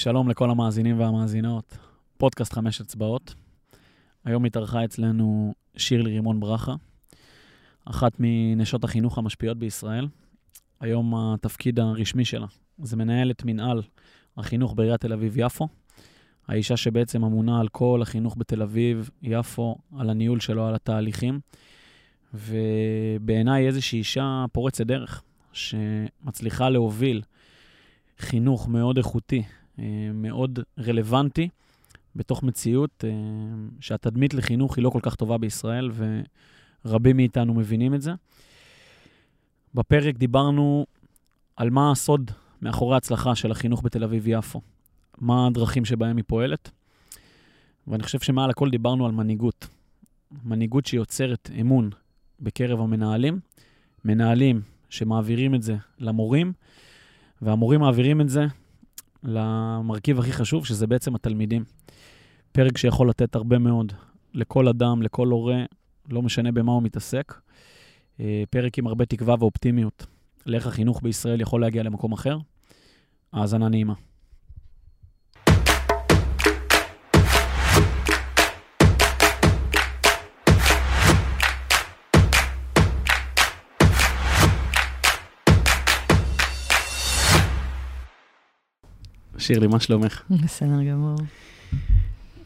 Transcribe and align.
שלום 0.00 0.28
לכל 0.28 0.50
המאזינים 0.50 1.00
והמאזינות, 1.00 1.78
פודקאסט 2.18 2.52
חמש 2.52 2.80
אצבעות. 2.80 3.34
היום 4.24 4.44
התארחה 4.44 4.84
אצלנו 4.84 5.54
שירלי 5.76 6.10
רימון 6.10 6.40
ברכה, 6.40 6.74
אחת 7.84 8.12
מנשות 8.18 8.84
החינוך 8.84 9.18
המשפיעות 9.18 9.58
בישראל. 9.58 10.08
היום 10.80 11.14
התפקיד 11.14 11.80
הרשמי 11.80 12.24
שלה 12.24 12.46
זה 12.82 12.96
מנהלת 12.96 13.44
מנהל 13.44 13.82
החינוך 14.36 14.74
בעיריית 14.74 15.00
תל 15.00 15.12
אביב-יפו. 15.12 15.68
האישה 16.48 16.76
שבעצם 16.76 17.24
אמונה 17.24 17.60
על 17.60 17.68
כל 17.68 18.02
החינוך 18.02 18.34
בתל 18.38 18.62
אביב-יפו, 18.62 19.76
על 19.98 20.10
הניהול 20.10 20.40
שלו, 20.40 20.66
על 20.66 20.74
התהליכים. 20.74 21.40
ובעיניי 22.34 23.66
איזושהי 23.66 23.98
אישה 23.98 24.44
פורצת 24.52 24.86
דרך, 24.86 25.22
שמצליחה 25.52 26.68
להוביל 26.68 27.22
חינוך 28.18 28.68
מאוד 28.68 28.96
איכותי, 28.96 29.42
מאוד 30.14 30.58
רלוונטי, 30.78 31.48
בתוך 32.16 32.42
מציאות 32.42 33.04
אה, 33.04 33.10
שהתדמית 33.80 34.34
לחינוך 34.34 34.76
היא 34.76 34.84
לא 34.84 34.90
כל 34.90 35.00
כך 35.02 35.14
טובה 35.14 35.38
בישראל, 35.38 35.90
ורבים 36.84 37.16
מאיתנו 37.16 37.54
מבינים 37.54 37.94
את 37.94 38.02
זה. 38.02 38.12
בפרק 39.74 40.16
דיברנו 40.16 40.86
על 41.56 41.70
מה 41.70 41.90
הסוד 41.90 42.30
מאחורי 42.62 42.94
ההצלחה 42.94 43.34
של 43.34 43.50
החינוך 43.50 43.82
בתל 43.84 44.04
אביב-יפו, 44.04 44.60
מה 45.18 45.46
הדרכים 45.46 45.84
שבהם 45.84 46.16
היא 46.16 46.24
פועלת, 46.26 46.70
ואני 47.86 48.02
חושב 48.02 48.20
שמעל 48.20 48.50
הכל 48.50 48.70
דיברנו 48.70 49.06
על 49.06 49.12
מנהיגות. 49.12 49.68
מנהיגות 50.44 50.86
שיוצרת 50.86 51.50
אמון 51.60 51.90
בקרב 52.40 52.80
המנהלים, 52.80 53.40
מנהלים 54.04 54.60
שמעבירים 54.88 55.54
את 55.54 55.62
זה 55.62 55.76
למורים, 55.98 56.52
והמורים 57.42 57.80
מעבירים 57.80 58.20
את 58.20 58.28
זה 58.28 58.46
למרכיב 59.22 60.18
הכי 60.18 60.32
חשוב, 60.32 60.66
שזה 60.66 60.86
בעצם 60.86 61.14
התלמידים. 61.14 61.64
פרק 62.52 62.78
שיכול 62.78 63.08
לתת 63.08 63.34
הרבה 63.34 63.58
מאוד 63.58 63.92
לכל 64.34 64.68
אדם, 64.68 65.02
לכל 65.02 65.28
הורה, 65.28 65.64
לא 66.08 66.22
משנה 66.22 66.52
במה 66.52 66.72
הוא 66.72 66.82
מתעסק. 66.82 67.40
אה, 68.20 68.42
פרק 68.50 68.78
עם 68.78 68.86
הרבה 68.86 69.06
תקווה 69.06 69.34
ואופטימיות 69.38 70.06
לאיך 70.46 70.66
החינוך 70.66 71.02
בישראל 71.02 71.40
יכול 71.40 71.60
להגיע 71.60 71.82
למקום 71.82 72.12
אחר. 72.12 72.38
האזנה 73.32 73.68
נעימה. 73.68 73.94
שירלי, 89.50 89.66
מה 89.66 89.80
שלומך? 89.80 90.22
בסדר 90.44 90.82
גמור. 90.90 91.16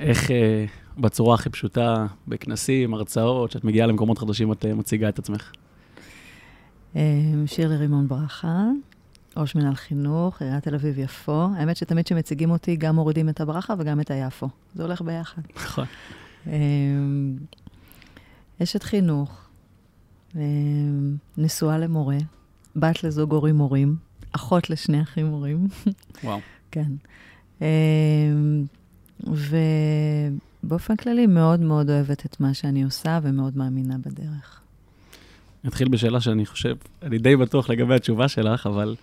איך 0.00 0.30
אה, 0.30 0.64
בצורה 0.98 1.34
הכי 1.34 1.50
פשוטה, 1.50 2.06
בכנסים, 2.28 2.94
הרצאות, 2.94 3.50
כשאת 3.50 3.64
מגיעה 3.64 3.86
למקומות 3.86 4.18
חדשים, 4.18 4.52
את 4.52 4.64
אה, 4.64 4.74
מציגה 4.74 5.08
את 5.08 5.18
עצמך? 5.18 5.52
אה, 6.96 7.02
שירלי 7.46 7.76
רימון 7.76 8.08
ברכה, 8.08 8.62
ראש 9.36 9.54
מנהל 9.54 9.74
חינוך, 9.74 10.42
עיריית 10.42 10.64
תל 10.64 10.74
אביב-יפו. 10.74 11.48
האמת 11.56 11.76
שתמיד 11.76 12.04
כשמציגים 12.04 12.50
אותי, 12.50 12.76
גם 12.76 12.94
מורידים 12.94 13.28
את 13.28 13.40
הברכה 13.40 13.74
וגם 13.78 14.00
את 14.00 14.10
היפו. 14.10 14.48
זה 14.74 14.82
הולך 14.82 15.02
ביחד. 15.02 15.42
נכון. 15.56 15.84
אשת 18.62 18.82
חינוך, 18.82 19.48
נשואה 21.38 21.78
למורה, 21.78 22.18
בת 22.76 23.04
לזוג 23.04 23.32
הורים 23.32 23.56
מורים, 23.56 23.96
אחות 24.32 24.70
לשני 24.70 25.02
אחים 25.02 25.26
מורים. 25.26 25.68
וואו. 26.24 26.40
כן. 26.74 26.92
ובאופן 30.64 30.96
כללי, 30.96 31.26
מאוד 31.26 31.60
מאוד 31.60 31.90
אוהבת 31.90 32.26
את 32.26 32.40
מה 32.40 32.54
שאני 32.54 32.84
עושה 32.84 33.18
ומאוד 33.22 33.56
מאמינה 33.56 33.98
בדרך. 33.98 34.60
נתחיל 35.64 35.88
בשאלה 35.88 36.20
שאני 36.20 36.46
חושב, 36.46 36.76
אני 37.02 37.18
די 37.18 37.36
בטוח 37.36 37.70
לגבי 37.70 37.94
התשובה 37.94 38.28
שלך, 38.28 38.66
אבל 38.66 38.96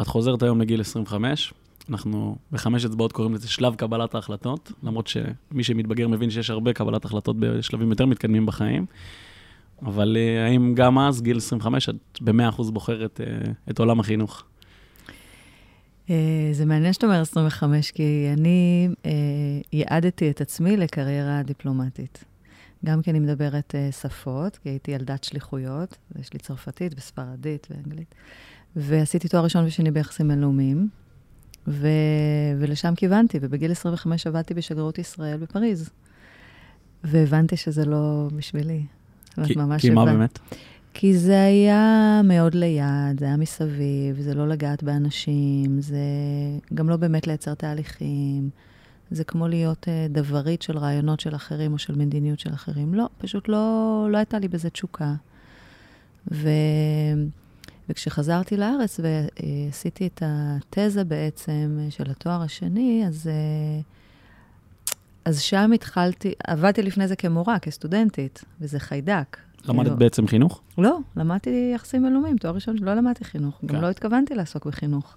את 0.00 0.06
חוזרת 0.06 0.42
היום 0.42 0.60
לגיל 0.60 0.80
25, 0.80 1.54
אנחנו 1.90 2.36
בחמש 2.52 2.84
אצבעות 2.84 3.12
קוראים 3.12 3.34
לזה 3.34 3.48
שלב 3.48 3.74
קבלת 3.74 4.14
ההחלטות, 4.14 4.72
למרות 4.82 5.06
שמי 5.06 5.64
שמתבגר 5.64 6.08
מבין 6.08 6.30
שיש 6.30 6.50
הרבה 6.50 6.72
קבלת 6.72 7.04
החלטות 7.04 7.36
בשלבים 7.38 7.90
יותר 7.90 8.06
מתקדמים 8.06 8.46
בחיים. 8.46 8.86
אבל 9.82 10.16
אה, 10.16 10.46
האם 10.46 10.74
גם 10.74 10.98
אז, 10.98 11.22
גיל 11.22 11.36
25, 11.36 11.88
את 11.88 11.94
ב-100% 12.20 12.62
בוחרת 12.72 13.20
uh, 13.20 13.50
את 13.70 13.78
עולם 13.78 14.00
החינוך? 14.00 14.44
Uh, 16.06 16.10
זה 16.52 16.66
מעניין 16.66 16.92
שאתה 16.92 17.06
אומר 17.06 17.20
25, 17.20 17.90
כי 17.90 18.30
אני 18.32 18.88
uh, 18.92 19.06
ייעדתי 19.72 20.30
את 20.30 20.40
עצמי 20.40 20.76
לקריירה 20.76 21.42
דיפלומטית. 21.42 22.24
גם 22.84 23.02
כי 23.02 23.10
אני 23.10 23.20
מדברת 23.20 23.74
uh, 23.74 23.94
שפות, 23.94 24.56
כי 24.56 24.68
הייתי 24.68 24.90
ילדת 24.90 25.24
שליחויות, 25.24 25.96
ויש 26.16 26.32
לי 26.32 26.38
צרפתית 26.38 26.94
וספרדית 26.96 27.66
ואנגלית, 27.70 28.14
ועשיתי 28.76 29.28
תואר 29.28 29.44
ראשון 29.44 29.64
ושני 29.64 29.90
ביחסים 29.90 30.28
בינלאומיים, 30.28 30.88
ו... 31.66 31.88
ולשם 32.58 32.94
כיוונתי, 32.94 33.38
ובגיל 33.40 33.70
25 33.70 34.26
עבדתי 34.26 34.54
בשגרירות 34.54 34.98
ישראל 34.98 35.36
בפריז. 35.36 35.90
והבנתי 37.04 37.56
שזה 37.56 37.84
לא 37.84 38.28
בשבילי. 38.36 38.82
כי, 39.44 39.54
כי 39.78 39.90
מה 39.90 40.04
באמת? 40.04 40.38
כי 40.94 41.18
זה 41.18 41.44
היה 41.44 42.20
מאוד 42.24 42.54
ליד, 42.54 43.18
זה 43.18 43.24
היה 43.24 43.36
מסביב, 43.36 44.20
זה 44.20 44.34
לא 44.34 44.48
לגעת 44.48 44.82
באנשים, 44.82 45.80
זה 45.80 45.98
גם 46.74 46.88
לא 46.88 46.96
באמת 46.96 47.26
לייצר 47.26 47.54
תהליכים. 47.54 48.50
זה 49.10 49.24
כמו 49.24 49.48
להיות 49.48 49.84
uh, 49.84 50.12
דברית 50.12 50.62
של 50.62 50.78
רעיונות 50.78 51.20
של 51.20 51.34
אחרים 51.34 51.72
או 51.72 51.78
של 51.78 51.94
מדיניות 51.94 52.40
של 52.40 52.54
אחרים. 52.54 52.94
לא, 52.94 53.08
פשוט 53.18 53.48
לא, 53.48 54.06
לא 54.10 54.18
הייתה 54.18 54.38
לי 54.38 54.48
בזה 54.48 54.70
תשוקה. 54.70 55.14
ו... 56.32 56.48
וכשחזרתי 57.88 58.56
לארץ 58.56 59.00
ועשיתי 59.00 60.06
את 60.06 60.22
התזה 60.26 61.04
בעצם 61.04 61.78
של 61.90 62.10
התואר 62.10 62.42
השני, 62.42 63.04
אז, 63.06 63.26
אה, 63.26 63.80
אז 65.24 65.40
שם 65.40 65.70
התחלתי, 65.74 66.32
עבדתי 66.46 66.82
לפני 66.82 67.08
זה 67.08 67.16
כמורה, 67.16 67.58
כסטודנטית, 67.58 68.44
וזה 68.60 68.80
חיידק. 68.80 69.36
למדת 69.68 69.90
לא. 69.90 69.94
בעצם 69.94 70.26
חינוך? 70.26 70.60
לא, 70.78 70.98
למדתי 71.16 71.72
יחסים 71.74 72.02
בינלאומיים, 72.02 72.36
תואר 72.36 72.54
ראשון, 72.54 72.76
לא 72.78 72.94
למדתי 72.94 73.24
חינוך. 73.24 73.58
כן. 73.60 73.66
גם 73.66 73.80
לא 73.80 73.90
התכוונתי 73.90 74.34
לעסוק 74.34 74.66
בחינוך. 74.66 75.16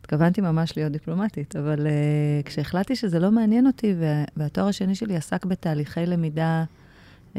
התכוונתי 0.00 0.40
ממש 0.40 0.76
להיות 0.76 0.92
דיפלומטית, 0.92 1.56
אבל 1.56 1.86
uh, 1.86 2.46
כשהחלטתי 2.46 2.96
שזה 2.96 3.18
לא 3.18 3.30
מעניין 3.30 3.66
אותי, 3.66 3.94
וה, 4.00 4.24
והתואר 4.36 4.66
השני 4.66 4.94
שלי 4.94 5.16
עסק 5.16 5.44
בתהליכי 5.44 6.06
למידה 6.06 6.64
uh, 7.34 7.38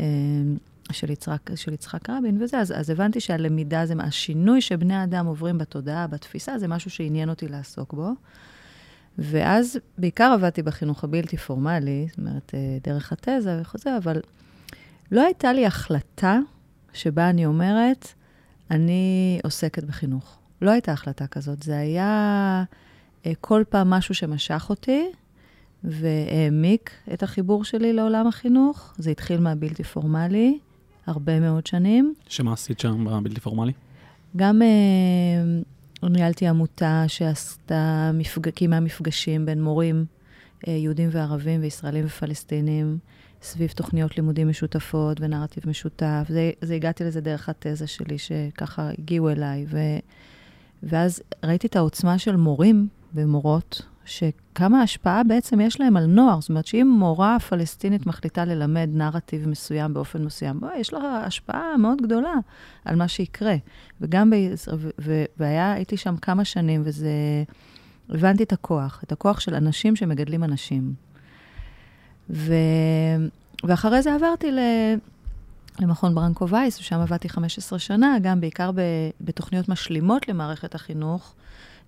של, 0.92 1.12
יצחק, 1.12 1.56
של 1.56 1.74
יצחק 1.74 2.10
רבין 2.10 2.42
וזה, 2.42 2.60
אז, 2.60 2.74
אז 2.76 2.90
הבנתי 2.90 3.20
שהלמידה 3.20 3.86
זה, 3.86 3.94
השינוי 4.00 4.62
שבני 4.62 4.96
האדם 4.96 5.26
עוברים 5.26 5.58
בתודעה, 5.58 6.08
בתפיסה, 6.08 6.58
זה 6.58 6.68
משהו 6.68 6.92
שעניין 6.92 7.30
אותי 7.30 7.48
לעסוק 7.48 7.94
בו. 7.94 8.10
ואז 9.18 9.80
בעיקר 9.98 10.32
עבדתי 10.34 10.62
בחינוך 10.62 11.04
הבלתי 11.04 11.38
פורמלי, 11.38 12.06
זאת 12.10 12.18
אומרת, 12.18 12.52
אה, 12.54 12.78
דרך 12.84 13.14
התזה 13.14 13.58
וחוזר, 13.62 13.98
אבל 13.98 14.22
לא 15.12 15.22
הייתה 15.22 15.54
לי 15.54 15.66
החלטה 15.66 16.40
שבה 16.94 17.30
אני 17.30 17.46
אומרת, 17.46 18.08
אני 18.72 19.40
עוסקת 19.44 19.84
בחינוך. 19.84 20.38
לא 20.62 20.72
הייתה 20.72 20.92
החלטה 20.92 21.28
כזאת. 21.28 21.64
זה 21.64 21.78
היה 21.78 22.64
אה, 23.26 23.32
כל 23.42 23.64
פעם 23.70 23.90
משהו 23.90 24.16
שמשך 24.16 24.66
אותי 24.70 25.06
והעמיק 25.84 26.92
את 27.14 27.24
החיבור 27.24 27.64
שלי 27.64 27.94
לעולם 27.94 28.28
החינוך. 28.28 28.94
זה 28.98 29.12
התחיל 29.12 29.40
מהבלתי 29.40 29.84
פורמלי, 29.84 30.60
הרבה 31.08 31.40
מאוד 31.40 31.68
שנים. 31.68 32.14
שמה 32.28 32.54
עשית 32.54 32.80
שם 32.80 33.06
בבלתי 33.06 33.42
פורמלי? 33.42 33.72
גם 34.36 34.62
אה, 34.62 36.10
ניהלתי 36.10 36.48
עמותה 36.48 37.04
שעשתה, 37.08 38.12
מפג... 38.14 38.50
קיימה 38.50 38.80
מפגשים 38.80 39.46
בין 39.46 39.64
מורים 39.64 40.06
אה, 40.68 40.74
יהודים 40.74 41.10
וערבים 41.12 41.62
וישראלים 41.62 42.06
ופלסטינים. 42.06 42.98
סביב 43.42 43.70
תוכניות 43.70 44.18
לימודים 44.18 44.50
משותפות 44.50 45.22
ונרטיב 45.22 45.70
משותף. 45.70 46.26
זה, 46.30 46.52
זה 46.62 46.76
הגעתי 46.76 47.04
לזה 47.04 47.22
דרך 47.22 47.50
התזה 47.50 47.88
שלי, 47.88 48.18
שככה 48.18 48.90
הגיעו 49.00 49.30
אליי. 49.30 49.66
ו, 49.70 49.78
ואז 50.84 51.22
ראיתי 51.44 51.68
את 51.68 51.76
העוצמה 51.76 52.18
של 52.18 52.36
מורים 52.36 52.88
ומורות, 53.14 53.82
שכמה 54.06 54.82
השפעה 54.82 55.24
בעצם 55.24 55.62
יש 55.62 55.80
להם 55.80 55.98
על 55.98 56.06
נוער. 56.06 56.42
זאת 56.42 56.50
אומרת, 56.50 56.66
שאם 56.66 56.96
מורה 57.00 57.40
פלסטינית 57.40 58.06
מחליטה 58.06 58.46
ללמד 58.46 58.90
נרטיב 58.94 59.48
מסוים 59.48 59.94
באופן 59.94 60.26
מסוים, 60.26 60.60
בואי, 60.60 60.80
יש 60.80 60.94
לה 60.94 61.24
השפעה 61.26 61.78
מאוד 61.78 62.02
גדולה 62.02 62.34
על 62.86 62.96
מה 62.96 63.08
שיקרה. 63.08 63.56
וגם, 64.02 64.30
ב... 64.30 64.36
והיה, 65.38 65.74
הייתי 65.74 65.98
שם 65.98 66.18
כמה 66.18 66.46
שנים, 66.46 66.82
וזה... 66.86 67.12
הבנתי 68.10 68.44
את 68.44 68.54
הכוח, 68.54 69.02
את 69.04 69.12
הכוח 69.12 69.40
של 69.40 69.56
אנשים 69.56 69.96
שמגדלים 69.96 70.44
אנשים. 70.44 70.94
ו... 72.32 72.54
ואחרי 73.64 74.02
זה 74.02 74.16
עברתי 74.16 74.52
ל... 74.52 74.60
למכון 75.80 76.16
ברנקו 76.16 76.50
וייס, 76.50 76.80
ושם 76.80 77.00
עבדתי 77.00 77.30
15 77.30 77.80
שנה, 77.80 78.18
גם 78.22 78.42
בעיקר 78.42 78.72
בתוכניות 79.22 79.70
משלימות 79.70 80.28
למערכת 80.28 80.76
החינוך, 80.76 81.34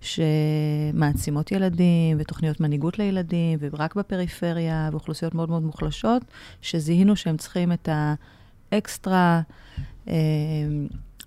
שמעצימות 0.00 1.52
ילדים, 1.52 2.16
ותוכניות 2.20 2.60
מנהיגות 2.60 2.98
לילדים, 2.98 3.58
ורק 3.60 3.94
בפריפריה, 3.94 4.88
ואוכלוסיות 4.92 5.34
מאוד 5.34 5.50
מאוד 5.50 5.62
מוחלשות, 5.62 6.22
שזיהינו 6.62 7.16
שהם 7.16 7.36
צריכים 7.36 7.72
את 7.72 7.88
האקסטרה, 8.72 9.40
אה, 10.08 10.14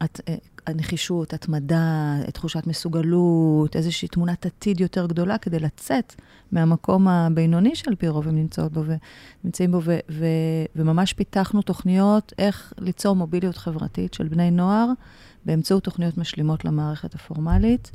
את, 0.04 0.22
אה, 0.28 0.36
הנחישות, 0.68 1.34
התמדה, 1.34 2.16
תחושת 2.34 2.68
מסוגלות, 2.68 3.76
איזושהי 3.76 4.08
תמונת 4.08 4.46
עתיד 4.46 4.80
יותר 4.80 5.08
גדולה 5.08 5.38
כדי 5.38 5.60
לצאת 5.60 6.16
מהמקום 6.52 7.08
הבינוני 7.08 7.76
שעל 7.76 7.96
פי 7.96 8.08
רוב 8.08 8.28
הם 8.28 8.36
נמצאות 8.36 8.74
בו 8.74 8.84
ונמצאים 9.44 9.72
בו, 9.72 9.82
ו, 9.84 10.00
ו, 10.10 10.26
וממש 10.76 11.14
פיתחנו 11.14 11.62
תוכניות 11.62 12.34
איך 12.38 12.74
ליצור 12.78 13.16
מוביליות 13.16 13.58
חברתית 13.58 14.14
של 14.14 14.28
בני 14.28 14.52
נוער 14.52 14.88
באמצעות 15.46 15.84
תוכניות 15.84 16.18
משלימות 16.18 16.66
למערכת 16.66 17.16
הפורמלית. 17.16 17.92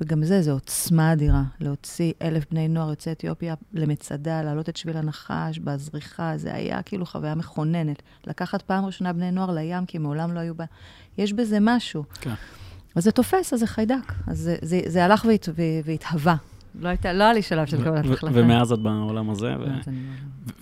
וגם 0.00 0.24
זה, 0.24 0.42
זו 0.42 0.52
עוצמה 0.52 1.12
אדירה, 1.12 1.42
להוציא 1.60 2.12
אלף 2.22 2.44
בני 2.50 2.68
נוער 2.68 2.90
יוצאי 2.90 3.12
אתיופיה 3.12 3.54
למצדה, 3.72 4.42
להעלות 4.42 4.68
את 4.68 4.76
שביל 4.76 4.96
הנחש 4.96 5.58
בזריחה, 5.58 6.32
זה 6.36 6.54
היה 6.54 6.82
כאילו 6.82 7.06
חוויה 7.06 7.34
מכוננת. 7.34 8.02
לקחת 8.26 8.62
פעם 8.62 8.84
ראשונה 8.84 9.12
בני 9.12 9.30
נוער 9.30 9.50
לים, 9.50 9.86
כי 9.86 9.98
מעולם 9.98 10.34
לא 10.34 10.40
היו 10.40 10.54
בה... 10.54 10.64
יש 11.18 11.32
בזה 11.32 11.58
משהו. 11.60 12.04
כן. 12.20 12.34
אז 12.94 13.04
זה 13.04 13.12
תופס, 13.12 13.52
אז 13.52 13.60
זה 13.60 13.66
חיידק. 13.66 14.12
אז 14.26 14.38
זה, 14.38 14.56
זה, 14.62 14.80
זה 14.86 15.04
הלך 15.04 15.24
והת, 15.24 15.48
והתהווה. 15.84 16.36
לא, 16.80 16.88
הייתה, 16.88 17.12
לא 17.12 17.24
היה 17.24 17.32
לי 17.32 17.42
שלב 17.42 17.66
של 17.66 17.84
קבלת 17.84 18.04
החלטה. 18.04 18.34
ומאז 18.34 18.72
את 18.72 18.78
בעולם 18.78 19.30
הזה, 19.30 19.54
ו... 19.60 19.90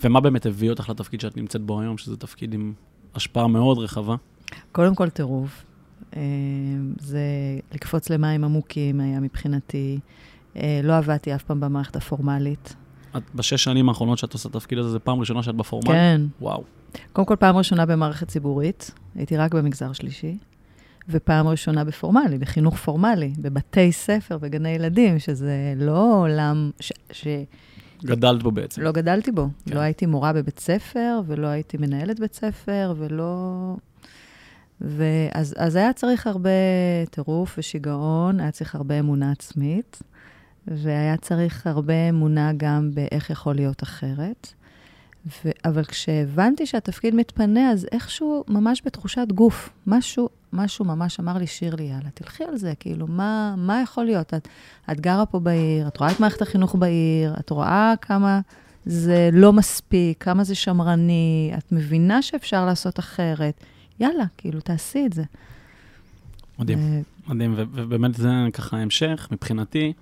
ומה 0.03 0.21
באמת 0.21 0.45
הביא 0.45 0.69
אותך 0.69 0.89
לתפקיד 0.89 1.21
שאת 1.21 1.37
נמצאת 1.37 1.61
בו 1.61 1.81
היום, 1.81 1.97
שזה 1.97 2.17
תפקיד 2.17 2.53
עם 2.53 2.73
השפעה 3.15 3.47
מאוד 3.47 3.77
רחבה? 3.77 4.15
קודם 4.71 4.95
כל 4.95 5.09
טירוף. 5.09 5.65
אה, 6.15 6.21
זה 6.99 7.19
לקפוץ 7.73 8.09
למים 8.09 8.43
עמוקים 8.43 8.99
היה 8.99 9.19
מבחינתי. 9.19 9.99
אה, 10.57 10.81
לא 10.83 10.97
עבדתי 10.97 11.35
אף 11.35 11.43
פעם 11.43 11.59
במערכת 11.59 11.95
הפורמלית. 11.95 12.75
את 13.17 13.23
בשש 13.35 13.63
שנים 13.63 13.89
האחרונות 13.89 14.17
שאת 14.17 14.33
עושה 14.33 14.49
תפקיד 14.49 14.77
הזה, 14.77 14.89
זו 14.89 14.99
פעם 15.03 15.19
ראשונה 15.19 15.43
שאת 15.43 15.55
בפורמלית? 15.55 15.91
כן. 15.91 16.21
וואו. 16.41 16.63
קודם 17.13 17.27
כל, 17.27 17.35
פעם 17.35 17.57
ראשונה 17.57 17.85
במערכת 17.85 18.27
ציבורית, 18.27 18.91
הייתי 19.15 19.37
רק 19.37 19.53
במגזר 19.53 19.93
שלישי, 19.93 20.37
ופעם 21.09 21.47
ראשונה 21.47 21.83
בפורמלי, 21.83 22.37
בחינוך 22.37 22.75
פורמלי, 22.75 23.33
בבתי 23.37 23.91
ספר, 23.91 24.37
בגני 24.37 24.69
ילדים, 24.69 25.19
שזה 25.19 25.73
לא 25.77 26.21
עולם 26.21 26.71
ש... 26.79 26.91
ש... 27.11 27.27
גדלת 28.03 28.43
בו 28.43 28.51
בעצם. 28.51 28.81
לא 28.81 28.91
גדלתי 28.91 29.31
בו. 29.31 29.47
כן. 29.65 29.75
לא 29.75 29.79
הייתי 29.79 30.05
מורה 30.05 30.33
בבית 30.33 30.59
ספר, 30.59 31.19
ולא 31.27 31.47
הייתי 31.47 31.77
מנהלת 31.77 32.19
בית 32.19 32.33
ספר, 32.33 32.93
ולא... 32.97 33.75
ואז 34.81 35.55
אז 35.57 35.75
היה 35.75 35.93
צריך 35.93 36.27
הרבה 36.27 36.49
טירוף 37.09 37.55
ושיגעון, 37.57 38.39
היה 38.39 38.51
צריך 38.51 38.75
הרבה 38.75 38.99
אמונה 38.99 39.31
עצמית, 39.31 39.99
והיה 40.67 41.17
צריך 41.17 41.67
הרבה 41.67 42.09
אמונה 42.09 42.51
גם 42.57 42.91
באיך 42.93 43.29
יכול 43.29 43.55
להיות 43.55 43.83
אחרת. 43.83 44.53
ו... 45.25 45.49
אבל 45.65 45.83
כשהבנתי 45.83 46.65
שהתפקיד 46.65 47.15
מתפנה, 47.15 47.71
אז 47.71 47.87
איכשהו, 47.91 48.43
ממש 48.47 48.81
בתחושת 48.85 49.27
גוף, 49.31 49.69
משהו, 49.87 50.29
משהו 50.53 50.85
ממש 50.85 51.19
אמר 51.19 51.37
לי, 51.37 51.47
שירלי, 51.47 51.83
יאללה, 51.83 52.09
תלכי 52.13 52.43
על 52.43 52.57
זה, 52.57 52.73
כאילו, 52.79 53.07
מה, 53.07 53.55
מה 53.57 53.81
יכול 53.81 54.05
להיות? 54.05 54.33
את, 54.33 54.47
את 54.91 54.99
גרה 54.99 55.25
פה 55.25 55.39
בעיר, 55.39 55.87
את 55.87 55.97
רואה 55.97 56.11
את 56.11 56.19
מערכת 56.19 56.41
החינוך 56.41 56.75
בעיר, 56.75 57.35
את 57.39 57.49
רואה 57.49 57.93
כמה 58.01 58.39
זה 58.85 59.29
לא 59.33 59.53
מספיק, 59.53 60.23
כמה 60.23 60.43
זה 60.43 60.55
שמרני, 60.55 61.53
את 61.57 61.71
מבינה 61.71 62.21
שאפשר 62.21 62.65
לעשות 62.65 62.99
אחרת. 62.99 63.63
יאללה, 63.99 64.25
כאילו, 64.37 64.61
תעשי 64.61 65.05
את 65.05 65.13
זה. 65.13 65.23
מדהים, 66.59 66.79
ו... 67.27 67.33
מדהים, 67.33 67.53
ובאמת 67.57 68.15
זה 68.15 68.29
ככה 68.53 68.77
המשך, 68.77 69.27
מבחינתי. 69.31 69.93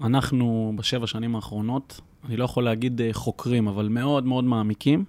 אנחנו 0.00 0.72
בשבע 0.76 1.06
שנים 1.06 1.36
האחרונות, 1.36 2.00
אני 2.24 2.36
לא 2.36 2.44
יכול 2.44 2.64
להגיד 2.64 3.00
אה, 3.00 3.08
חוקרים, 3.12 3.68
אבל 3.68 3.88
מאוד 3.88 4.26
מאוד 4.26 4.44
מעמיקים, 4.44 5.04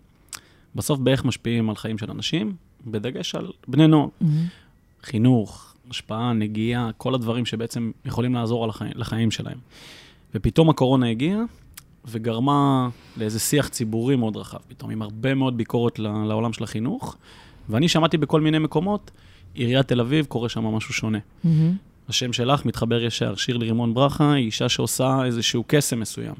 בסוף 0.75 0.99
באיך 0.99 1.25
משפיעים 1.25 1.69
על 1.69 1.75
חיים 1.75 1.97
של 1.97 2.11
אנשים, 2.11 2.55
בדגש 2.87 3.35
על 3.35 3.51
בני 3.67 3.87
נוער. 3.87 4.07
Mm-hmm. 4.07 4.25
חינוך, 5.03 5.73
השפעה, 5.89 6.33
נגיעה, 6.33 6.89
כל 6.97 7.15
הדברים 7.15 7.45
שבעצם 7.45 7.91
יכולים 8.05 8.33
לעזור 8.33 8.63
על 8.63 8.69
החיים, 8.69 8.91
לחיים 8.95 9.31
שלהם. 9.31 9.57
ופתאום 10.35 10.69
הקורונה 10.69 11.09
הגיעה 11.09 11.39
וגרמה 12.05 12.89
לאיזה 13.17 13.39
שיח 13.39 13.67
ציבורי 13.67 14.15
מאוד 14.15 14.37
רחב, 14.37 14.57
פתאום 14.67 14.91
עם 14.91 15.01
הרבה 15.01 15.33
מאוד 15.33 15.57
ביקורת 15.57 15.99
לעולם 15.99 16.53
של 16.53 16.63
החינוך, 16.63 17.17
ואני 17.69 17.87
שמעתי 17.87 18.17
בכל 18.17 18.41
מיני 18.41 18.59
מקומות, 18.59 19.11
עיריית 19.53 19.87
תל 19.87 19.99
אביב, 19.99 20.25
קורה 20.25 20.49
שם 20.49 20.65
משהו 20.65 20.93
שונה. 20.93 21.17
Mm-hmm. 21.17 21.47
השם 22.09 22.33
שלך 22.33 22.65
מתחבר 22.65 23.03
ישר, 23.03 23.35
שירלי 23.35 23.65
רימון 23.65 23.93
ברכה, 23.93 24.33
היא 24.33 24.45
אישה 24.45 24.69
שעושה 24.69 25.25
איזשהו 25.25 25.63
קסם 25.67 25.99
מסוים. 25.99 26.35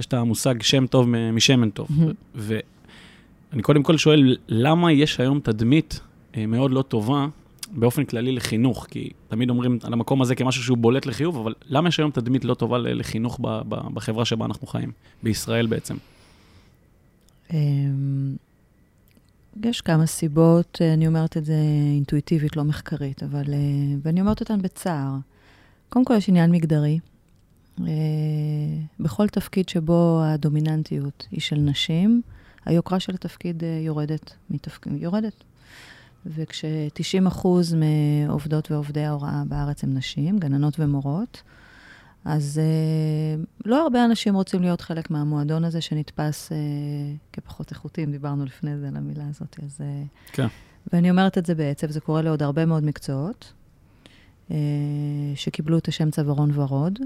יש 0.00 0.06
את 0.06 0.14
המושג 0.14 0.62
שם 0.62 0.86
טוב 0.86 1.08
משמן 1.32 1.70
טוב. 1.70 1.88
Mm-hmm. 1.88 2.34
ואני 2.34 3.62
קודם 3.62 3.82
כל 3.82 3.96
שואל, 3.96 4.36
למה 4.48 4.92
יש 4.92 5.20
היום 5.20 5.40
תדמית 5.40 6.00
אה, 6.36 6.46
מאוד 6.46 6.70
לא 6.70 6.82
טובה 6.82 7.26
באופן 7.72 8.04
כללי 8.04 8.32
לחינוך? 8.32 8.86
כי 8.90 9.10
תמיד 9.28 9.50
אומרים 9.50 9.78
על 9.82 9.92
המקום 9.92 10.22
הזה 10.22 10.34
כמשהו 10.34 10.62
שהוא 10.62 10.78
בולט 10.78 11.06
לחיוב, 11.06 11.36
אבל 11.36 11.54
למה 11.68 11.88
יש 11.88 12.00
היום 12.00 12.10
תדמית 12.10 12.44
לא 12.44 12.54
טובה 12.54 12.78
לחינוך 12.78 13.40
בחברה 13.94 14.24
שבה 14.24 14.44
אנחנו 14.44 14.66
חיים, 14.66 14.92
בישראל 15.22 15.66
בעצם? 15.66 15.96
יש 19.64 19.80
כמה 19.80 20.06
סיבות, 20.06 20.78
אה, 20.80 20.94
אני 20.94 21.06
אומרת 21.06 21.36
את 21.36 21.44
זה 21.44 21.54
אינטואיטיבית, 21.94 22.56
לא 22.56 22.64
מחקרית, 22.64 23.22
אבל... 23.22 23.54
אה, 23.54 23.96
ואני 24.02 24.20
אומרת 24.20 24.40
אותן 24.40 24.62
בצער. 24.62 25.16
קודם 25.88 26.04
כל, 26.04 26.14
יש 26.14 26.28
עניין 26.28 26.50
מגדרי. 26.50 26.98
אה, 27.80 27.84
בכל 29.00 29.28
תפקיד 29.28 29.68
שבו 29.68 30.22
הדומיננטיות 30.24 31.26
היא 31.30 31.40
של 31.40 31.56
נשים, 31.56 32.22
היוקרה 32.64 33.00
של 33.00 33.14
התפקיד 33.14 33.62
יורדת. 33.80 34.32
מתפק... 34.50 34.86
יורדת. 34.90 35.44
וכש-90% 36.26 37.46
מעובדות 37.76 38.70
ועובדי 38.70 39.04
ההוראה 39.04 39.42
בארץ 39.48 39.84
הם 39.84 39.94
נשים, 39.94 40.38
גננות 40.38 40.80
ומורות, 40.80 41.42
אז 42.26 42.60
uh, 42.60 43.46
לא 43.64 43.82
הרבה 43.82 44.04
אנשים 44.04 44.34
רוצים 44.34 44.62
להיות 44.62 44.80
חלק 44.80 45.10
מהמועדון 45.10 45.64
הזה 45.64 45.80
שנתפס 45.80 46.48
uh, 46.48 46.52
כפחות 47.32 47.70
איכותי, 47.70 48.04
אם 48.04 48.10
דיברנו 48.10 48.44
לפני 48.44 48.78
זה 48.78 48.88
על 48.88 48.96
המילה 48.96 49.24
הזאת. 49.30 49.56
אז... 49.64 49.80
Uh, 49.80 50.34
כן. 50.34 50.46
ואני 50.92 51.10
אומרת 51.10 51.38
את 51.38 51.46
זה 51.46 51.54
בעצב, 51.54 51.90
זה 51.90 52.00
קורה 52.00 52.22
לעוד 52.22 52.42
הרבה 52.42 52.66
מאוד 52.66 52.84
מקצועות, 52.84 53.52
uh, 54.48 54.52
שקיבלו 55.34 55.78
את 55.78 55.88
השם 55.88 56.10
צווארון 56.10 56.50
ורוד. 56.54 56.98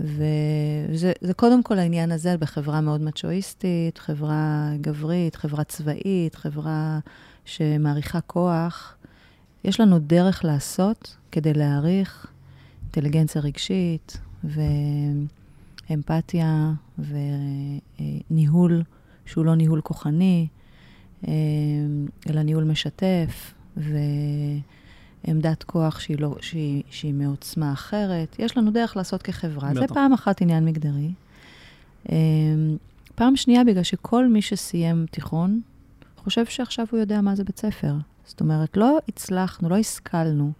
וזה 0.00 1.34
קודם 1.36 1.62
כל 1.62 1.78
העניין 1.78 2.12
הזה 2.12 2.36
בחברה 2.36 2.80
מאוד 2.80 3.00
מצ'ואיסטית, 3.00 3.98
חברה 3.98 4.72
גברית, 4.80 5.36
חברה 5.36 5.64
צבאית, 5.64 6.34
חברה 6.34 6.98
שמעריכה 7.44 8.20
כוח. 8.20 8.96
יש 9.64 9.80
לנו 9.80 9.98
דרך 9.98 10.44
לעשות 10.44 11.16
כדי 11.32 11.54
להעריך 11.54 12.26
אינטליגנציה 12.88 13.42
רגשית 13.42 14.20
ואמפתיה 15.90 16.72
וניהול 18.30 18.82
שהוא 19.26 19.44
לא 19.44 19.54
ניהול 19.54 19.80
כוחני, 19.80 20.46
אלא 22.28 22.42
ניהול 22.44 22.64
משתף 22.64 23.54
ועמדת 23.76 25.62
כוח 25.62 26.00
שהיא, 26.00 26.16
לא, 26.20 26.36
שהיא, 26.40 26.82
שהיא 26.90 27.14
מעוצמה 27.14 27.72
אחרת. 27.72 28.36
יש 28.38 28.56
לנו 28.56 28.70
דרך 28.70 28.96
לעשות 28.96 29.22
כחברה. 29.22 29.70
בטח. 29.70 29.80
זה 29.80 29.86
פעם 29.86 30.12
אחת 30.12 30.42
עניין 30.42 30.64
מגדרי. 30.64 31.10
פעם 33.14 33.36
שנייה, 33.36 33.64
בגלל 33.64 33.82
שכל 33.82 34.28
מי 34.28 34.42
שסיים 34.42 35.06
תיכון, 35.10 35.60
חושב 36.16 36.46
שעכשיו 36.46 36.86
הוא 36.90 37.00
יודע 37.00 37.20
מה 37.20 37.36
זה 37.36 37.44
בית 37.44 37.58
ספר. 37.58 37.94
זאת 38.24 38.40
אומרת, 38.40 38.76
לא 38.76 38.98
הצלחנו, 39.08 39.68
לא 39.68 39.76
השכלנו 39.76 40.52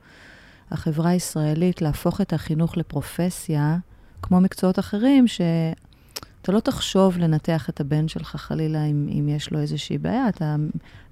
החברה 0.70 1.10
הישראלית 1.10 1.82
להפוך 1.82 2.20
את 2.20 2.32
החינוך 2.32 2.76
לפרופסיה, 2.76 3.76
כמו 4.22 4.40
מקצועות 4.40 4.78
אחרים, 4.78 5.26
שאתה 5.28 6.52
לא 6.52 6.60
תחשוב 6.60 7.18
לנתח 7.18 7.68
את 7.68 7.80
הבן 7.80 8.08
שלך 8.08 8.36
חלילה 8.36 8.84
אם, 8.84 9.08
אם 9.18 9.28
יש 9.28 9.50
לו 9.50 9.58
איזושהי 9.58 9.98
בעיה, 9.98 10.28
אתה, 10.28 10.56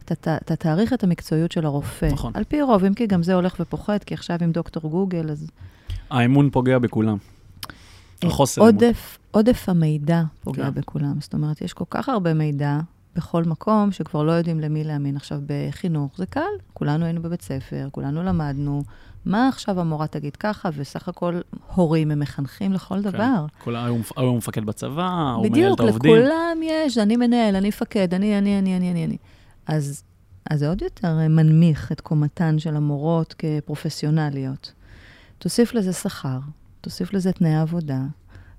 אתה, 0.05 0.15
אתה, 0.15 0.37
אתה 0.37 0.57
תעריך 0.57 0.93
את 0.93 1.05
המקצועיות 1.05 1.53
של 1.53 1.67
הרופא. 1.67 2.09
נכון. 2.13 2.33
על 2.35 2.45
פי 2.45 2.63
רוב, 2.63 2.85
אם 2.85 2.95
כי 2.95 3.07
גם 3.07 3.23
זה 3.23 3.35
הולך 3.35 3.57
ופוחת, 3.61 4.05
כי 4.05 4.15
עכשיו 4.15 4.39
עם 4.41 4.53
דוקטור 4.53 4.91
גוגל, 4.91 5.31
אז... 5.31 5.51
האמון 6.11 6.51
פוגע 6.51 6.79
בכולם. 6.79 7.17
החוסר 8.23 8.61
עודף, 8.63 9.19
אמון. 9.19 9.31
עודף 9.31 9.69
המידע 9.69 10.23
פוגע 10.41 10.65
כן. 10.65 10.75
בכולם. 10.75 11.21
זאת 11.21 11.35
אומרת, 11.35 11.61
יש 11.61 11.73
כל 11.73 11.85
כך 11.91 12.09
הרבה 12.09 12.35
מידע, 12.35 12.79
בכל 13.17 13.45
מקום, 13.45 13.93
שכבר 13.93 14.23
לא 14.23 14.33
יודעים 14.33 14.61
למי 14.61 14.85
להאמין. 14.85 15.17
עכשיו, 15.17 15.41
בחינוך 15.47 16.17
זה 16.17 16.27
קל, 16.27 16.41
כולנו 16.73 17.05
היינו 17.05 17.23
בבית 17.23 17.43
ספר, 17.43 17.89
כולנו 17.93 18.23
למדנו. 18.23 18.83
מה 19.27 19.49
עכשיו 19.49 19.81
המורה 19.81 20.07
תגיד 20.07 20.37
ככה, 20.37 20.69
וסך 20.77 21.09
הכל 21.09 21.41
הורים 21.75 22.11
הם 22.11 22.21
מחנכים 22.21 22.73
לכל 22.73 22.95
כן. 22.95 23.11
דבר. 23.11 23.47
כולם 23.65 24.01
היו 24.17 24.35
מפקד 24.35 24.65
בצבא, 24.65 25.33
הוא 25.37 25.47
מנהל 25.47 25.73
את 25.73 25.81
העובדים. 25.81 26.13
בדיוק, 26.13 26.27
לכולם 26.27 26.59
יש, 26.63 26.99
אני 26.99 27.17
מנהל, 27.17 27.57
אני 27.57 27.69
מפקד, 27.69 28.15
אני, 28.15 28.39
אני, 28.39 28.59
אני, 28.59 28.77
אני, 28.77 28.91
אני. 28.91 29.05
אני. 29.05 29.17
אז 29.67 30.03
אז 30.51 30.59
זה 30.59 30.69
עוד 30.69 30.83
יותר 30.83 31.15
מנמיך 31.15 31.93
את 31.93 32.01
קומתן 32.01 32.59
של 32.59 32.77
המורות 32.77 33.35
כפרופסיונליות. 33.39 34.73
תוסיף 35.39 35.75
לזה 35.75 35.93
שכר, 35.93 36.39
תוסיף 36.81 37.13
לזה 37.13 37.33
תנאי 37.33 37.57
עבודה, 37.57 38.01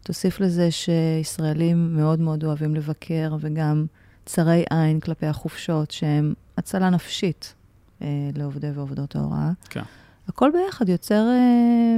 תוסיף 0.04 0.40
לזה 0.40 0.70
שישראלים 0.72 1.96
מאוד 1.96 2.20
מאוד 2.20 2.44
אוהבים 2.44 2.76
לבקר, 2.76 3.36
וגם 3.40 3.86
צרי 4.26 4.64
עין 4.70 5.00
כלפי 5.00 5.26
החופשות, 5.26 5.92
שהם 5.92 6.34
הצלה 6.58 6.90
נפשית 6.90 7.54
אה, 8.02 8.08
לעובדי 8.36 8.72
ועובדות 8.74 9.16
ההוראה. 9.16 9.52
כן. 9.70 9.84
הכל 10.28 10.52
ביחד 10.54 10.90
יוצר 10.90 11.28
אה, 11.30 11.98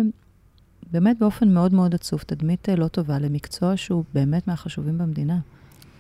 באמת 0.92 1.20
באופן 1.20 1.54
מאוד 1.54 1.74
מאוד 1.74 1.96
עצוב, 1.96 2.22
תדמית 2.26 2.70
אה, 2.70 2.76
לא 2.76 2.88
טובה 2.88 3.20
למקצוע 3.20 3.78
שהוא 3.78 4.04
באמת 4.14 4.48
מהחשובים 4.48 4.98
במדינה. 4.98 5.40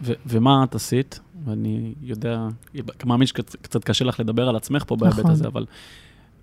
ו- 0.01 0.13
ומה 0.25 0.63
את 0.63 0.75
עשית? 0.75 1.19
ואני 1.45 1.93
יודע, 2.01 2.47
מאמין 3.05 3.27
שקצת 3.27 3.83
קשה 3.83 4.05
לך 4.05 4.19
לדבר 4.19 4.49
על 4.49 4.55
עצמך 4.55 4.83
פה 4.87 4.95
בהיבט 4.95 5.19
נכון. 5.19 5.31
הזה, 5.31 5.47
אבל 5.47 5.65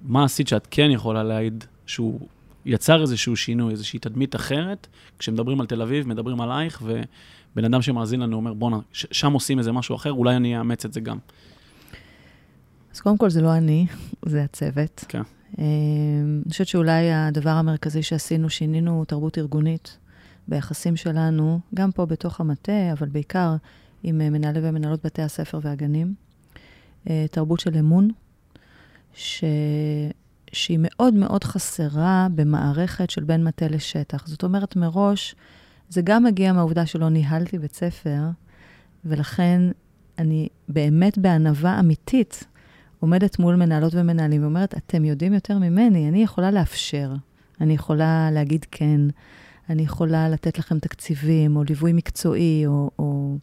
מה 0.02 0.25
עשית 0.25 0.49
שאת 0.49 0.69
כן 0.71 0.90
יכולה 0.90 1.23
להעיד 1.23 1.64
שהוא 1.87 2.21
יצר 2.64 3.02
איזשהו 3.02 3.37
שינוי, 3.37 3.73
איזושהי 3.73 3.99
תדמית 3.99 4.35
אחרת? 4.35 4.87
כשמדברים 5.19 5.61
על 5.61 5.66
תל 5.66 5.83
אביב, 5.83 6.09
מדברים 6.09 6.40
עלייך, 6.40 6.83
ובן 6.83 7.64
אדם 7.64 7.83
שמאזין 7.83 8.21
לנו 8.21 8.37
אומר, 8.37 8.55
בואנה, 8.55 8.78
שם 8.93 9.33
עושים 9.33 9.59
איזה 9.59 9.73
משהו 9.73 9.97
אחר, 9.97 10.12
אולי 10.12 10.37
אני 10.37 10.59
אאמץ 10.59 10.85
את 10.85 10.93
זה 10.93 11.00
גם. 11.00 11.19
אז 12.96 13.00
קודם 13.00 13.18
כל, 13.18 13.30
זה 13.30 13.40
לא 13.40 13.56
אני, 13.56 13.86
זה 14.26 14.44
הצוות. 14.44 15.04
כן. 15.08 15.22
אה, 15.58 15.64
אני 16.44 16.50
חושבת 16.50 16.66
שאולי 16.66 17.12
הדבר 17.12 17.50
המרכזי 17.50 18.02
שעשינו, 18.02 18.50
שינינו 18.50 19.04
תרבות 19.04 19.38
ארגונית 19.38 19.98
ביחסים 20.48 20.96
שלנו, 20.96 21.60
גם 21.74 21.92
פה 21.92 22.06
בתוך 22.06 22.40
המטה, 22.40 22.92
אבל 22.92 23.08
בעיקר 23.08 23.56
עם 24.02 24.20
אה, 24.20 24.30
מנהלי 24.30 24.60
ומנהלות 24.62 25.06
בתי 25.06 25.22
הספר 25.22 25.58
והגנים. 25.62 26.14
אה, 27.10 27.26
תרבות 27.30 27.60
של 27.60 27.76
אמון, 27.76 28.10
ש... 29.14 29.44
שהיא 30.52 30.78
מאוד 30.80 31.14
מאוד 31.14 31.44
חסרה 31.44 32.28
במערכת 32.34 33.10
של 33.10 33.24
בין 33.24 33.44
מטה 33.44 33.68
לשטח. 33.68 34.26
זאת 34.26 34.42
אומרת, 34.42 34.76
מראש, 34.76 35.34
זה 35.88 36.02
גם 36.04 36.24
מגיע 36.24 36.52
מהעובדה 36.52 36.86
שלא 36.86 37.08
ניהלתי 37.08 37.58
בית 37.58 37.74
ספר, 37.74 38.20
ולכן 39.04 39.62
אני 40.18 40.48
באמת 40.68 41.18
בענווה 41.18 41.80
אמיתית 41.80 42.44
עומדת 43.00 43.38
מול 43.38 43.54
מנהלות 43.54 43.94
ומנהלים 43.94 44.42
ואומרת, 44.42 44.74
אתם 44.76 45.04
יודעים 45.04 45.34
יותר 45.34 45.58
ממני, 45.58 46.08
אני 46.08 46.22
יכולה 46.22 46.50
לאפשר, 46.50 47.12
אני 47.60 47.74
יכולה 47.74 48.28
להגיד 48.32 48.66
כן, 48.70 49.00
אני 49.70 49.82
יכולה 49.82 50.28
לתת 50.28 50.58
לכם 50.58 50.78
תקציבים, 50.78 51.56
או 51.56 51.64
ליווי 51.64 51.92
מקצועי, 51.92 52.66
או... 52.66 52.90
או... 52.98 53.36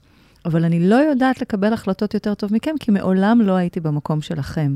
אבל 0.46 0.66
אני 0.66 0.90
לא 0.90 0.96
יודעת 0.96 1.42
לקבל 1.42 1.74
החלטות 1.74 2.14
יותר 2.14 2.34
טוב 2.34 2.54
מכם, 2.54 2.76
כי 2.80 2.92
מעולם 2.92 3.42
לא 3.42 3.54
הייתי 3.54 3.80
במקום 3.80 4.22
שלכם. 4.22 4.76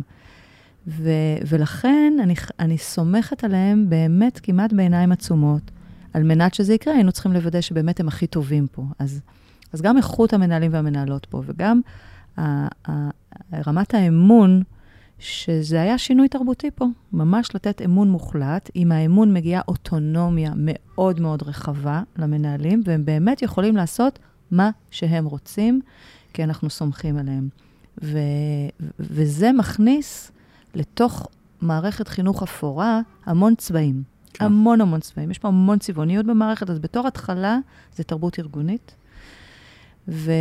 ו- 0.88 1.38
ולכן 1.48 2.14
אני, 2.24 2.34
אני 2.60 2.78
סומכת 2.78 3.44
עליהם 3.44 3.90
באמת 3.90 4.40
כמעט 4.44 4.74
בעיניים 4.74 5.12
עצומות. 5.12 5.72
על 6.14 6.24
מנת 6.24 6.54
שזה 6.54 6.74
יקרה, 6.74 6.94
היינו 6.94 7.12
צריכים 7.12 7.34
לוודא 7.34 7.62
שבאמת 7.62 8.00
הם 8.00 8.08
הכי 8.08 8.28
טובים 8.28 8.68
פה. 8.72 8.84
אז, 9.00 9.22
אז 9.74 9.82
גם 9.82 9.98
איכות 9.98 10.34
המנהלים 10.34 10.74
והמנהלות 10.74 11.26
פה, 11.26 11.42
וגם 11.46 11.82
רמת 13.68 13.94
האמון, 13.94 14.64
שזה 15.20 15.82
היה 15.82 15.98
שינוי 15.98 16.28
תרבותי 16.28 16.72
פה. 16.76 16.86
ממש 17.14 17.56
לתת 17.56 17.82
אמון 17.82 18.12
מוחלט. 18.12 18.70
עם 18.74 18.92
האמון 18.92 19.34
מגיעה 19.34 19.62
אוטונומיה 19.68 20.52
מאוד 20.56 21.20
מאוד 21.20 21.44
רחבה 21.44 22.02
למנהלים, 22.18 22.82
והם 22.86 23.06
באמת 23.06 23.42
יכולים 23.42 23.76
לעשות 23.76 24.20
מה 24.52 24.70
שהם 24.92 25.26
רוצים, 25.26 25.82
כי 26.34 26.44
אנחנו 26.44 26.70
סומכים 26.70 27.18
עליהם. 27.18 27.50
ו- 28.04 28.18
וזה 29.00 29.52
מכניס 29.52 30.32
לתוך 30.76 31.28
מערכת 31.62 32.08
חינוך 32.08 32.44
אפורה 32.44 33.02
המון 33.26 33.56
צבעים. 33.56 34.04
כן. 34.34 34.46
המון 34.46 34.82
המון 34.82 35.00
צבעים. 35.00 35.32
יש 35.32 35.38
פה 35.40 35.48
המון 35.48 35.80
צבעוניות 35.80 36.26
במערכת, 36.26 36.70
אז 36.70 36.80
בתור 36.80 37.08
התחלה 37.08 37.58
זה 37.96 38.04
תרבות 38.04 38.40
ארגונית. 38.40 38.96
ו... 40.08 40.32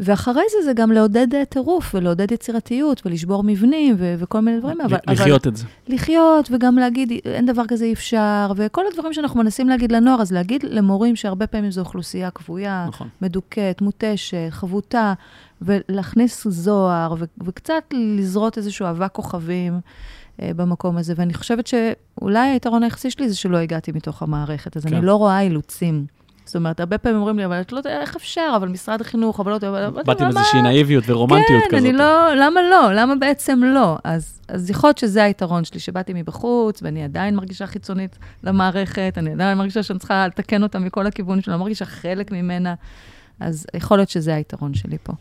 ואחרי 0.00 0.42
זה 0.50 0.64
זה 0.64 0.72
גם 0.72 0.92
לעודד 0.92 1.34
אה, 1.34 1.44
טירוף, 1.44 1.94
ולעודד 1.94 2.32
יצירתיות, 2.32 3.06
ולשבור 3.06 3.44
מבנים, 3.44 3.94
ו- 3.98 4.14
וכל 4.18 4.40
מיני 4.40 4.58
דברים. 4.58 4.80
אבל, 4.80 4.98
לחיות 5.08 5.46
אבל... 5.46 5.52
את 5.52 5.56
זה. 5.56 5.64
לחיות, 5.88 6.48
וגם 6.50 6.76
להגיד, 6.78 7.12
אין 7.24 7.46
דבר 7.46 7.62
כזה 7.68 7.84
אי 7.84 7.92
אפשר, 7.92 8.52
וכל 8.56 8.84
הדברים 8.90 9.12
שאנחנו 9.12 9.40
מנסים 9.40 9.68
להגיד 9.68 9.92
לנוער, 9.92 10.22
אז 10.22 10.32
להגיד 10.32 10.64
למורים 10.68 11.16
שהרבה 11.16 11.46
פעמים 11.46 11.70
זו 11.70 11.80
אוכלוסייה 11.80 12.30
כבויה, 12.30 12.86
נכון. 12.88 13.08
מדוכאת, 13.22 13.82
מותשת, 13.82 14.48
חבוטה, 14.50 15.14
ולהכניס 15.62 16.46
זוהר, 16.48 17.14
ו- 17.18 17.44
וקצת 17.44 17.84
לזרות 17.92 18.58
איזשהו 18.58 18.86
אבק 18.90 19.12
כוכבים 19.12 19.80
אה, 20.42 20.50
במקום 20.56 20.96
הזה. 20.96 21.14
ואני 21.16 21.34
חושבת 21.34 21.66
שאולי 21.66 22.48
היתרון 22.48 22.82
היחסי 22.82 23.10
שלי 23.10 23.28
זה 23.28 23.36
שלא 23.36 23.56
הגעתי 23.56 23.92
מתוך 23.92 24.22
המערכת, 24.22 24.76
אז 24.76 24.84
כן. 24.84 24.94
אני 24.94 25.06
לא 25.06 25.16
רואה 25.16 25.40
אילוצים. 25.40 26.06
זאת 26.46 26.56
אומרת, 26.56 26.80
הרבה 26.80 26.98
פעמים 26.98 27.18
אומרים 27.18 27.38
לי, 27.38 27.44
אבל 27.44 27.60
את 27.60 27.72
לא 27.72 27.78
יודעת 27.78 28.00
איך 28.00 28.16
אפשר, 28.16 28.52
אבל 28.56 28.68
משרד 28.68 29.00
החינוך, 29.00 29.40
אבל 29.40 29.50
לא 29.50 29.54
יודע, 29.54 29.68
אבל... 29.68 30.02
באתי 30.02 30.24
עם 30.24 30.28
איזושהי 30.28 30.62
נאיביות 30.62 31.04
ורומנטיות 31.06 31.62
כן, 31.62 31.76
כזאת. 31.76 31.88
אני 31.88 31.92
לא, 31.92 32.34
למה 32.34 32.60
לא? 32.70 32.92
למה 32.94 33.14
בעצם 33.14 33.60
לא? 33.64 33.98
אז, 34.04 34.40
אז 34.48 34.70
יכול 34.70 34.88
להיות 34.88 34.98
שזה 34.98 35.24
היתרון 35.24 35.64
שלי, 35.64 35.80
שבאתי 35.80 36.12
מבחוץ, 36.14 36.82
ואני 36.82 37.04
עדיין 37.04 37.36
מרגישה 37.36 37.66
חיצונית 37.66 38.18
למערכת, 38.44 39.14
אני 39.16 39.32
עדיין 39.32 39.58
מרגישה 39.58 39.82
שאני 39.82 39.98
צריכה 39.98 40.26
לתקן 40.26 40.62
אותה 40.62 40.78
מכל 40.78 41.06
הכיוונים 41.06 41.42
שלה, 41.42 41.54
אני 41.54 41.58
לא 41.58 41.64
מרגישה 41.64 41.84
חלק 41.84 42.32
ממנה, 42.32 42.74
אז 43.40 43.66
יכול 43.74 43.98
להיות 43.98 44.08
שזה 44.08 44.34
היתרון 44.34 44.74
שלי 44.74 44.96
פה. 45.02 45.12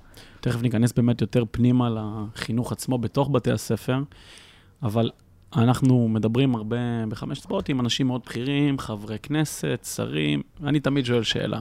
תכף 0.41 0.61
ניכנס 0.61 0.93
באמת 0.93 1.21
יותר 1.21 1.43
פנימה 1.51 1.89
לחינוך 1.89 2.71
עצמו 2.71 2.97
בתוך 2.97 3.29
בתי 3.31 3.51
הספר, 3.51 3.99
אבל 4.83 5.09
אנחנו 5.57 6.07
מדברים 6.07 6.55
הרבה 6.55 6.77
בחמש 7.09 7.39
צבאות 7.39 7.69
עם 7.69 7.79
אנשים 7.79 8.07
מאוד 8.07 8.21
בכירים, 8.25 8.79
חברי 8.79 9.19
כנסת, 9.19 9.87
שרים, 9.95 10.41
ואני 10.61 10.79
תמיד 10.79 11.05
שואל 11.05 11.23
שאלה. 11.23 11.59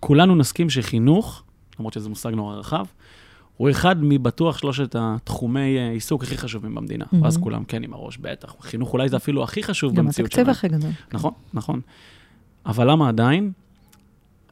כולנו 0.00 0.36
נסכים 0.36 0.70
שחינוך, 0.70 1.42
למרות 1.78 1.92
שזה 1.92 2.08
מושג 2.08 2.30
נורא 2.30 2.54
רחב, 2.54 2.84
הוא 3.56 3.70
אחד 3.70 3.96
מבטוח 4.00 4.58
שלושת 4.58 4.96
התחומי 4.98 5.78
אה, 5.78 5.90
עיסוק 5.90 6.22
הכי 6.22 6.38
חשובים 6.38 6.74
במדינה. 6.74 7.04
מהמם. 7.12 7.24
ואז 7.24 7.36
כולם 7.36 7.64
כן 7.64 7.82
עם 7.82 7.92
הראש, 7.92 8.18
בטח. 8.18 8.54
חינוך 8.60 8.92
אולי 8.92 9.08
זה 9.08 9.16
אפילו 9.16 9.42
הכי 9.42 9.62
חשוב 9.62 9.94
גם 9.94 10.04
במציאות 10.04 10.26
התקציב 10.26 10.44
שלנו. 10.44 10.50
הכי 10.52 10.68
גדול. 10.68 10.90
נכון, 11.12 11.32
נכון. 11.54 11.80
אבל 12.66 12.90
למה 12.90 13.08
עדיין 13.08 13.52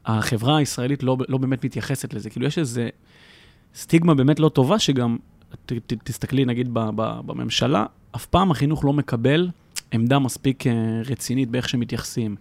החברה 0.05 0.57
הישראלית 0.57 1.03
לא, 1.03 1.17
לא 1.29 1.37
באמת 1.37 1.65
מתייחסת 1.65 2.13
לזה? 2.13 2.29
כאילו, 2.29 2.45
יש 2.45 2.57
איזו 2.57 2.81
סטיגמה 3.75 4.13
באמת 4.15 4.39
לא 4.39 4.49
טובה, 4.49 4.79
שגם, 4.79 5.17
ת, 5.65 5.73
ת, 5.73 5.93
תסתכלי 6.03 6.45
נגיד 6.45 6.73
ב, 6.73 6.79
ב, 6.95 7.19
בממשלה, 7.25 7.85
אף 8.15 8.25
פעם 8.25 8.51
החינוך 8.51 8.85
לא 8.85 8.93
מקבל 8.93 9.49
עמדה 9.91 10.19
מספיק 10.19 10.67
אה, 10.67 10.73
רצינית 11.05 11.49
באיך 11.49 11.69
שמתייחסים, 11.69 12.35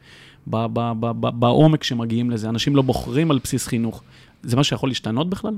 בעומק 1.22 1.82
שמגיעים 1.84 2.30
לזה. 2.30 2.48
אנשים 2.48 2.76
לא 2.76 2.82
בוחרים 2.82 3.30
על 3.30 3.38
בסיס 3.44 3.66
חינוך. 3.66 4.02
זה 4.42 4.56
מה 4.56 4.64
שיכול 4.64 4.88
להשתנות 4.88 5.30
בכלל? 5.30 5.54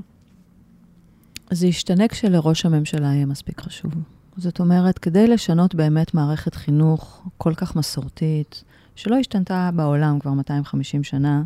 זה 1.51 1.67
ישתנה 1.67 2.07
כשלראש 2.07 2.65
הממשלה 2.65 3.07
יהיה 3.07 3.25
מספיק 3.25 3.61
חשוב. 3.61 3.91
זאת 4.37 4.59
אומרת, 4.59 4.97
כדי 4.97 5.27
לשנות 5.27 5.75
באמת 5.75 6.13
מערכת 6.13 6.55
חינוך 6.55 7.23
כל 7.37 7.53
כך 7.53 7.75
מסורתית, 7.75 8.63
שלא 8.95 9.15
השתנתה 9.15 9.69
בעולם 9.75 10.19
כבר 10.19 10.31
250 10.31 11.03
שנה, 11.03 11.43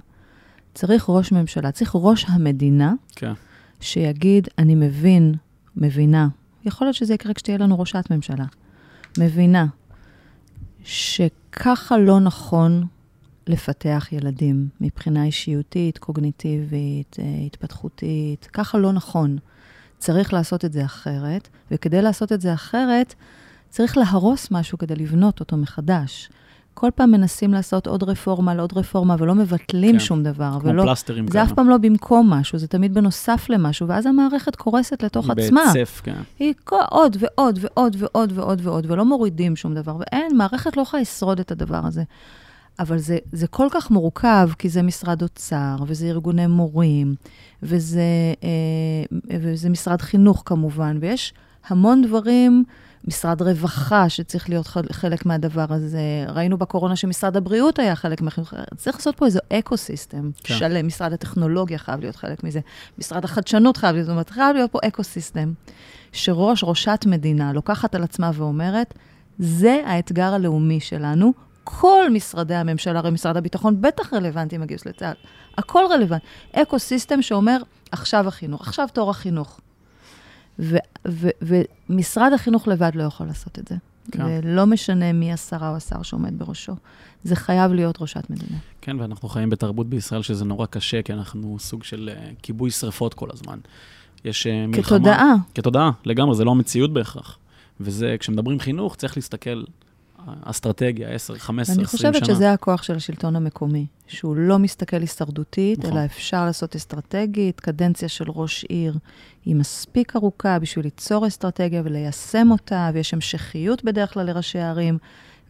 צריך 0.73 1.09
ראש 1.09 1.31
ממשלה, 1.31 1.71
צריך 1.71 1.91
ראש 1.95 2.25
המדינה, 2.29 2.93
כן. 3.15 3.33
שיגיד, 3.79 4.47
אני 4.57 4.75
מבין, 4.75 5.33
מבינה, 5.75 6.27
יכול 6.65 6.87
להיות 6.87 6.95
שזה 6.95 7.13
יקרה 7.13 7.33
כשתהיה 7.33 7.57
לנו 7.57 7.79
ראשת 7.79 8.03
ממשלה, 8.11 8.45
מבינה 9.17 9.65
שככה 10.83 11.97
לא 11.97 12.19
נכון 12.19 12.83
לפתח 13.47 14.07
ילדים 14.11 14.67
מבחינה 14.81 15.25
אישיותית, 15.25 15.97
קוגניטיבית, 15.97 17.17
אה, 17.19 17.25
התפתחותית, 17.45 18.47
ככה 18.53 18.77
לא 18.77 18.91
נכון. 18.91 19.37
צריך 19.97 20.33
לעשות 20.33 20.65
את 20.65 20.73
זה 20.73 20.85
אחרת, 20.85 21.49
וכדי 21.71 22.01
לעשות 22.01 22.31
את 22.31 22.41
זה 22.41 22.53
אחרת, 22.53 23.13
צריך 23.69 23.97
להרוס 23.97 24.51
משהו 24.51 24.77
כדי 24.77 24.95
לבנות 24.95 25.39
אותו 25.39 25.57
מחדש. 25.57 26.29
כל 26.77 26.89
פעם 26.95 27.11
מנסים 27.11 27.53
לעשות 27.53 27.87
עוד 27.87 28.03
רפורמה 28.03 28.51
על 28.51 28.59
עוד 28.59 28.73
רפורמה, 28.77 29.15
ולא 29.19 29.35
מבטלים 29.35 29.91
כן. 29.91 29.99
שום 29.99 30.23
דבר. 30.23 30.57
כמו 30.61 30.69
ולא, 30.69 30.83
פלסטרים 30.83 31.27
זה 31.27 31.33
כאלה. 31.33 31.43
אף 31.43 31.51
פעם 31.51 31.69
לא 31.69 31.77
במקום 31.77 32.29
משהו, 32.29 32.57
זה 32.59 32.67
תמיד 32.67 32.93
בנוסף 32.93 33.45
למשהו, 33.49 33.87
ואז 33.87 34.05
המערכת 34.05 34.55
קורסת 34.55 35.03
לתוך 35.03 35.29
עצמה. 35.29 35.63
בהיצף, 35.73 36.01
כן. 36.03 36.15
היא 36.39 36.53
כל- 36.63 36.75
עוד 36.89 37.17
ועוד 37.19 37.59
ועוד 37.61 37.95
ועוד 37.99 38.31
ועוד 38.35 38.61
ועוד, 38.63 38.91
ולא 38.91 39.05
מורידים 39.05 39.55
שום 39.55 39.73
דבר, 39.75 39.95
ואין, 39.99 40.37
מערכת 40.37 40.77
לא 40.77 40.81
יכולה 40.81 41.01
לשרוד 41.01 41.39
את 41.39 41.51
הדבר 41.51 41.81
הזה. 41.85 42.03
אבל 42.79 42.97
זה, 42.97 43.17
זה 43.31 43.47
כל 43.47 43.67
כך 43.71 43.91
מורכב, 43.91 44.49
כי 44.59 44.69
זה 44.69 44.81
משרד 44.81 45.21
אוצר, 45.21 45.75
וזה 45.87 46.05
ארגוני 46.05 46.47
מורים, 46.47 47.15
וזה, 47.63 48.01
אה, 48.43 48.49
וזה 49.39 49.69
משרד 49.69 50.01
חינוך 50.01 50.43
כמובן, 50.45 50.97
ויש 51.01 51.33
המון 51.67 52.01
דברים, 52.01 52.63
משרד 53.07 53.41
רווחה 53.41 54.09
שצריך 54.09 54.49
להיות 54.49 54.67
חלק 54.91 55.25
מהדבר 55.25 55.65
הזה. 55.69 56.25
ראינו 56.27 56.57
בקורונה 56.57 56.95
שמשרד 56.95 57.37
הבריאות 57.37 57.79
היה 57.79 57.95
חלק 57.95 58.21
מהחינוך. 58.21 58.53
צריך 58.77 58.95
לעשות 58.95 59.17
פה 59.17 59.25
איזה 59.25 59.39
ecosystem 59.53 60.29
כן. 60.43 60.53
שלם. 60.53 60.87
משרד 60.87 61.13
הטכנולוגיה 61.13 61.77
חייב 61.77 61.99
להיות 61.99 62.15
חלק 62.15 62.43
מזה. 62.43 62.59
משרד 62.97 63.25
החדשנות 63.25 63.77
חייב 63.77 63.93
להיות, 63.93 64.05
זאת 64.05 64.11
אומרת, 64.13 64.29
חייב 64.29 64.55
להיות 64.55 64.71
פה 64.71 64.79
ecosystem. 64.87 65.53
שראש, 66.11 66.63
ראשת 66.63 66.99
מדינה, 67.05 67.53
לוקחת 67.53 67.95
על 67.95 68.03
עצמה 68.03 68.31
ואומרת, 68.33 68.93
זה 69.39 69.81
האתגר 69.85 70.33
הלאומי 70.33 70.79
שלנו. 70.79 71.33
כל 71.63 72.09
משרדי 72.13 72.55
הממשלה, 72.55 72.99
הרי 72.99 73.11
משרד 73.11 73.37
הביטחון 73.37 73.81
בטח 73.81 74.13
רלוונטי 74.13 74.55
עם 74.55 74.61
הגיוס 74.61 74.85
לצה"ל. 74.85 75.13
הכל 75.57 75.83
רלוונטי. 75.89 76.25
ecosystem 76.53 77.21
שאומר, 77.21 77.57
עכשיו 77.91 78.27
החינוך, 78.27 78.61
עכשיו 78.61 78.87
תור 78.93 79.09
החינוך. 79.09 79.59
ו- 80.59 80.77
ו- 81.07 81.29
ומשרד 81.89 82.33
החינוך 82.33 82.67
לבד 82.67 82.91
לא 82.95 83.03
יכול 83.03 83.27
לעשות 83.27 83.59
את 83.59 83.67
זה. 83.67 83.75
כן. 84.11 84.23
ולא 84.25 84.65
משנה 84.65 85.13
מי 85.13 85.33
השרה 85.33 85.69
או 85.69 85.75
השר 85.75 86.01
שעומד 86.01 86.39
בראשו. 86.39 86.75
זה 87.23 87.35
חייב 87.35 87.73
להיות 87.73 88.01
ראשת 88.01 88.29
מדינה. 88.29 88.57
כן, 88.81 88.99
ואנחנו 88.99 89.29
חיים 89.29 89.49
בתרבות 89.49 89.89
בישראל 89.89 90.21
שזה 90.21 90.45
נורא 90.45 90.65
קשה, 90.65 91.01
כי 91.01 91.13
אנחנו 91.13 91.57
סוג 91.59 91.83
של 91.83 92.09
אה, 92.13 92.35
כיבוי 92.41 92.71
שרפות 92.71 93.13
כל 93.13 93.29
הזמן. 93.33 93.59
יש 94.25 94.47
אה, 94.47 94.49
מלחמה... 94.67 94.83
כתודעה. 94.83 95.33
כתודעה, 95.55 95.91
לגמרי, 96.05 96.35
זה 96.35 96.43
לא 96.43 96.51
המציאות 96.51 96.93
בהכרח. 96.93 97.37
וזה, 97.79 98.15
כשמדברים 98.19 98.59
חינוך, 98.59 98.95
צריך 98.95 99.17
להסתכל 99.17 99.63
אסטרטגיה, 100.43 101.09
10, 101.09 101.37
15, 101.37 101.73
20 101.73 101.75
שנה. 101.75 102.09
אני 102.09 102.15
חושבת 102.15 102.25
שזה 102.25 102.51
הכוח 102.51 102.83
של 102.83 102.95
השלטון 102.95 103.35
המקומי, 103.35 103.85
שהוא 104.07 104.35
לא 104.35 104.59
מסתכל 104.59 104.97
הישרדותית, 105.01 105.79
נכון. 105.79 105.91
אלא 105.91 106.05
אפשר 106.05 106.45
לעשות 106.45 106.75
אסטרטגית. 106.75 107.59
קדנציה 107.59 108.09
של 108.09 108.25
ראש 108.27 108.63
עיר 108.63 108.97
היא 109.45 109.55
מספיק 109.55 110.15
ארוכה 110.15 110.59
בשביל 110.59 110.85
ליצור 110.85 111.27
אסטרטגיה 111.27 111.81
וליישם 111.85 112.47
אותה, 112.51 112.89
ויש 112.93 113.13
המשכיות 113.13 113.83
בדרך 113.83 114.13
כלל 114.13 114.25
לראשי 114.25 114.59
הערים. 114.59 114.97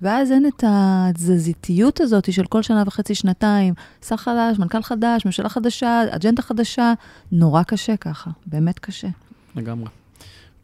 ואז 0.02 0.32
אין 0.32 0.46
את 0.48 0.64
התזזיתיות 0.68 2.02
הזאת 2.02 2.34
של 2.34 2.46
כל 2.46 2.62
שנה 2.62 2.84
וחצי, 2.88 3.16
שנתיים, 3.16 3.74
שר 4.06 4.18
חדש, 4.18 4.60
מנכ"ל 4.60 4.82
חדש, 4.82 5.26
ממשלה 5.26 5.50
חדשה, 5.50 6.02
אג'נדה 6.10 6.42
חדשה. 6.42 6.94
נורא 7.32 7.64
קשה 7.64 7.98
ככה, 7.98 8.32
באמת 8.46 8.80
קשה. 8.80 9.08
לגמרי. 9.56 9.90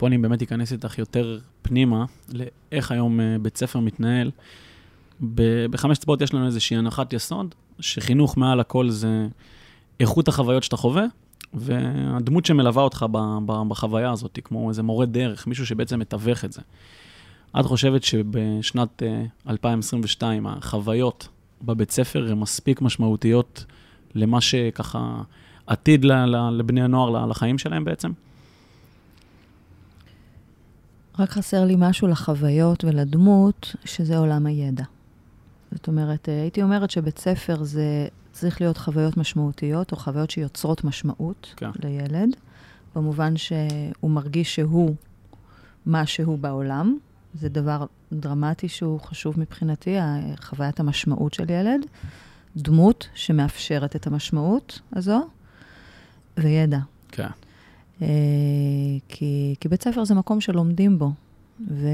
פה 0.01 0.07
אני 0.07 0.17
באמת 0.17 0.41
אכנס 0.41 0.71
איתך 0.71 0.99
יותר 0.99 1.39
פנימה 1.61 2.05
לאיך 2.29 2.91
היום 2.91 3.19
אה, 3.19 3.35
בית 3.41 3.57
ספר 3.57 3.79
מתנהל. 3.79 4.31
בחמש 5.69 5.97
צבאות 5.97 6.21
יש 6.21 6.33
לנו 6.33 6.45
איזושהי 6.45 6.77
הנחת 6.77 7.13
יסוד, 7.13 7.55
שחינוך 7.79 8.37
מעל 8.37 8.59
הכל 8.59 8.89
זה 8.89 9.27
איכות 9.99 10.27
החוויות 10.27 10.63
שאתה 10.63 10.77
חווה, 10.77 11.05
והדמות 11.53 12.45
שמלווה 12.45 12.83
אותך 12.83 13.05
בחוויה 13.67 14.11
הזאת, 14.11 14.39
כמו 14.43 14.69
איזה 14.69 14.83
מורה 14.83 15.05
דרך, 15.05 15.47
מישהו 15.47 15.65
שבעצם 15.65 15.99
מתווך 15.99 16.45
את 16.45 16.51
זה. 16.51 16.61
את 17.59 17.65
חושבת 17.65 18.03
שבשנת 18.03 19.03
2022 19.49 20.47
אה, 20.47 20.53
החוויות 20.57 21.27
בבית 21.61 21.91
ספר 21.91 22.27
הן 22.31 22.39
מספיק 22.39 22.81
משמעותיות 22.81 23.65
למה 24.15 24.41
שככה 24.41 25.21
עתיד 25.67 26.05
לבני 26.51 26.81
הנוער, 26.81 27.25
לחיים 27.25 27.57
שלהם 27.57 27.85
בעצם? 27.85 28.11
רק 31.21 31.29
חסר 31.29 31.65
לי 31.65 31.75
משהו 31.77 32.07
לחוויות 32.07 32.83
ולדמות, 32.83 33.75
שזה 33.85 34.17
עולם 34.17 34.45
הידע. 34.45 34.83
זאת 35.71 35.87
אומרת, 35.87 36.29
אה, 36.29 36.41
הייתי 36.41 36.63
אומרת 36.63 36.91
שבית 36.91 37.19
ספר 37.19 37.63
זה 37.63 38.07
צריך 38.31 38.61
להיות 38.61 38.77
חוויות 38.77 39.17
משמעותיות, 39.17 39.91
או 39.91 39.97
חוויות 39.97 40.29
שיוצרות 40.29 40.83
משמעות 40.83 41.53
כן. 41.57 41.69
לילד, 41.83 42.29
במובן 42.95 43.37
שהוא 43.37 44.11
מרגיש 44.11 44.55
שהוא 44.55 44.95
מה 45.85 46.05
שהוא 46.05 46.37
בעולם. 46.37 46.97
זה 47.33 47.49
דבר 47.49 47.85
דרמטי 48.13 48.67
שהוא 48.67 48.99
חשוב 48.99 49.39
מבחינתי, 49.39 49.95
חוויית 50.41 50.79
המשמעות 50.79 51.33
של 51.33 51.49
ילד. 51.49 51.81
דמות 52.57 53.07
שמאפשרת 53.13 53.95
את 53.95 54.07
המשמעות 54.07 54.79
הזו, 54.93 55.27
וידע. 56.37 56.79
כן. 57.11 57.27
אה, 58.01 58.07
כי, 59.07 59.55
כי 59.59 59.67
בית 59.69 59.83
ספר 59.83 60.03
זה 60.05 60.15
מקום 60.15 60.41
שלומדים 60.41 60.99
בו, 60.99 61.11
ו, 61.69 61.87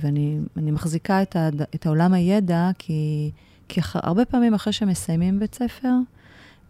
ואני 0.00 0.38
מחזיקה 0.56 1.22
את, 1.22 1.36
ה, 1.36 1.48
את 1.74 1.86
העולם 1.86 2.12
הידע, 2.14 2.70
כי, 2.78 3.30
כי 3.68 3.80
הרבה 3.94 4.24
פעמים 4.24 4.54
אחרי 4.54 4.72
שמסיימים 4.72 5.38
בית 5.38 5.54
ספר, 5.54 5.92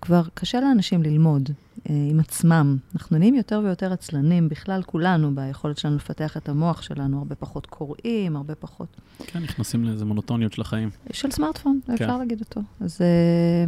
כבר 0.00 0.22
קשה 0.34 0.60
לאנשים 0.60 1.02
ללמוד 1.02 1.50
אה, 1.90 1.94
עם 2.10 2.20
עצמם. 2.20 2.76
אנחנו 2.94 3.18
נהיים 3.18 3.34
יותר 3.34 3.60
ויותר 3.64 3.92
עצלנים, 3.92 4.48
בכלל 4.48 4.82
כולנו, 4.82 5.34
ביכולת 5.34 5.78
שלנו 5.78 5.96
לפתח 5.96 6.36
את 6.36 6.48
המוח 6.48 6.82
שלנו, 6.82 7.18
הרבה 7.18 7.34
פחות 7.34 7.66
קוראים, 7.66 8.36
הרבה 8.36 8.54
פחות... 8.54 8.96
כן, 9.26 9.42
נכנסים 9.42 9.84
לאיזה 9.84 10.04
מונוטוניות 10.04 10.52
של 10.52 10.62
החיים. 10.62 10.90
של 11.12 11.30
סמארטפון, 11.30 11.80
כן. 11.86 11.92
אפשר 11.92 12.18
להגיד 12.18 12.40
אותו. 12.40 12.60
אז... 12.80 12.98
אה, 13.00 13.64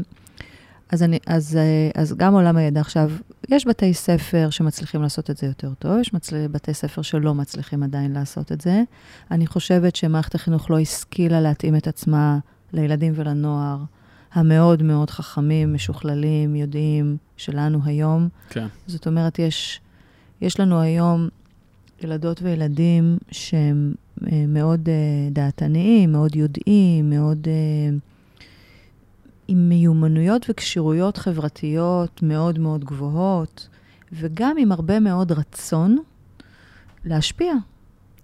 אז, 0.92 1.02
אני, 1.02 1.18
אז, 1.26 1.56
אה, 1.56 2.02
אז 2.02 2.14
גם 2.16 2.34
עולם 2.34 2.56
הידע 2.56 2.80
עכשיו, 2.80 3.10
יש 3.48 3.66
בתי 3.66 3.94
ספר 3.94 4.50
שמצליחים 4.50 5.02
לעשות 5.02 5.30
את 5.30 5.36
זה 5.36 5.46
יותר 5.46 5.74
טוב, 5.78 6.00
יש 6.00 6.14
מצל... 6.14 6.46
בתי 6.46 6.74
ספר 6.74 7.02
שלא 7.02 7.34
מצליחים 7.34 7.82
עדיין 7.82 8.12
לעשות 8.12 8.52
את 8.52 8.60
זה. 8.60 8.82
אני 9.30 9.46
חושבת 9.46 9.96
שמערכת 9.96 10.34
החינוך 10.34 10.70
לא 10.70 10.78
השכילה 10.78 11.40
להתאים 11.40 11.76
את 11.76 11.88
עצמה 11.88 12.38
לילדים 12.72 13.12
ולנוער 13.16 13.78
המאוד 14.32 14.82
מאוד 14.82 15.10
חכמים, 15.10 15.74
משוכללים, 15.74 16.56
יודעים, 16.56 17.16
שלנו 17.36 17.78
היום. 17.84 18.28
כן. 18.50 18.66
זאת 18.86 19.06
אומרת, 19.06 19.38
יש, 19.38 19.80
יש 20.40 20.60
לנו 20.60 20.80
היום 20.80 21.28
ילדות 22.02 22.42
וילדים 22.42 23.18
שהם 23.30 23.94
אה, 24.32 24.44
מאוד 24.48 24.88
uh, 24.88 25.32
דעתניים, 25.34 26.12
מאוד 26.12 26.36
יודעים, 26.36 27.10
מאוד... 27.10 27.44
Uh, 27.44 28.13
עם 29.48 29.68
מיומנויות 29.68 30.46
וכשירויות 30.48 31.16
חברתיות 31.16 32.22
מאוד 32.22 32.58
מאוד 32.58 32.84
גבוהות, 32.84 33.68
וגם 34.12 34.56
עם 34.58 34.72
הרבה 34.72 35.00
מאוד 35.00 35.32
רצון 35.32 35.98
להשפיע 37.04 37.54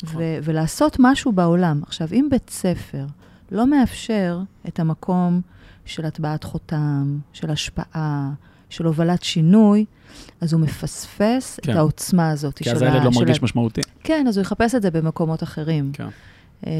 נכון. 0.02 0.22
ו- 0.22 0.38
ולעשות 0.42 0.96
משהו 0.98 1.32
בעולם. 1.32 1.80
עכשיו, 1.86 2.08
אם 2.12 2.28
בית 2.30 2.50
ספר 2.50 3.06
לא 3.50 3.66
מאפשר 3.66 4.40
את 4.68 4.80
המקום 4.80 5.40
של 5.84 6.04
הטבעת 6.04 6.44
חותם, 6.44 7.18
של 7.32 7.50
השפעה, 7.50 8.30
של 8.70 8.84
הובלת 8.84 9.22
שינוי, 9.22 9.84
אז 10.40 10.52
הוא 10.52 10.60
מפספס 10.60 11.60
כן. 11.62 11.72
את 11.72 11.76
העוצמה 11.76 12.30
הזאת. 12.30 12.58
כי 12.58 12.72
אז 12.72 12.82
הילד 12.82 13.04
לא 13.04 13.10
מרגיש 13.10 13.38
ה... 13.38 13.42
משמעותי. 13.42 13.80
כן, 14.04 14.24
אז 14.28 14.36
הוא 14.36 14.42
יחפש 14.42 14.74
את 14.74 14.82
זה 14.82 14.90
במקומות 14.90 15.42
אחרים. 15.42 15.90
כן. 15.92 16.08
אה, 16.66 16.72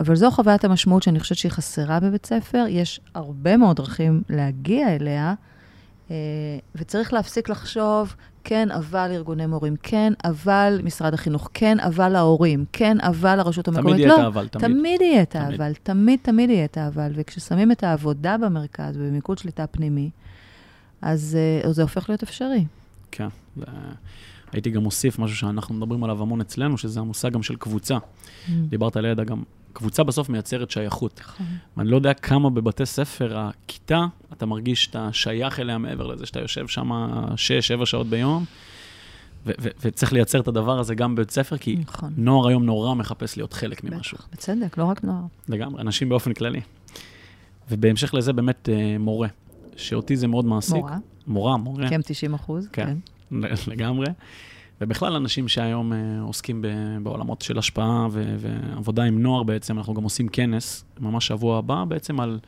אבל 0.00 0.16
זו 0.16 0.30
חוויית 0.30 0.64
המשמעות 0.64 1.02
שאני 1.02 1.20
חושבת 1.20 1.38
שהיא 1.38 1.52
חסרה 1.52 2.00
בבית 2.00 2.26
ספר. 2.26 2.64
יש 2.68 3.00
הרבה 3.14 3.56
מאוד 3.56 3.76
דרכים 3.76 4.22
להגיע 4.28 4.94
אליה, 4.94 5.34
אה, 6.10 6.16
וצריך 6.74 7.12
להפסיק 7.12 7.48
לחשוב, 7.48 8.14
כן, 8.44 8.70
אבל 8.70 9.10
ארגוני 9.12 9.46
מורים, 9.46 9.76
כן, 9.82 10.12
אבל 10.24 10.80
משרד 10.84 11.14
החינוך, 11.14 11.50
כן, 11.54 11.80
אבל 11.80 12.16
ההורים, 12.16 12.64
כן, 12.72 13.00
אבל 13.00 13.40
הרשות 13.40 13.68
המקומית. 13.68 13.94
תמיד 13.94 14.00
יהיה 14.00 14.08
לא, 14.08 14.14
את 14.14 14.24
האבל, 14.24 14.48
תמיד. 14.48 14.64
תמיד 14.64 15.00
יהיה 15.00 15.22
את 15.22 15.36
האבל, 15.36 15.74
תמיד, 15.74 16.18
תמיד 16.22 16.50
יהיה 16.50 16.64
את 16.64 16.76
האבל. 16.76 17.12
וכששמים 17.14 17.72
את 17.72 17.84
העבודה 17.84 18.36
במרכז 18.38 18.96
ובמיקוד 18.96 19.38
שליטה 19.38 19.66
פנימי, 19.66 20.10
אז 21.02 21.38
אה, 21.64 21.72
זה 21.72 21.82
הופך 21.82 22.08
להיות 22.08 22.22
אפשרי. 22.22 22.64
כן. 23.10 23.28
הייתי 24.52 24.70
גם 24.70 24.82
מוסיף 24.82 25.18
משהו 25.18 25.36
שאנחנו 25.36 25.74
מדברים 25.74 26.04
עליו 26.04 26.22
המון 26.22 26.40
אצלנו, 26.40 26.78
שזה 26.78 27.00
המושג 27.00 27.32
גם 27.32 27.42
של 27.42 27.56
קבוצה. 27.56 27.96
Mm. 27.96 28.50
דיברת 28.68 28.96
על 28.96 29.04
הידע 29.04 29.24
גם, 29.24 29.42
קבוצה 29.72 30.02
בסוף 30.04 30.28
מייצרת 30.28 30.70
שייכות. 30.70 31.20
נכון. 31.24 31.46
ואני 31.76 31.90
לא 31.90 31.96
יודע 31.96 32.14
כמה 32.14 32.50
בבתי 32.50 32.86
ספר, 32.86 33.38
הכיתה, 33.38 34.06
אתה 34.32 34.46
מרגיש 34.46 34.84
שאתה 34.84 35.08
שייך 35.12 35.60
אליה 35.60 35.78
מעבר 35.78 36.06
לזה, 36.06 36.26
שאתה 36.26 36.40
יושב 36.40 36.68
שם 36.68 36.90
6-7 37.82 37.86
שעות 37.86 38.06
ביום, 38.06 38.44
ו- 39.46 39.50
ו- 39.60 39.68
וצריך 39.84 40.12
לייצר 40.12 40.40
את 40.40 40.48
הדבר 40.48 40.78
הזה 40.78 40.94
גם 40.94 41.14
בבית 41.14 41.30
ספר, 41.30 41.56
כי 41.56 41.76
נכון. 41.76 42.12
נוער 42.16 42.48
היום 42.48 42.64
נורא 42.64 42.94
מחפש 42.94 43.36
להיות 43.36 43.52
חלק 43.52 43.84
ממשהו. 43.84 44.18
בטח, 44.18 44.28
בצדק, 44.32 44.78
לא 44.78 44.84
רק 44.84 45.04
נוער. 45.04 45.22
לגמרי, 45.48 45.80
אנשים 45.82 46.08
באופן 46.08 46.32
כללי. 46.32 46.60
ובהמשך 47.70 48.14
לזה 48.14 48.32
באמת 48.32 48.68
אה, 48.68 48.98
מורה, 48.98 49.28
שאותי 49.76 50.16
זה 50.16 50.26
מאוד 50.26 50.44
מעסיק. 50.44 50.74
מורה. 50.74 50.96
מורה, 51.26 51.56
מורה. 51.56 51.86
הם 51.88 52.00
90 52.04 52.34
אחוז, 52.34 52.68
כן. 52.72 52.86
כן. 52.86 52.96
לגמרי. 53.70 54.06
ובכלל, 54.80 55.16
אנשים 55.16 55.48
שהיום 55.48 55.92
uh, 55.92 55.96
עוסקים 56.22 56.64
בעולמות 57.02 57.42
של 57.42 57.58
השפעה 57.58 58.06
ו, 58.10 58.36
ועבודה 58.38 59.02
עם 59.02 59.22
נוער 59.22 59.42
בעצם, 59.42 59.78
אנחנו 59.78 59.94
גם 59.94 60.02
עושים 60.02 60.28
כנס, 60.28 60.84
ממש 61.00 61.26
שבוע 61.26 61.58
הבא, 61.58 61.84
בעצם 61.84 62.20
על 62.20 62.38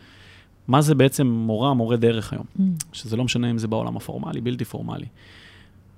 מה 0.68 0.80
זה 0.80 0.94
בעצם 0.94 1.26
מורה, 1.26 1.74
מורה 1.74 1.96
דרך 1.96 2.32
היום. 2.32 2.44
Mm. 2.58 2.62
שזה 2.92 3.16
לא 3.16 3.24
משנה 3.24 3.50
אם 3.50 3.58
זה 3.58 3.68
בעולם 3.68 3.96
הפורמלי, 3.96 4.40
בלתי 4.40 4.64
פורמלי. 4.64 5.06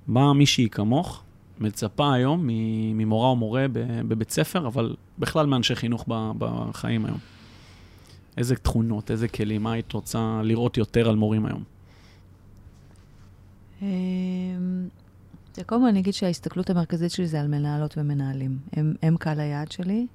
מה 0.07 0.33
מישהי 0.33 0.69
כמוך 0.69 1.23
מצפה 1.59 2.13
היום 2.13 2.47
ממורה 2.95 3.27
או 3.27 3.35
מורה 3.35 3.65
בבית 4.07 4.31
ספר, 4.31 4.67
אבל 4.67 4.95
בכלל 5.19 5.45
מאנשי 5.45 5.75
חינוך 5.75 6.05
בחיים 6.37 7.05
היום? 7.05 7.17
איזה 8.37 8.55
תכונות, 8.55 9.11
איזה 9.11 9.27
כלים, 9.27 9.63
מה 9.63 9.71
היית 9.71 9.93
רוצה 9.93 10.41
לראות 10.43 10.77
יותר 10.77 11.09
על 11.09 11.15
מורים 11.15 11.45
היום? 11.45 11.63
אמ, 13.81 14.87
קודם 15.65 15.81
כל 15.81 15.87
אני 15.87 15.99
אגיד 15.99 16.13
שההסתכלות 16.13 16.69
המרכזית 16.69 17.11
שלי 17.11 17.27
זה 17.27 17.41
על 17.41 17.47
מנהלות 17.47 17.97
ומנהלים. 17.97 18.59
הם, 18.73 18.93
הם 19.01 19.17
קהל 19.17 19.39
היעד 19.39 19.71
שלי, 19.71 20.07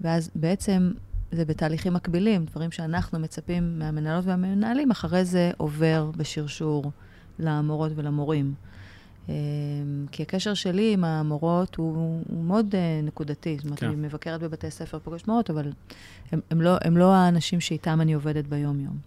ואז 0.00 0.30
בעצם 0.34 0.92
זה 1.32 1.44
בתהליכים 1.44 1.94
מקבילים, 1.94 2.44
דברים 2.44 2.70
שאנחנו 2.70 3.18
מצפים 3.18 3.78
מהמנהלות 3.78 4.24
והמנהלים, 4.24 4.90
אחרי 4.90 5.24
זה 5.24 5.50
עובר 5.56 6.10
בשרשור 6.16 6.90
למורות 7.38 7.92
ולמורים. 7.94 8.54
אמ, 9.28 9.34
כי 10.12 10.22
הקשר 10.22 10.54
שלי 10.54 10.92
עם 10.92 11.04
המורות 11.04 11.76
הוא, 11.76 12.22
הוא 12.28 12.44
מאוד 12.44 12.74
uh, 12.74 13.06
נקודתי. 13.06 13.56
זאת 13.56 13.64
אומרת, 13.64 13.78
כן. 13.78 13.86
אני 13.86 13.96
מבקרת 13.96 14.40
בבתי 14.40 14.70
ספר, 14.70 14.98
פוגשת 14.98 15.28
מורות, 15.28 15.50
אבל 15.50 15.72
הם, 16.32 16.40
הם, 16.50 16.60
לא, 16.60 16.76
הם 16.84 16.96
לא 16.96 17.14
האנשים 17.14 17.60
שאיתם 17.60 18.00
אני 18.00 18.12
עובדת 18.12 18.46
ביום-יום. 18.46 18.98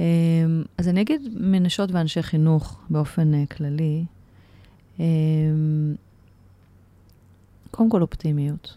Um, 0.00 0.02
אז 0.78 0.88
אני 0.88 1.00
אגיד 1.00 1.22
מנשות 1.34 1.92
ואנשי 1.92 2.22
חינוך 2.22 2.80
באופן 2.90 3.32
uh, 3.34 3.54
כללי. 3.54 4.04
Um, 4.98 5.00
קודם 7.70 7.90
כל 7.90 8.02
אופטימיות. 8.02 8.76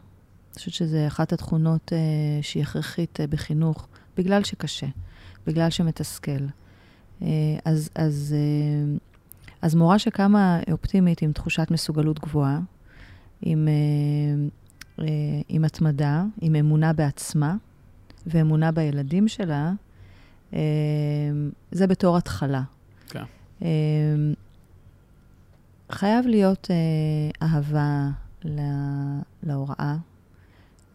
אני 0.50 0.60
חושבת 0.60 0.74
שזו 0.74 0.98
אחת 1.08 1.34
התכונות 1.34 1.92
uh, 1.92 1.96
שהיא 2.44 2.64
הכרחית 2.64 3.20
uh, 3.20 3.28
בחינוך, 3.28 3.88
בגלל 4.18 4.44
שקשה, 4.44 4.88
בגלל 5.48 5.70
שמתסכל. 5.70 6.46
אז, 7.66 7.90
אז, 7.96 8.36
אז 9.62 9.76
מורה 9.76 10.00
שקמה 10.00 10.60
אופטימית 10.72 11.22
עם 11.22 11.32
תחושת 11.32 11.72
מסוגלות 11.72 12.20
גבוהה, 12.20 12.60
עם, 13.42 13.68
עם 15.48 15.66
התמדה, 15.66 16.24
עם 16.42 16.56
אמונה 16.56 16.94
בעצמה 16.94 17.56
ואמונה 18.28 18.72
בילדים 18.72 19.28
שלה, 19.28 19.74
זה 21.72 21.88
בתור 21.88 22.18
התחלה. 22.18 22.62
כן. 23.10 23.24
Uh, 23.60 23.66
חייב 25.92 26.28
להיות 26.28 26.68
uh, 26.72 27.46
אהבה 27.46 28.10
לה, 28.44 28.64
להוראה, 29.44 29.96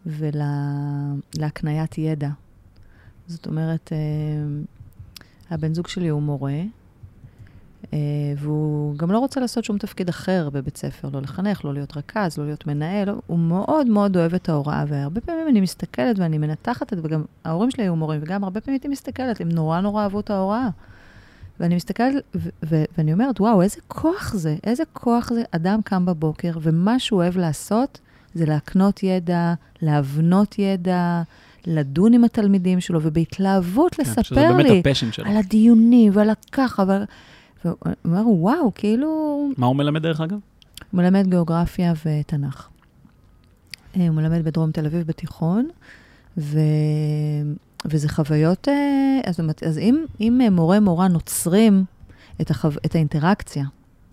ולהקניית 0.05 1.97
ידע. 1.97 2.29
זאת 3.27 3.47
אומרת, 3.47 3.93
אה, 3.93 3.97
הבן 5.49 5.73
זוג 5.73 5.87
שלי 5.87 6.07
הוא 6.07 6.21
מורה, 6.21 6.51
אה, 6.51 6.63
והוא 8.37 8.95
גם 8.97 9.11
לא 9.11 9.19
רוצה 9.19 9.39
לעשות 9.39 9.63
שום 9.63 9.77
תפקיד 9.77 10.09
אחר 10.09 10.49
בבית 10.49 10.77
ספר, 10.77 11.09
לא 11.13 11.21
לחנך, 11.21 11.65
לא 11.65 11.73
להיות 11.73 11.97
רכז, 11.97 12.37
לא 12.37 12.45
להיות 12.45 12.67
מנהל, 12.67 13.09
הוא 13.27 13.39
מאוד 13.39 13.87
מאוד 13.87 14.17
אוהב 14.17 14.33
את 14.33 14.49
ההוראה, 14.49 14.83
והרבה 14.87 15.21
פעמים 15.21 15.47
אני 15.47 15.61
מסתכלת 15.61 16.19
ואני 16.19 16.37
מנתחת 16.37 16.93
את 16.93 16.97
זה, 16.97 17.03
וגם 17.05 17.23
ההורים 17.45 17.71
שלי 17.71 17.83
היו 17.83 17.95
מורים, 17.95 18.19
וגם 18.23 18.43
הרבה 18.43 18.61
פעמים 18.61 18.73
הייתי 18.73 18.87
מסתכלת, 18.87 19.41
הם 19.41 19.49
נורא 19.49 19.79
נורא 19.79 20.03
אהבו 20.03 20.19
את 20.19 20.29
ההוראה. 20.29 20.69
ואני 21.59 21.75
מסתכלת 21.75 22.23
ו- 22.35 22.49
ו- 22.65 22.83
ואני 22.97 23.13
אומרת, 23.13 23.41
וואו, 23.41 23.61
איזה 23.61 23.77
כוח 23.87 24.33
זה, 24.33 24.55
איזה 24.63 24.83
כוח 24.93 25.33
זה. 25.33 25.43
אדם 25.51 25.79
קם 25.83 26.05
בבוקר, 26.05 26.51
ומה 26.61 26.99
שהוא 26.99 27.21
אוהב 27.21 27.37
לעשות, 27.37 27.99
זה 28.33 28.45
להקנות 28.45 29.03
ידע, 29.03 29.53
להבנות 29.81 30.59
ידע, 30.59 31.21
לדון 31.65 32.13
עם 32.13 32.23
התלמידים 32.23 32.79
שלו, 32.79 32.99
ובהתלהבות 33.03 33.95
כן, 33.95 34.03
לספר 34.03 34.57
לי 34.57 34.81
על 35.25 35.37
הדיונים 35.37 36.11
ועל 36.15 36.29
הככה, 36.29 36.83
ועל... 36.87 37.03
והוא 37.65 37.75
אומר, 38.05 38.27
וואו, 38.27 38.71
כאילו... 38.75 39.49
מה 39.57 39.65
הוא 39.65 39.75
מלמד 39.75 40.01
דרך 40.01 40.21
אגב? 40.21 40.39
הוא 40.91 40.97
מלמד 41.01 41.27
גיאוגרפיה 41.27 41.93
ותנ"ך. 42.05 42.67
אה, 43.95 44.07
הוא 44.07 44.15
מלמד 44.15 44.45
בדרום 44.45 44.71
תל 44.71 44.85
אביב 44.85 45.07
בתיכון, 45.07 45.67
ו... 46.37 46.59
וזה 47.85 48.09
חוויות... 48.09 48.67
אה, 48.67 49.19
אז, 49.25 49.39
אז 49.65 49.77
אם, 49.77 50.05
אם 50.19 50.41
מורה 50.51 50.79
מורה 50.79 51.07
נוצרים 51.07 51.85
את, 52.41 52.51
החו... 52.51 52.67
את 52.85 52.95
האינטראקציה 52.95 53.65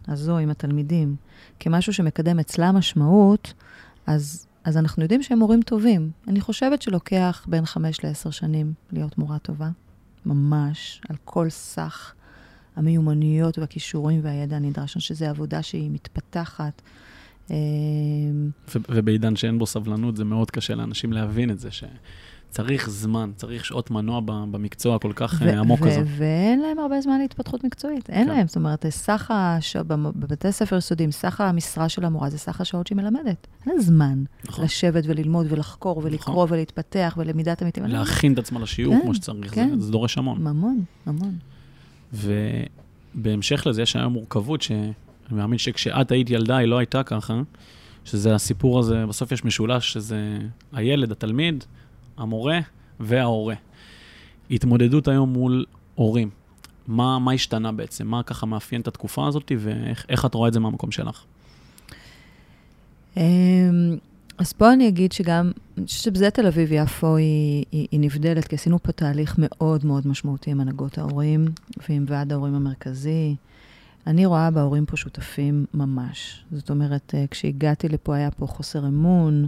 הזו 0.08 0.38
עם 0.38 0.50
התלמידים 0.50 1.16
כמשהו 1.60 1.92
שמקדם 1.92 2.38
אצלה 2.38 2.72
משמעות, 2.72 3.52
אז, 4.06 4.46
אז 4.64 4.76
אנחנו 4.76 5.02
יודעים 5.02 5.22
שהם 5.22 5.38
מורים 5.38 5.62
טובים. 5.62 6.10
אני 6.28 6.40
חושבת 6.40 6.82
שלוקח 6.82 7.46
בין 7.48 7.66
חמש 7.66 8.04
לעשר 8.04 8.30
שנים 8.30 8.72
להיות 8.92 9.18
מורה 9.18 9.38
טובה, 9.38 9.68
ממש, 10.26 11.00
על 11.08 11.16
כל 11.24 11.50
סך 11.50 12.12
המיומנויות 12.76 13.58
והכישורים 13.58 14.20
והידע 14.22 14.56
הנדרש. 14.56 14.96
אני 14.96 15.00
חושבת 15.00 15.02
שזו 15.16 15.26
עבודה 15.26 15.62
שהיא 15.62 15.90
מתפתחת. 15.90 16.82
אה, 17.50 17.56
ובעידן 18.88 19.36
שאין 19.36 19.58
בו 19.58 19.66
סבלנות, 19.66 20.16
זה 20.16 20.24
מאוד 20.24 20.50
קשה 20.50 20.74
לאנשים 20.74 21.12
להבין 21.12 21.50
את 21.50 21.58
זה, 21.58 21.70
ש... 21.70 21.84
צריך 22.50 22.90
זמן, 22.90 23.30
צריך 23.36 23.64
שעות 23.64 23.90
מנוע 23.90 24.20
במקצוע 24.24 24.98
כל 24.98 25.12
כך 25.16 25.34
ו- 25.40 25.58
עמוק 25.58 25.80
הזה. 25.82 26.02
ואין 26.06 26.60
להם 26.60 26.78
הרבה 26.78 27.00
זמן 27.00 27.18
להתפתחות 27.18 27.64
מקצועית, 27.64 28.10
אין 28.10 28.26
כן. 28.26 28.34
להם. 28.34 28.46
זאת 28.46 28.56
אומרת, 28.56 28.86
סך 28.88 29.30
הש... 29.34 29.76
בבתי 29.76 30.52
ספר 30.52 30.76
יסודיים, 30.76 31.10
סך 31.10 31.40
המשרה 31.40 31.88
של 31.88 32.04
המורה 32.04 32.30
זה 32.30 32.38
סך 32.38 32.60
השעות 32.60 32.86
שהיא 32.86 32.96
מלמדת. 32.96 33.46
אין 33.66 33.74
לה 33.74 33.80
זמן 33.80 34.24
נכון. 34.44 34.64
לשבת 34.64 35.04
וללמוד 35.06 35.46
ולחקור 35.52 36.00
ולקרוא 36.04 36.44
נכון. 36.44 36.56
ולהתפתח 36.56 37.14
ולמידת 37.16 37.62
אמיתים. 37.62 37.84
להכין 37.84 38.32
את 38.32 38.38
עצמה 38.38 38.60
לשיעור 38.60 38.94
כן, 38.94 39.02
כמו 39.02 39.14
שצריך, 39.14 39.54
כן. 39.54 39.68
זה, 39.78 39.86
זה 39.86 39.92
דורש 39.92 40.18
המון. 40.18 40.46
המון, 40.46 40.84
המון. 41.06 41.34
ובהמשך 42.12 43.66
לזה 43.66 43.82
יש 43.82 43.96
היום 43.96 44.12
מורכבות, 44.12 44.62
שאני 44.62 44.92
מאמין 45.30 45.58
שכשאת 45.58 46.10
היית 46.10 46.30
ילדה 46.30 46.56
היא 46.56 46.68
לא 46.68 46.78
הייתה 46.78 47.02
ככה, 47.02 47.40
שזה 48.04 48.34
הסיפור 48.34 48.78
הזה, 48.78 49.06
בסוף 49.06 49.32
יש 49.32 49.44
משולש, 49.44 49.92
שזה 49.92 50.38
הילד, 50.72 51.12
התלמיד, 51.12 51.64
המורה 52.16 52.60
וההורה. 53.00 53.54
התמודדות 54.50 55.08
היום 55.08 55.32
מול 55.32 55.64
הורים. 55.94 56.30
מה, 56.86 57.18
מה 57.18 57.32
השתנה 57.32 57.72
בעצם? 57.72 58.06
מה 58.06 58.22
ככה 58.22 58.46
מאפיין 58.46 58.80
את 58.80 58.88
התקופה 58.88 59.28
הזאת, 59.28 59.52
ואיך 59.58 60.24
את 60.24 60.34
רואה 60.34 60.48
את 60.48 60.52
זה 60.52 60.60
מהמקום 60.60 60.90
שלך? 60.90 61.24
אז 64.38 64.52
פה 64.52 64.72
אני 64.72 64.88
אגיד 64.88 65.12
שגם, 65.12 65.52
אני 65.78 65.86
חושבת 65.86 66.02
שבזה 66.02 66.30
תל 66.30 66.46
אביב-יפו 66.46 67.16
היא, 67.16 67.64
היא, 67.72 67.88
היא 67.90 68.00
נבדלת, 68.00 68.48
כי 68.48 68.54
עשינו 68.54 68.82
פה 68.82 68.92
תהליך 68.92 69.34
מאוד 69.38 69.84
מאוד 69.84 70.06
משמעותי 70.06 70.50
עם 70.50 70.60
הנהגות 70.60 70.98
ההורים 70.98 71.44
ועם 71.88 72.04
ועד 72.08 72.32
ההורים 72.32 72.54
המרכזי. 72.54 73.36
אני 74.06 74.26
רואה 74.26 74.50
בהורים 74.50 74.86
פה 74.86 74.96
שותפים 74.96 75.66
ממש. 75.74 76.44
זאת 76.52 76.70
אומרת, 76.70 77.14
אה, 77.14 77.24
כשהגעתי 77.30 77.88
לפה 77.88 78.16
היה 78.16 78.30
פה 78.30 78.46
חוסר 78.46 78.86
אמון, 78.86 79.46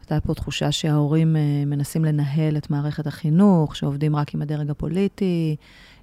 הייתה 0.00 0.26
פה 0.26 0.34
תחושה 0.34 0.72
שההורים 0.72 1.36
uh, 1.36 1.68
מנסים 1.68 2.04
לנהל 2.04 2.56
את 2.56 2.70
מערכת 2.70 3.06
החינוך, 3.06 3.76
שעובדים 3.76 4.16
רק 4.16 4.34
עם 4.34 4.42
הדרג 4.42 4.70
הפוליטי. 4.70 5.56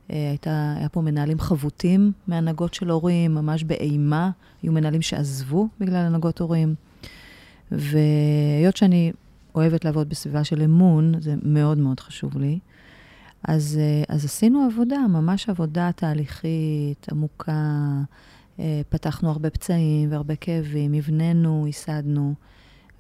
Uh, 0.08 0.12
הייתה, 0.14 0.74
היה 0.78 0.90
פה 0.90 1.02
מנהלים 1.02 1.40
חבוטים 1.40 2.12
מהנהגות 2.28 2.74
של 2.74 2.90
הורים, 2.90 3.36
ממש 3.36 3.64
באימה. 3.64 4.30
היו 4.64 4.72
מנהלים 4.72 5.02
שעזבו 5.02 5.68
בגלל 5.80 5.96
הנהגות 5.96 6.40
הורים. 6.40 6.76
והיות 7.72 8.78
שאני 8.78 9.12
אוהבת 9.56 9.86
לעבוד 9.86 10.10
בסביבה 10.10 10.44
של 10.44 10.62
אמון, 10.62 11.22
זה 11.22 11.36
מאוד 11.44 11.78
מאוד 11.78 12.00
חשוב 12.00 12.38
לי. 12.38 12.60
אז, 13.44 13.80
uh, 13.80 14.14
אז 14.14 14.26
עשינו 14.26 14.68
עבודה, 14.72 15.00
ממש 15.10 15.50
עבודה 15.50 15.92
תהליכית, 15.96 17.08
עמוקה. 17.12 17.78
Uh, 18.58 18.62
פתחנו 18.90 19.30
הרבה 19.30 19.50
פצעים 19.50 20.12
והרבה 20.12 20.36
כאבים, 20.36 20.94
הבננו, 20.94 21.64
ייסדנו. 21.68 22.34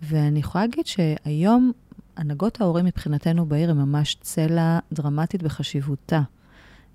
ואני 0.01 0.39
יכולה 0.39 0.65
להגיד 0.65 0.86
שהיום 0.88 1.71
הנהגות 2.17 2.62
ההורים 2.62 2.86
מבחינתנו 2.86 3.45
בעיר 3.45 3.71
הן 3.71 3.77
ממש 3.77 4.17
צלע 4.21 4.79
דרמטית 4.93 5.43
בחשיבותה 5.43 6.21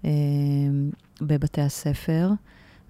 אה, 0.04 0.10
בבתי 1.20 1.60
הספר. 1.60 2.30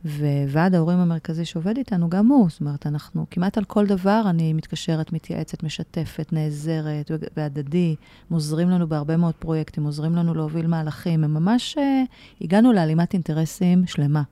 וועד 0.04 0.74
ההורים 0.74 0.98
המרכזי 0.98 1.44
שעובד 1.44 1.76
איתנו, 1.76 2.10
גם 2.10 2.26
הוא. 2.26 2.50
זאת 2.50 2.60
אומרת, 2.60 2.86
אנחנו 2.86 3.26
כמעט 3.30 3.58
על 3.58 3.64
כל 3.64 3.86
דבר, 3.86 4.22
אני 4.30 4.52
מתקשרת, 4.52 5.12
מתייעצת, 5.12 5.62
משתפת, 5.62 6.32
נעזרת, 6.32 7.10
והדדי. 7.36 7.96
הם 8.30 8.34
עוזרים 8.34 8.70
לנו 8.70 8.88
בהרבה 8.88 9.16
מאוד 9.16 9.34
פרויקטים, 9.34 9.84
עוזרים 9.84 10.16
לנו 10.16 10.34
להוביל 10.34 10.66
מהלכים. 10.66 11.24
הם 11.24 11.34
ממש, 11.34 11.78
אה, 11.78 12.02
הגענו 12.40 12.72
להלימת 12.72 13.12
אינטרסים 13.12 13.86
שלמה. 13.86 14.22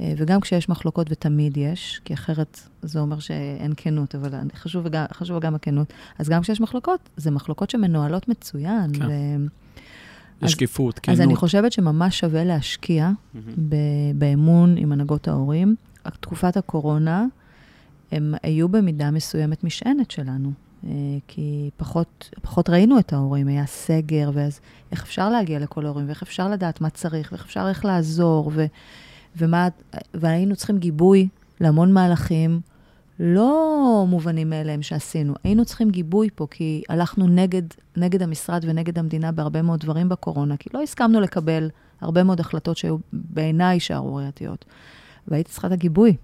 אה, 0.00 0.12
וגם 0.16 0.40
כשיש 0.40 0.68
מחלוקות, 0.68 1.06
ותמיד 1.10 1.56
יש, 1.56 2.00
כי 2.04 2.14
אחרת 2.14 2.60
זה 2.82 3.00
אומר 3.00 3.18
שאין 3.18 3.72
כנות, 3.76 4.14
אבל 4.14 4.30
חשוב, 4.54 4.88
גם, 4.88 5.04
חשוב 5.12 5.38
גם 5.40 5.54
הכנות. 5.54 5.92
אז 6.18 6.28
גם 6.28 6.42
כשיש 6.42 6.60
מחלוקות, 6.60 7.08
זה 7.16 7.30
מחלוקות 7.30 7.70
שמנוהלות 7.70 8.28
מצוין. 8.28 8.92
כן. 8.92 9.06
ו... 9.06 9.10
יש 10.44 10.52
שקיפות, 10.52 10.98
כנות. 10.98 11.14
אז 11.18 11.20
אני 11.20 11.36
חושבת 11.36 11.72
שממש 11.72 12.18
שווה 12.18 12.44
להשקיע 12.44 13.10
mm-hmm. 13.10 13.38
באמון 14.14 14.74
עם 14.78 14.92
הנהגות 14.92 15.28
ההורים. 15.28 15.74
תקופת 16.20 16.56
הקורונה, 16.56 17.26
הם 18.12 18.34
היו 18.42 18.68
במידה 18.68 19.10
מסוימת 19.10 19.64
משענת 19.64 20.10
שלנו. 20.10 20.52
אה, 20.86 20.90
כי 21.28 21.70
פחות, 21.76 22.30
פחות 22.42 22.70
ראינו 22.70 22.98
את 22.98 23.12
ההורים, 23.12 23.48
היה 23.48 23.66
סגר, 23.66 24.30
ואז 24.34 24.60
איך 24.92 25.02
אפשר 25.02 25.30
להגיע 25.30 25.58
לכל 25.58 25.86
ההורים, 25.86 26.06
ואיך 26.06 26.22
אפשר 26.22 26.48
לדעת 26.48 26.80
מה 26.80 26.90
צריך, 26.90 27.32
ואיך 27.32 27.44
אפשר 27.44 27.68
איך 27.68 27.84
לעזור, 27.84 28.50
ו... 28.54 28.66
ומה, 29.36 29.68
והיינו 30.14 30.56
צריכים 30.56 30.78
גיבוי 30.78 31.28
להמון 31.60 31.92
מהלכים 31.92 32.60
לא 33.20 34.04
מובנים 34.08 34.50
מאליהם 34.50 34.82
שעשינו. 34.82 35.34
היינו 35.44 35.64
צריכים 35.64 35.90
גיבוי 35.90 36.28
פה, 36.34 36.46
כי 36.50 36.82
הלכנו 36.88 37.26
נגד, 37.26 37.62
נגד 37.96 38.22
המשרד 38.22 38.64
ונגד 38.68 38.98
המדינה 38.98 39.32
בהרבה 39.32 39.62
מאוד 39.62 39.80
דברים 39.80 40.08
בקורונה, 40.08 40.56
כי 40.56 40.68
לא 40.74 40.82
הסכמנו 40.82 41.20
לקבל 41.20 41.70
הרבה 42.00 42.24
מאוד 42.24 42.40
החלטות 42.40 42.76
שהיו 42.76 42.96
בעיניי 43.12 43.80
שערורייתיות. 43.80 44.64
והייתי 45.28 45.50
צריכה 45.52 45.66
את 45.66 45.72
הגיבוי. 45.72 46.16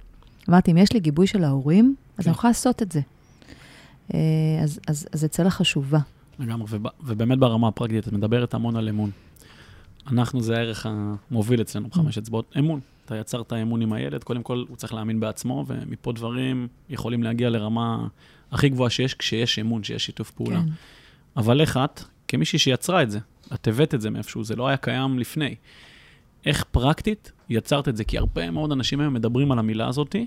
אמרתי, 0.49 0.73
אם 0.73 0.77
יש 0.77 0.93
לי 0.93 1.01
גיבוי 1.01 1.27
של 1.27 1.45
ההורים, 1.45 1.95
אז 2.19 2.25
כן. 2.25 2.31
אני 2.31 2.37
יכולה 2.37 2.51
לעשות 2.51 2.83
את 2.83 2.93
זה. 2.93 3.01
אה, 4.15 4.19
אז, 4.63 4.81
אז, 4.89 5.09
אז 5.13 5.21
זה 5.21 5.29
צלע 5.29 5.51
חשובה. 5.51 5.99
לגמרי, 6.39 6.67
וב- 6.71 6.87
ובאמת 7.05 7.39
ברמה 7.39 7.69
הפרקטית, 7.69 8.09
את 8.09 8.13
מדברת 8.13 8.55
המון 8.55 8.77
על 8.77 8.89
אמון. 8.89 9.11
אנחנו, 10.13 10.41
זה 10.43 10.57
הערך 10.57 10.87
המוביל 11.31 11.61
אצלנו 11.61 11.89
בחמש 11.89 12.19
אצבעות, 12.19 12.55
אמון. 12.59 12.81
אתה 13.11 13.19
יצרת 13.19 13.53
אמון 13.53 13.83
עם 13.83 13.93
הילד, 13.93 14.25
קודם 14.25 14.43
כל 14.43 14.65
הוא 14.69 14.77
צריך 14.77 14.95
להאמין 14.95 15.21
בעצמו, 15.21 15.65
ומפה 15.67 16.13
דברים 16.13 16.69
יכולים 16.89 17.23
להגיע 17.23 17.51
לרמה 17.51 18.07
הכי 18.51 18.69
גבוהה 18.69 18.91
שיש, 18.91 19.15
כשיש 19.15 19.59
אמון, 19.59 19.83
שיש 19.83 20.07
שיתוף 20.07 20.31
פעולה. 20.31 20.61
כן. 20.61 20.69
אבל 21.37 21.61
איך 21.61 21.77
את, 21.77 22.01
כמישהי 22.29 22.59
שיצרה 22.59 23.03
את 23.03 23.11
זה, 23.11 23.19
את 23.55 23.69
הבאת 23.69 23.95
את 23.95 24.01
זה 24.01 24.11
מאיפשהו, 24.11 24.45
זה 24.45 24.57
לא 24.57 24.69
היה 24.69 24.77
קיים 24.77 25.19
לפני. 25.19 25.55
איך 26.47 26.65
פרקטית 26.71 27.33
יצרת 27.49 27.89
את 27.89 27.97
זה? 27.97 28.05
כי 28.05 28.19
הרבה 28.19 28.51
מאוד 28.51 28.73
אנשים 28.73 29.01
היום 29.01 29.15
מדברים 29.15 29.53
על 29.53 29.59
המילה 29.59 29.89
הזאתי, 29.89 30.27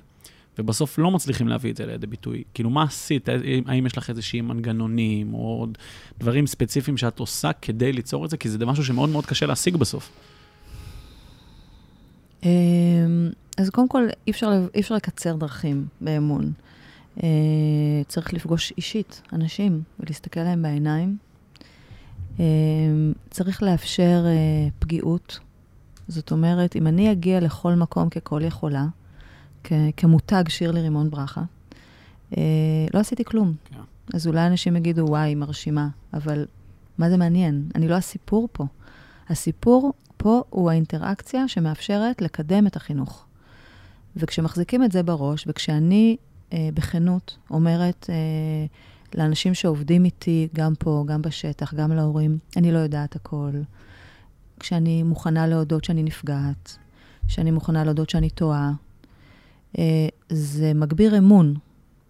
ובסוף 0.60 1.00
לא 1.00 1.12
מצליחים 1.12 1.48
להביא 1.48 1.72
את 1.72 1.78
זה 1.78 1.86
לידי 1.86 2.08
ביטוי. 2.08 2.43
כאילו, 2.54 2.69
מה 2.69 2.84
עשית? 2.84 3.30
האם 3.65 3.86
יש 3.86 3.98
לך 3.98 4.10
איזושהי 4.10 4.41
מנגנונים, 4.41 5.34
או 5.34 5.58
עוד 5.60 5.78
דברים 6.19 6.48
ספציפיים 6.48 6.98
שאת 6.98 7.19
עושה 7.19 7.54
כדי 7.54 7.93
ליצור 7.93 8.26
את 8.26 8.30
זה? 8.30 8.38
כי 8.38 8.50
זה 8.50 8.65
משהו 8.65 8.86
שמאוד 8.86 9.10
מאוד 9.10 9.26
קשה 9.26 9.46
להשיג 9.46 9.76
בסוף. 9.76 10.12
אמ, 12.43 13.29
אז 13.58 13.69
קודם 13.69 13.88
כל, 13.88 14.08
אי 14.27 14.32
אפשר, 14.32 14.67
אי 14.75 14.79
אפשר 14.82 14.95
לקצר 14.95 15.36
דרכים 15.36 15.88
באמון. 16.01 16.51
אה, 17.23 17.29
צריך 18.08 18.34
לפגוש 18.34 18.73
אישית 18.77 19.21
אנשים 19.34 19.82
ולהסתכל 19.99 20.39
להם 20.39 20.62
בעיניים. 20.62 21.17
אמ, 22.39 22.43
צריך 23.29 23.63
לאפשר 23.63 24.25
אה, 24.27 24.67
פגיעות. 24.79 25.39
זאת 26.08 26.32
אומרת, 26.32 26.75
אם 26.75 26.88
אני 26.88 27.12
אגיע 27.12 27.39
לכל 27.39 27.73
מקום 27.75 28.10
ככל 28.10 28.41
יכולה, 28.43 28.86
כ- 29.63 29.71
כמותג 29.97 30.43
שירלי 30.49 30.82
רימון 30.82 31.10
ברכה, 31.10 31.41
אה, 32.38 32.43
לא 32.93 32.99
עשיתי 32.99 33.23
כלום. 33.23 33.53
כן. 33.65 33.79
אז 34.13 34.27
אולי 34.27 34.47
אנשים 34.47 34.75
יגידו, 34.75 35.06
וואי, 35.10 35.36
מרשימה, 35.36 35.88
אבל 36.13 36.45
מה 36.97 37.10
זה 37.10 37.17
מעניין? 37.17 37.69
אני 37.75 37.88
לא 37.88 37.95
הסיפור 37.95 38.49
פה. 38.51 38.65
הסיפור 39.29 39.93
פה 40.23 40.43
הוא 40.49 40.69
האינטראקציה 40.71 41.47
שמאפשרת 41.47 42.21
לקדם 42.21 42.67
את 42.67 42.75
החינוך. 42.75 43.25
וכשמחזיקים 44.15 44.83
את 44.83 44.91
זה 44.91 45.03
בראש, 45.03 45.45
וכשאני 45.47 46.17
אה, 46.53 46.69
בכנות 46.73 47.38
אומרת 47.49 48.09
אה, 48.09 48.15
לאנשים 49.15 49.53
שעובדים 49.53 50.05
איתי, 50.05 50.47
גם 50.55 50.73
פה, 50.79 51.03
גם 51.07 51.21
בשטח, 51.21 51.73
גם 51.73 51.91
להורים, 51.91 52.38
אני 52.57 52.71
לא 52.71 52.77
יודעת 52.77 53.15
הכל. 53.15 53.51
כשאני 54.59 55.03
מוכנה 55.03 55.47
להודות 55.47 55.83
שאני 55.83 56.03
נפגעת, 56.03 56.77
שאני 57.27 57.51
מוכנה 57.51 57.83
להודות 57.83 58.09
שאני 58.09 58.29
טועה, 58.29 58.71
אה, 59.77 60.07
זה 60.29 60.73
מגביר 60.73 61.17
אמון. 61.17 61.53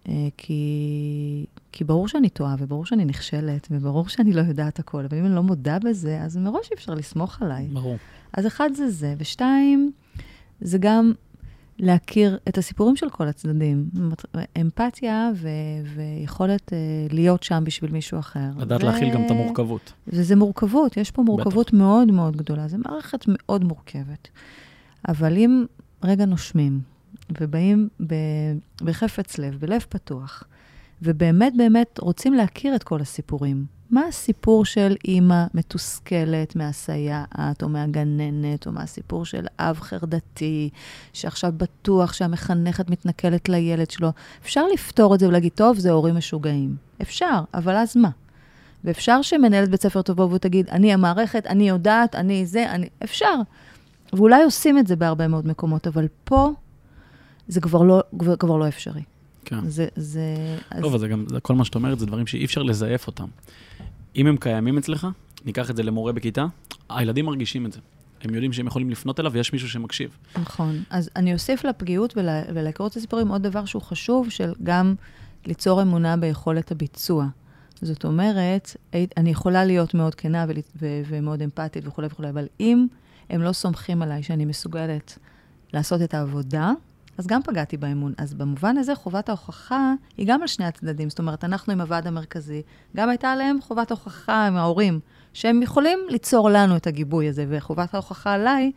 אה, 0.09 0.27
כי, 0.37 1.45
כי 1.73 1.83
ברור 1.83 2.07
שאני 2.07 2.29
טועה, 2.29 2.55
וברור 2.59 2.85
שאני 2.85 3.05
נכשלת, 3.05 3.67
וברור 3.71 4.09
שאני 4.09 4.33
לא 4.33 4.41
יודעת 4.41 4.79
הכל, 4.79 5.05
אבל 5.05 5.17
אם 5.17 5.25
אני 5.25 5.35
לא 5.35 5.43
מודה 5.43 5.79
בזה, 5.79 6.21
אז 6.21 6.37
מראש 6.37 6.71
אי 6.71 6.75
אפשר 6.75 6.93
לסמוך 6.93 7.41
עליי. 7.41 7.67
ברור. 7.73 7.97
אז 8.33 8.47
אחד 8.47 8.69
זה 8.75 8.89
זה, 8.89 9.15
ושתיים, 9.17 9.91
זה 10.61 10.77
גם 10.77 11.11
להכיר 11.79 12.37
את 12.49 12.57
הסיפורים 12.57 12.95
של 12.95 13.09
כל 13.09 13.27
הצדדים. 13.27 13.89
אמפתיה 14.61 15.31
ו- 15.35 15.47
ויכולת 15.95 16.69
uh, 16.69 17.13
להיות 17.13 17.43
שם 17.43 17.63
בשביל 17.65 17.91
מישהו 17.91 18.19
אחר. 18.19 18.49
לדעת 18.57 18.83
ו- 18.83 18.85
להכיל 18.85 19.13
גם 19.13 19.25
את 19.25 19.31
המורכבות. 19.31 19.93
וזה 20.07 20.35
מורכבות, 20.35 20.97
יש 20.97 21.11
פה 21.11 21.21
מורכבות 21.21 21.67
בטח. 21.67 21.77
מאוד 21.77 22.11
מאוד 22.11 22.37
גדולה. 22.37 22.67
זו 22.67 22.77
מערכת 22.77 23.25
מאוד 23.27 23.63
מורכבת. 23.63 24.27
אבל 25.07 25.37
אם 25.37 25.65
רגע 26.03 26.25
נושמים, 26.25 26.81
ובאים 27.39 27.89
ב- 28.07 28.15
בחפץ 28.81 29.37
לב, 29.37 29.57
בלב 29.59 29.85
פתוח, 29.89 30.43
ובאמת 31.03 31.53
באמת 31.57 31.99
רוצים 31.99 32.33
להכיר 32.33 32.75
את 32.75 32.83
כל 32.83 33.01
הסיפורים. 33.01 33.65
מה 33.91 34.01
הסיפור 34.07 34.65
של 34.65 34.95
אימא 35.05 35.45
מתוסכלת 35.53 36.55
מהסייעת 36.55 37.63
או 37.63 37.69
מהגננת, 37.69 38.67
או 38.67 38.71
מה 38.71 38.81
הסיפור 38.83 39.25
של 39.25 39.45
אב 39.59 39.79
חרדתי, 39.79 40.69
שעכשיו 41.13 41.51
בטוח 41.57 42.13
שהמחנכת 42.13 42.89
מתנכלת 42.89 43.49
לילד 43.49 43.91
שלו? 43.91 44.09
אפשר 44.41 44.67
לפתור 44.73 45.15
את 45.15 45.19
זה 45.19 45.27
ולהגיד, 45.27 45.51
טוב, 45.55 45.79
זה 45.79 45.91
הורים 45.91 46.15
משוגעים. 46.15 46.75
אפשר, 47.01 47.41
אבל 47.53 47.75
אז 47.75 47.97
מה? 47.97 48.09
ואפשר 48.83 49.21
שמנהלת 49.21 49.69
בית 49.69 49.81
ספר 49.81 50.01
תבוא 50.01 50.33
ותגיד, 50.33 50.69
אני 50.69 50.93
המערכת, 50.93 51.47
אני 51.47 51.69
יודעת, 51.69 52.15
אני 52.15 52.45
זה, 52.45 52.71
אני... 52.71 52.87
אפשר. 53.03 53.35
ואולי 54.13 54.43
עושים 54.43 54.77
את 54.77 54.87
זה 54.87 54.95
בהרבה 54.95 55.27
מאוד 55.27 55.47
מקומות, 55.47 55.87
אבל 55.87 56.07
פה 56.23 56.51
זה 57.47 57.61
כבר 57.61 57.83
לא, 57.83 58.01
כבר, 58.19 58.35
כבר 58.35 58.57
לא 58.57 58.67
אפשרי. 58.67 59.01
כן. 59.45 59.69
זה, 59.69 59.87
זה... 59.95 60.57
טוב, 60.81 60.95
אז 60.95 61.01
זה 61.01 61.07
גם, 61.07 61.25
זה, 61.29 61.39
כל 61.39 61.55
מה 61.55 61.65
שאת 61.65 61.75
אומרת 61.75 61.99
זה 61.99 62.05
דברים 62.05 62.27
שאי 62.27 62.45
אפשר 62.45 62.63
לזייף 62.63 63.07
אותם. 63.07 63.27
אם 64.15 64.27
הם 64.27 64.37
קיימים 64.37 64.77
אצלך, 64.77 65.07
ניקח 65.45 65.69
את 65.69 65.75
זה 65.75 65.83
למורה 65.83 66.11
בכיתה, 66.11 66.45
הילדים 66.89 67.25
מרגישים 67.25 67.65
את 67.65 67.73
זה. 67.73 67.79
הם 68.21 68.33
יודעים 68.33 68.53
שהם 68.53 68.67
יכולים 68.67 68.89
לפנות 68.89 69.19
אליו 69.19 69.31
ויש 69.31 69.53
מישהו 69.53 69.69
שמקשיב. 69.69 70.17
נכון. 70.41 70.83
אז 70.89 71.09
אני 71.15 71.33
אוסיף 71.33 71.63
לפגיעות 71.65 72.17
ול, 72.17 72.29
ולהיכרות 72.53 72.97
הסיפורים 72.97 73.27
עוד 73.27 73.43
דבר 73.43 73.65
שהוא 73.65 73.81
חשוב, 73.81 74.29
של 74.29 74.53
גם 74.63 74.95
ליצור 75.45 75.81
אמונה 75.81 76.17
ביכולת 76.17 76.71
הביצוע. 76.71 77.27
זאת 77.81 78.05
אומרת, 78.05 78.75
אני 79.17 79.29
יכולה 79.29 79.65
להיות 79.65 79.93
מאוד 79.93 80.15
כנה 80.15 80.45
ו- 80.49 80.51
ו- 80.81 81.01
ומאוד 81.07 81.41
אמפתית 81.41 81.87
וכולי 81.87 82.07
וכולי, 82.07 82.29
אבל 82.29 82.47
אם 82.59 82.87
הם 83.29 83.41
לא 83.41 83.53
סומכים 83.53 84.01
עליי 84.01 84.23
שאני 84.23 84.45
מסוגלת 84.45 85.17
לעשות 85.73 86.01
את 86.01 86.13
העבודה, 86.13 86.71
אז 87.17 87.27
גם 87.27 87.43
פגעתי 87.43 87.77
באמון. 87.77 88.13
אז 88.17 88.33
במובן 88.33 88.77
הזה, 88.77 88.95
חובת 88.95 89.29
ההוכחה 89.29 89.93
היא 90.17 90.27
גם 90.27 90.41
על 90.41 90.47
שני 90.47 90.65
הצדדים. 90.65 91.09
זאת 91.09 91.19
אומרת, 91.19 91.43
אנחנו 91.43 91.73
עם 91.73 91.81
הוועד 91.81 92.07
המרכזי, 92.07 92.61
גם 92.95 93.09
הייתה 93.09 93.31
עליהם 93.31 93.61
חובת 93.61 93.91
ההוכחה 93.91 94.47
עם 94.47 94.57
ההורים, 94.57 94.99
שהם 95.33 95.61
יכולים 95.61 95.99
ליצור 96.09 96.49
לנו 96.49 96.75
את 96.75 96.87
הגיבוי 96.87 97.29
הזה, 97.29 97.45
וחובת 97.49 97.93
ההוכחה 97.93 98.33
עליי, 98.33 98.71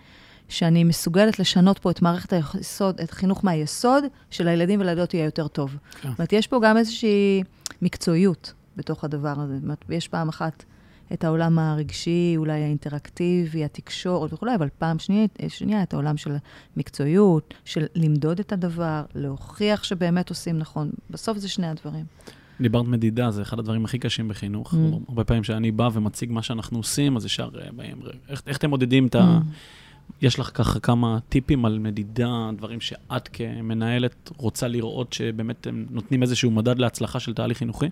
שאני 0.49 0.85
מסוגלת 0.85 1.39
לשנות 1.39 1.79
פה 1.79 1.91
את 1.91 2.03
מערכת 2.03 2.33
היסוד, 2.33 3.01
את 3.01 3.11
החינוך 3.13 3.45
מהיסוד, 3.45 4.05
של 4.31 4.49
הילדים 4.49 4.81
ולילדות 4.81 5.15
יהיה 5.15 5.25
יותר 5.25 5.49
טוב. 5.49 5.71
כן. 5.71 6.09
זאת 6.09 6.19
אומרת, 6.19 6.33
יש 6.33 6.47
פה 6.47 6.61
גם 6.63 6.77
איזושהי 6.77 7.43
מקצועיות 7.83 8.53
בתוך 8.77 9.05
הדבר 9.05 9.35
הזה. 9.37 9.55
זאת 9.55 9.63
אומרת, 9.63 9.85
יש 9.89 10.09
פעם 10.09 10.29
אחת 10.29 10.65
את 11.13 11.25
העולם 11.25 11.59
הרגשי, 11.59 12.35
אולי 12.37 12.63
האינטראקטיבי, 12.63 13.65
התקשורת 13.65 14.33
וכולי, 14.33 14.55
אבל 14.55 14.69
פעם 14.79 14.99
שנייה, 14.99 15.27
שנייה 15.49 15.83
את 15.83 15.95
העולם 15.95 16.17
של 16.17 16.37
מקצועיות, 16.77 17.55
של 17.65 17.87
למדוד 17.95 18.41
את 18.41 18.53
הדבר, 18.53 19.03
להוכיח 19.15 19.85
שבאמת 19.85 20.29
עושים 20.29 20.59
נכון. 20.59 20.91
בסוף 21.11 21.39
זה 21.39 21.49
שני 21.49 21.67
הדברים. 21.67 22.05
דיברת 22.61 22.87
מדידה, 22.87 23.31
זה 23.31 23.43
אחד 23.43 23.59
הדברים 23.59 23.85
הכי 23.85 23.99
קשים 23.99 24.29
בחינוך. 24.29 24.75
Mm. 24.75 24.77
הרבה 25.09 25.25
פעמים 25.25 25.45
שאני 25.45 25.71
בא 25.71 25.89
ומציג 25.93 26.33
מה 26.33 26.43
שאנחנו 26.43 26.79
עושים, 26.79 27.17
אז 27.17 27.25
ישר 27.25 27.51
באים, 27.77 27.97
איך, 28.29 28.43
איך 28.47 28.57
אתם 28.57 28.71
מודדים 28.71 29.07
את 29.07 29.15
ה... 29.15 29.39
Mm. 29.39 29.45
יש 30.23 30.39
לך 30.39 30.51
ככה 30.55 30.81
כמה 30.81 31.19
טיפים 31.29 31.65
על 31.65 31.79
מדידה, 31.79 32.51
דברים 32.57 32.81
שאת 32.81 33.29
כמנהלת 33.33 34.31
רוצה 34.37 34.69
לראות 34.69 35.13
שבאמת 35.13 35.67
הם 35.67 35.87
נותנים 35.91 36.23
איזשהו 36.23 36.51
מדד 36.51 36.79
להצלחה 36.79 37.21
של 37.21 37.35
תהליך 37.35 37.59
חינוכי? 37.59 37.87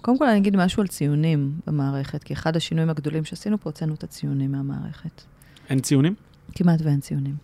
קודם 0.00 0.18
כל 0.18 0.28
אני 0.28 0.38
אגיד 0.38 0.56
משהו 0.56 0.80
על 0.80 0.86
ציונים 0.86 1.52
במערכת, 1.66 2.24
כי 2.24 2.34
אחד 2.34 2.56
השינויים 2.56 2.90
הגדולים 2.90 3.24
שעשינו 3.24 3.58
פה, 3.60 3.70
הוצאנו 3.70 3.94
את 3.94 4.04
הציונים 4.04 4.52
מהמערכת. 4.52 5.22
אין 5.70 5.80
ציונים? 5.80 6.14
כמעט 6.52 6.80
ואין 6.82 7.00
ציונים. 7.00 7.34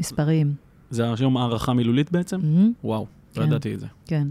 מספריים. 0.00 0.54
זה 0.90 1.14
היום 1.18 1.36
הערכה 1.36 1.72
מילולית 1.72 2.12
בעצם? 2.12 2.40
Mm-hmm. 2.40 2.84
וואו, 2.84 3.06
כן. 3.34 3.40
לא 3.40 3.46
ידעתי 3.46 3.74
את 3.74 3.80
זה. 3.80 3.86
כן. 4.06 4.28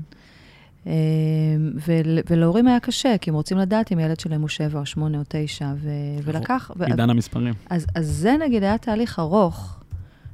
ול, 1.87 2.19
ולהורים 2.29 2.67
היה 2.67 2.79
קשה, 2.79 3.17
כי 3.21 3.29
הם 3.29 3.35
רוצים 3.35 3.57
לדעת 3.57 3.91
אם 3.91 3.97
הילד 3.97 4.19
שלהם 4.19 4.41
הוא 4.41 4.49
שבע 4.49 4.79
או 4.79 4.85
שמונה 4.85 5.17
או 5.17 5.23
תשע, 5.27 5.73
ו, 5.77 5.89
ולקח... 6.23 6.71
עידן 6.85 7.09
המספרים. 7.09 7.53
אז, 7.69 7.85
אז 7.95 8.07
זה 8.07 8.35
נגיד 8.45 8.63
היה 8.63 8.77
תהליך 8.77 9.19
ארוך 9.19 9.79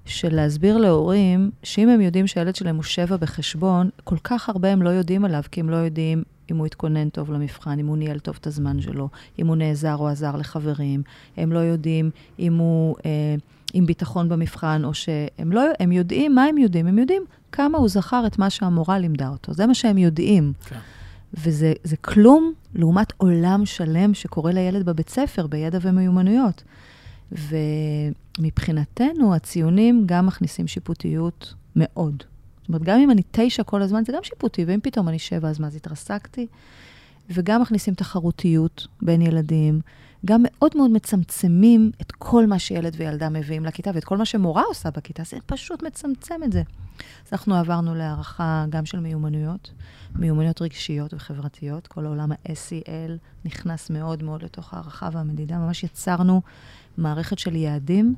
של 0.05 0.35
להסביר 0.35 0.77
להורים, 0.77 1.51
שאם 1.63 1.89
הם 1.89 2.01
יודעים 2.01 2.27
שהילד 2.27 2.55
שלהם 2.55 2.75
הוא 2.75 2.83
שבע 2.83 3.17
בחשבון, 3.17 3.89
כל 4.03 4.17
כך 4.23 4.49
הרבה 4.49 4.71
הם 4.71 4.81
לא 4.81 4.89
יודעים 4.89 5.25
עליו, 5.25 5.43
כי 5.51 5.59
הם 5.59 5.69
לא 5.69 5.75
יודעים 5.75 6.23
אם 6.51 6.57
הוא 6.57 6.65
התכונן 6.65 7.09
טוב 7.09 7.31
למבחן, 7.31 7.79
אם 7.79 7.87
הוא 7.87 7.97
ניהל 7.97 8.19
טוב 8.19 8.37
את 8.41 8.47
הזמן 8.47 8.81
שלו, 8.81 9.09
אם 9.39 9.47
הוא 9.47 9.55
נעזר 9.55 9.95
או 9.95 10.07
עזר 10.07 10.35
לחברים. 10.35 11.03
הם 11.37 11.51
לא 11.51 11.59
יודעים 11.59 12.09
אם 12.39 12.57
הוא 12.57 12.95
אה, 13.05 13.35
עם 13.73 13.85
ביטחון 13.85 14.29
במבחן, 14.29 14.81
או 14.85 14.93
שהם 14.93 15.51
לא, 15.51 15.61
הם 15.79 15.91
יודעים, 15.91 16.35
מה 16.35 16.43
הם 16.43 16.57
יודעים? 16.57 16.87
הם 16.87 16.99
יודעים 16.99 17.23
כמה 17.51 17.77
הוא 17.77 17.89
זכר 17.89 18.23
את 18.27 18.39
מה 18.39 18.49
שהמורה 18.49 18.99
לימדה 18.99 19.29
אותו. 19.29 19.53
זה 19.53 19.65
מה 19.65 19.73
שהם 19.73 19.97
יודעים. 19.97 20.53
כן. 20.65 20.79
וזה 21.33 21.97
כלום 22.01 22.53
לעומת 22.75 23.13
עולם 23.17 23.65
שלם 23.65 24.13
שקורה 24.13 24.51
לילד 24.51 24.85
בבית 24.85 25.09
ספר, 25.09 25.47
בידע 25.47 25.77
ומיומנויות. 25.81 26.63
ומבחינתנו, 28.39 29.35
הציונים 29.35 30.03
גם 30.05 30.25
מכניסים 30.25 30.67
שיפוטיות 30.67 31.53
מאוד. 31.75 32.23
זאת 32.65 32.69
אומרת, 32.69 32.83
גם 32.83 32.99
אם 32.99 33.11
אני 33.11 33.21
תשע 33.31 33.63
כל 33.63 33.81
הזמן, 33.81 34.03
זה 34.05 34.13
גם 34.13 34.23
שיפוטי, 34.23 34.65
ואם 34.65 34.79
פתאום 34.83 35.09
אני 35.09 35.19
שבע, 35.19 35.49
אז 35.49 35.59
מה, 35.59 35.67
אז 35.67 35.75
התרסקתי? 35.75 36.47
וגם 37.29 37.61
מכניסים 37.61 37.93
תחרותיות 37.93 38.87
בין 39.01 39.21
ילדים, 39.21 39.81
גם 40.25 40.41
מאוד 40.43 40.71
מאוד 40.75 40.91
מצמצמים 40.91 41.91
את 42.01 42.11
כל 42.11 42.45
מה 42.45 42.59
שילד 42.59 42.93
וילדה 42.97 43.29
מביאים 43.29 43.65
לכיתה, 43.65 43.91
ואת 43.93 44.03
כל 44.03 44.17
מה 44.17 44.25
שמורה 44.25 44.63
עושה 44.67 44.89
בכיתה, 44.91 45.23
זה 45.23 45.37
פשוט 45.45 45.83
מצמצם 45.83 46.43
את 46.43 46.51
זה. 46.51 46.63
אז 46.97 47.33
אנחנו 47.33 47.55
עברנו 47.55 47.95
להערכה 47.95 48.65
גם 48.69 48.85
של 48.85 48.99
מיומנויות, 48.99 49.71
מיומנויות 50.15 50.61
רגשיות 50.61 51.13
וחברתיות. 51.13 51.87
כל 51.87 52.05
העולם 52.05 52.31
ה-SEL 52.31 53.11
נכנס 53.45 53.89
מאוד 53.89 54.23
מאוד 54.23 54.43
לתוך 54.43 54.73
הערכה 54.73 55.09
והמדידה. 55.11 55.57
ממש 55.57 55.83
יצרנו 55.83 56.41
מערכת 56.97 57.39
של 57.39 57.55
יעדים, 57.55 58.15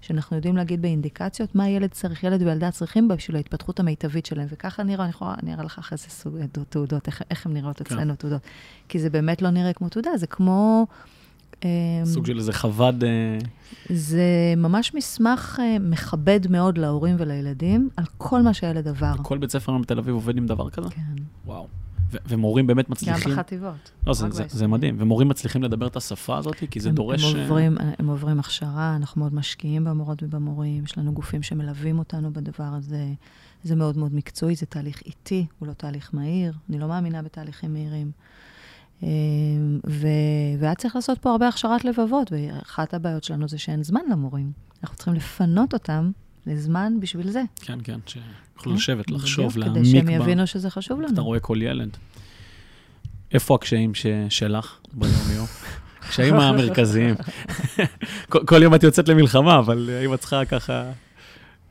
שאנחנו 0.00 0.36
יודעים 0.36 0.56
להגיד 0.56 0.82
באינדיקציות 0.82 1.54
מה 1.54 1.68
ילד 1.68 1.90
צריך, 1.90 2.24
ילד 2.24 2.42
וילדה 2.42 2.70
צריכים 2.70 3.08
בשביל 3.08 3.36
ההתפתחות 3.36 3.80
המיטבית 3.80 4.26
שלהם. 4.26 4.46
וככה 4.50 4.82
נראה, 4.82 5.04
אני 5.04 5.10
יכולה, 5.10 5.34
אני 5.42 5.54
אראה 5.54 5.64
לך 5.64 5.78
אחרי 5.78 5.98
זה 5.98 6.04
סוג 6.08 6.36
תעודות, 6.68 7.06
איך, 7.06 7.22
איך 7.30 7.46
הן 7.46 7.52
נראות 7.52 7.76
כן. 7.76 7.84
אצלנו 7.84 8.14
תעודות. 8.14 8.42
כי 8.88 8.98
זה 8.98 9.10
באמת 9.10 9.42
לא 9.42 9.50
נראה 9.50 9.72
כמו 9.72 9.88
תעודה, 9.88 10.10
זה 10.16 10.26
כמו... 10.26 10.86
אמ, 11.64 11.68
סוג 12.04 12.26
של 12.26 12.38
איזה 12.38 12.52
חווד... 12.52 13.04
אה, 13.04 13.38
זה 13.88 14.54
ממש 14.56 14.94
מסמך 14.94 15.60
אה, 15.62 15.76
מכבד 15.80 16.40
מאוד 16.50 16.78
להורים 16.78 17.16
ולילדים 17.18 17.88
על 17.96 18.04
כל 18.18 18.42
מה 18.42 18.54
שהילד 18.54 18.88
עבר. 18.88 19.14
כל 19.22 19.38
בית 19.38 19.50
ספר 19.50 19.78
בתל 19.78 19.98
אביב 19.98 20.14
עובד 20.14 20.36
עם 20.36 20.46
דבר 20.46 20.70
כזה? 20.70 20.88
כן. 20.90 21.22
וואו. 21.46 21.66
ומורים 22.28 22.66
באמת 22.66 22.88
מצליחים... 22.88 23.32
גם 23.32 23.38
בחטיבות. 23.38 23.90
לא, 24.06 24.14
זה, 24.14 24.30
זה, 24.30 24.44
זה 24.48 24.66
מדהים. 24.66 24.96
ומורים 24.98 25.28
מצליחים 25.28 25.62
לדבר 25.62 25.86
את 25.86 25.96
השפה 25.96 26.38
הזאת, 26.38 26.56
כי 26.70 26.80
זה 26.80 26.88
הם, 26.88 26.94
דורש... 26.94 27.24
הם 27.24 27.40
עוברים, 27.40 27.76
הם 27.98 28.08
עוברים 28.08 28.40
הכשרה, 28.40 28.96
אנחנו 28.96 29.20
מאוד 29.20 29.34
משקיעים 29.34 29.84
במורות 29.84 30.22
ובמורים, 30.22 30.84
יש 30.84 30.98
לנו 30.98 31.12
גופים 31.12 31.42
שמלווים 31.42 31.98
אותנו 31.98 32.32
בדבר 32.32 32.64
הזה. 32.64 33.06
זה 33.64 33.76
מאוד 33.76 33.98
מאוד 33.98 34.14
מקצועי, 34.14 34.54
זה 34.54 34.66
תהליך 34.66 35.02
איטי, 35.06 35.46
הוא 35.58 35.68
לא 35.68 35.72
תהליך 35.72 36.10
מהיר. 36.12 36.52
אני 36.70 36.78
לא 36.78 36.88
מאמינה 36.88 37.22
בתהליכים 37.22 37.72
מהירים. 37.72 38.10
אמ, 39.02 39.08
והיה 40.60 40.74
צריך 40.74 40.96
לעשות 40.96 41.18
פה 41.18 41.30
הרבה 41.30 41.48
הכשרת 41.48 41.84
לבבות, 41.84 42.32
ואחת 42.32 42.94
הבעיות 42.94 43.24
שלנו 43.24 43.48
זה 43.48 43.58
שאין 43.58 43.82
זמן 43.82 44.00
למורים. 44.10 44.52
אנחנו 44.82 44.96
צריכים 44.96 45.14
לפנות 45.14 45.74
אותם 45.74 46.10
לזמן 46.46 46.92
בשביל 47.00 47.30
זה. 47.30 47.42
כן, 47.60 47.78
כן, 47.84 47.98
שיוכלו 48.06 48.72
כן, 48.72 48.74
לשבת, 48.74 49.10
לחשוב, 49.10 49.58
להעמיק 49.58 49.76
בה. 49.76 49.80
כדי 49.80 49.90
שהם 49.90 50.08
יבינו 50.08 50.46
שזה 50.46 50.70
חשוב 50.70 51.00
לנו. 51.00 51.12
אתה 51.12 51.20
רואה 51.20 51.40
כל 51.40 51.62
ילד. 51.62 51.96
איפה 53.32 53.54
הקשיים 53.54 53.92
שלך 54.28 54.78
ביום-יום? 54.92 55.46
הקשיים 56.02 56.34
המרכזיים. 56.34 57.14
כל 58.48 58.62
יום 58.62 58.74
את 58.74 58.82
יוצאת 58.82 59.08
למלחמה, 59.08 59.58
אבל 59.58 59.90
האם 60.00 60.14
את 60.14 60.20
צריכה 60.20 60.44
ככה... 60.44 60.90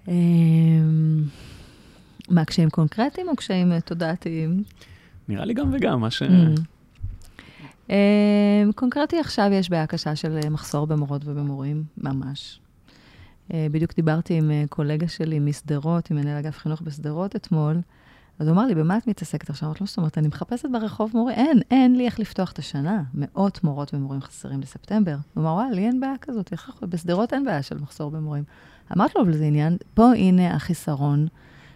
אמ, 0.08 1.24
מה, 2.30 2.46
קשיים 2.46 2.70
קונקרטיים 2.70 3.28
או 3.28 3.36
קשיים 3.36 3.72
אה, 3.72 3.82
תודעתיים? 3.82 4.64
נראה 5.28 5.46
לי 5.46 5.54
גם 5.54 5.74
וגם, 5.74 6.02
מה 6.02 6.12
ש... 6.12 6.24
Mm. 6.24 6.62
אמ, 7.90 8.72
קונקרטי 8.76 9.20
עכשיו 9.20 9.50
יש 9.54 9.70
בעיה 9.70 9.88
קשה 9.88 10.16
של 10.16 10.40
אה, 10.44 10.50
מחסור 10.50 10.88
במורות 10.88 11.22
ובמורים, 11.26 11.84
ממש. 11.98 12.60
אה, 13.54 13.68
בדיוק 13.72 13.96
דיברתי 13.96 14.34
עם 14.34 14.52
אה, 14.52 14.64
קולגה 14.70 15.08
שלי 15.08 15.40
משדרות, 15.40 16.12
עם 16.12 16.18
מנהל 16.18 16.38
אגף 16.38 16.58
חינוך 16.58 16.82
בשדרות 16.82 17.36
אתמול, 17.36 17.82
אז 18.40 18.48
הוא 18.48 18.54
אמר 18.54 18.66
לי, 18.66 18.76
במה 18.76 18.98
את 18.98 19.08
מתעסקת 19.08 19.50
עכשיו? 19.50 19.68
אמרתי 19.68 19.84
לו, 19.84 19.88
זאת 19.88 19.98
אומרת, 19.98 20.18
אני 20.18 20.28
מחפשת 20.28 20.66
ברחוב 20.72 21.12
מורה, 21.14 21.34
אין, 21.34 21.60
אין 21.72 21.96
לי 21.96 22.06
איך 22.06 22.20
לפתוח 22.20 22.52
את 22.52 22.60
השנה. 22.60 23.04
מאות 23.14 23.64
מורות 23.64 23.94
ומורים 23.94 24.22
חסרים 24.22 24.62
לספטמבר. 24.62 25.16
הוא 25.34 25.42
אמר, 25.42 25.54
וואי, 25.54 25.76
לי 25.76 25.86
אין 25.86 26.00
בעיה 26.00 26.18
כזאת, 26.22 26.52
איך 26.52 26.70
יכול, 26.70 26.88
בשדרות 26.88 27.34
אין 27.34 27.46
בעיה 27.46 27.64
של 27.64 27.78
מחסור 27.78 28.12
במורים. 28.12 28.44
אמרתי 28.98 29.14
לו, 29.16 29.24
אבל 29.24 29.38
זה 29.38 29.46
עניין, 29.46 29.78
פה 29.94 30.14
הנה 30.16 30.56
החיסרון 30.56 31.28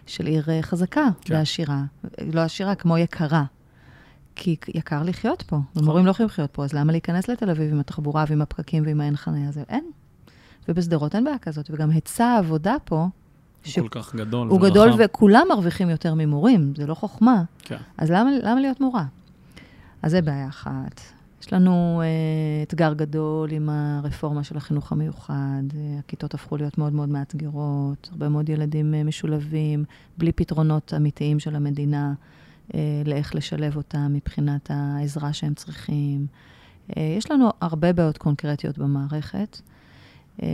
של 0.06 0.26
עיר 0.26 0.44
חזקה 0.62 1.08
כן. 1.20 1.34
ועשירה. 1.34 1.84
לא 2.32 2.40
עשירה, 2.40 2.74
כמו 2.74 2.98
יקרה. 2.98 3.44
כי 4.36 4.56
יקר 4.74 5.02
לחיות 5.02 5.42
פה, 5.42 5.58
ומורים 5.76 6.06
לא 6.06 6.10
יכולים 6.10 6.28
לחיות 6.28 6.50
פה, 6.50 6.64
אז 6.64 6.72
למה 6.72 6.92
להיכנס 6.92 7.28
לתל 7.28 7.50
אביב 7.50 7.72
עם 7.72 7.80
התחבורה 7.80 8.24
ועם 8.28 8.42
הפקקים 8.42 8.82
ועם 8.86 9.00
האין 9.00 9.16
חניה 9.16 9.48
הזה? 9.48 9.62
אין. 9.68 9.84
ובשדרות 10.68 11.14
אין 11.14 11.24
בעיה 11.24 11.38
כזאת, 11.38 11.70
וגם 11.70 11.90
היצע 11.90 12.24
העבודה 12.24 12.76
פה, 12.84 13.06
ש... 13.64 13.78
כל 13.78 13.88
כך 13.90 14.14
גדול 14.14 14.48
הוא. 14.48 14.60
גדול, 14.60 14.90
וכולם 14.98 15.46
מרוויחים 15.48 15.90
יותר 15.90 16.14
ממורים, 16.14 16.72
זה 16.76 16.86
לא 16.86 16.94
חוכמה. 16.94 17.42
כן. 17.62 17.76
אז 17.98 18.10
למה, 18.10 18.30
למה 18.42 18.60
להיות 18.60 18.80
מורה? 18.80 19.04
אז 20.02 20.10
זה 20.10 20.22
בעיה 20.22 20.48
אחת. 20.48 21.00
יש 21.42 21.52
לנו 21.52 22.02
אה, 22.04 22.62
אתגר 22.62 22.92
גדול 22.92 23.50
עם 23.50 23.68
הרפורמה 23.68 24.44
של 24.44 24.56
החינוך 24.56 24.92
המיוחד. 24.92 25.62
אה, 25.74 25.98
הכיתות 25.98 26.34
הפכו 26.34 26.56
להיות 26.56 26.78
מאוד 26.78 26.92
מאוד 26.92 27.08
מאתגרות, 27.08 28.08
הרבה 28.12 28.28
מאוד 28.28 28.48
ילדים 28.48 28.94
אה, 28.94 29.04
משולבים, 29.04 29.84
בלי 30.18 30.32
פתרונות 30.32 30.94
אמיתיים 30.96 31.38
של 31.38 31.56
המדינה. 31.56 32.14
אה, 32.74 33.02
לאיך 33.04 33.34
לשלב 33.34 33.76
אותם 33.76 34.12
מבחינת 34.12 34.70
העזרה 34.70 35.32
שהם 35.32 35.54
צריכים. 35.54 36.26
אה, 36.96 37.14
יש 37.18 37.30
לנו 37.30 37.50
הרבה 37.60 37.92
בעיות 37.92 38.18
קונקרטיות 38.18 38.78
במערכת. 38.78 39.60
אה, 40.42 40.48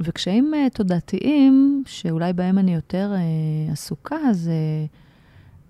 וקשיים 0.00 0.52
תודעתיים, 0.74 1.82
שאולי 1.86 2.32
בהם 2.32 2.58
אני 2.58 2.74
יותר 2.74 3.12
עסוקה, 3.72 4.32
זה, 4.32 4.54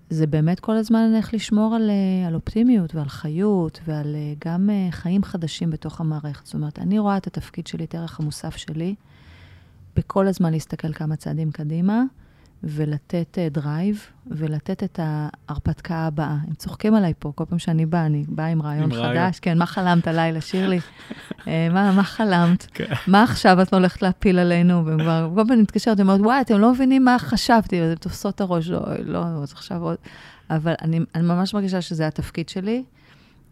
זה 0.09 0.27
באמת 0.27 0.59
כל 0.59 0.75
הזמן 0.75 1.11
איך 1.15 1.33
לשמור 1.33 1.75
על, 1.75 1.91
על 2.27 2.35
אופטימיות 2.35 2.95
ועל 2.95 3.09
חיות 3.09 3.79
ועל 3.85 4.15
גם 4.45 4.69
חיים 4.91 5.23
חדשים 5.23 5.69
בתוך 5.69 6.01
המערכת. 6.01 6.45
זאת 6.45 6.53
אומרת, 6.53 6.79
אני 6.79 6.99
רואה 6.99 7.17
את 7.17 7.27
התפקיד 7.27 7.67
שלי, 7.67 7.83
את 7.83 7.95
הערך 7.95 8.19
המוסף 8.19 8.57
שלי, 8.57 8.95
בכל 9.95 10.27
הזמן 10.27 10.51
להסתכל 10.51 10.93
כמה 10.93 11.15
צעדים 11.15 11.51
קדימה, 11.51 12.03
ולתת 12.63 13.37
drive, 13.51 13.97
אה, 13.97 14.31
ולתת 14.31 14.83
את 14.83 14.99
ההרפתקה 15.03 15.95
הבאה. 15.95 16.37
הם 16.47 16.53
צוחקים 16.53 16.95
עליי 16.95 17.13
פה, 17.19 17.31
כל 17.35 17.45
פעם 17.45 17.59
שאני 17.59 17.85
באה, 17.85 18.05
אני 18.05 18.25
באה 18.27 18.47
עם 18.47 18.61
רעיון 18.61 18.83
עם 18.83 18.91
חדש. 18.91 19.01
רעיון. 19.01 19.31
כן, 19.41 19.57
מה 19.57 19.65
חלמת 19.65 20.07
הלילה, 20.07 20.41
שירלי? 20.41 20.79
אה, 20.79 21.45
מה, 21.71 21.91
מה 21.91 22.03
חלמת? 22.03 22.67
כן. 22.73 22.93
מה 23.07 23.23
עכשיו 23.23 23.61
את 23.61 23.73
הולכת 23.73 24.01
להפיל 24.01 24.39
עלינו? 24.39 24.85
והם 24.85 24.99
כבר, 24.99 25.31
כל 25.35 25.43
פעם 25.47 25.61
מתקשרת, 25.61 25.99
הם 25.99 26.09
אומרת, 26.09 26.25
וואי, 26.25 26.41
אתם 26.41 26.57
לא 26.57 26.71
מבינים 26.71 27.05
מה 27.05 27.19
חשבתי, 27.19 27.81
והם 27.81 27.95
תופסות 27.95 28.35
את 28.35 28.41
הראש, 28.41 28.69
לא, 28.69 28.81
לא, 29.05 29.19
אז 29.19 29.51
עכשיו 29.51 29.83
עוד... 29.83 29.97
אבל 30.49 30.73
אני, 30.81 30.99
אני 31.15 31.23
ממש 31.23 31.53
מרגישה 31.53 31.81
שזה 31.81 32.07
התפקיד 32.07 32.49
שלי. 32.49 32.83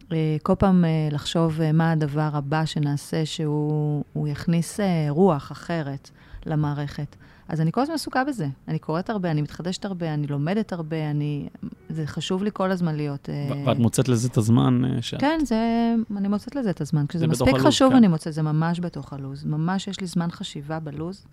אה, 0.03 0.09
כל 0.43 0.55
פעם 0.55 0.85
לחשוב 1.11 1.59
מה 1.73 1.91
הדבר 1.91 2.29
הבא 2.33 2.65
שנעשה, 2.65 3.25
שהוא 3.25 4.27
יכניס 4.27 4.79
רוח 5.09 5.51
אחרת 5.51 6.09
למערכת. 6.45 7.15
אז 7.47 7.61
אני 7.61 7.71
כל 7.71 7.81
הזמן 7.81 7.95
עסוקה 7.95 8.23
בזה. 8.23 8.47
אני 8.67 8.79
קוראת 8.79 9.09
הרבה, 9.09 9.31
אני 9.31 9.41
מתחדשת 9.41 9.85
הרבה, 9.85 10.13
אני 10.13 10.27
לומדת 10.27 10.73
הרבה, 10.73 11.11
אני... 11.11 11.47
זה 11.89 12.07
חשוב 12.07 12.43
לי 12.43 12.49
כל 12.53 12.71
הזמן 12.71 12.95
להיות... 12.95 13.29
אה, 13.29 13.63
ואת 13.65 13.77
מוצאת 13.77 14.09
לזה 14.09 14.27
את 14.27 14.37
הזמן 14.37 14.81
uh, 14.85 15.01
שאת... 15.01 15.19
כן, 15.19 15.39
זה... 15.43 15.95
אני 16.17 16.27
מוצאת 16.27 16.55
לזה 16.55 16.69
את 16.69 16.81
הזמן. 16.81 17.07
כשזה 17.07 17.27
מספיק 17.27 17.53
הלוז, 17.53 17.65
חשוב, 17.65 17.89
כן. 17.89 17.95
אני 17.95 18.07
מוצאת, 18.07 18.33
זה 18.33 18.41
ממש 18.41 18.79
בתוך 18.79 19.13
הלו"ז. 19.13 19.45
ממש 19.45 19.87
יש 19.87 19.99
לי 19.99 20.07
זמן 20.07 20.31
חשיבה 20.31 20.79
בלו"ז. 20.79 21.25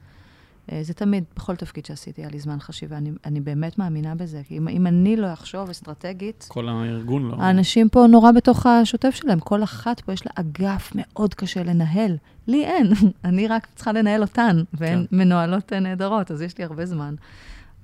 אה, 0.72 0.82
זה 0.82 0.94
תמיד, 0.94 1.24
בכל 1.36 1.56
תפקיד 1.56 1.86
שעשיתי, 1.86 2.22
היה 2.22 2.30
לי 2.30 2.38
זמן 2.40 2.60
חשיבה. 2.60 2.96
אני, 2.96 3.10
אני 3.24 3.40
באמת 3.40 3.78
מאמינה 3.78 4.14
בזה. 4.14 4.42
כי 4.48 4.58
אם, 4.58 4.68
אם 4.68 4.86
אני 4.86 5.16
לא 5.16 5.32
אחשוב 5.32 5.70
אסטרטגית... 5.70 6.46
כל 6.48 6.68
הארגון 6.68 7.28
לא. 7.28 7.36
האנשים 7.38 7.88
פה 7.88 8.06
נורא 8.06 8.32
בתוך 8.32 8.66
השוטף 8.66 9.10
שלהם. 9.14 9.40
כל 9.40 9.62
אחת 9.62 10.00
פה 10.00 10.12
יש 10.12 10.26
לה 10.26 10.32
אגף 10.34 10.92
מאוד 10.94 11.34
קשה 11.34 11.62
לנהל. 11.62 12.16
לי 12.46 12.64
אין. 12.64 12.86
אני 13.24 13.48
רק 13.48 13.66
צריכה 13.74 13.92
לנהל 13.92 14.22
אותן, 14.22 14.62
והן 14.72 15.06
כן. 15.10 15.16
מנוהלות 15.16 15.72
נהדרות, 15.72 16.30
אז 16.30 16.42
יש 16.42 16.58
לי 16.58 16.64
הרבה 16.64 16.86
זמן. 16.86 17.14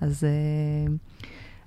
אז... 0.01 0.27
Uh, 0.27 0.93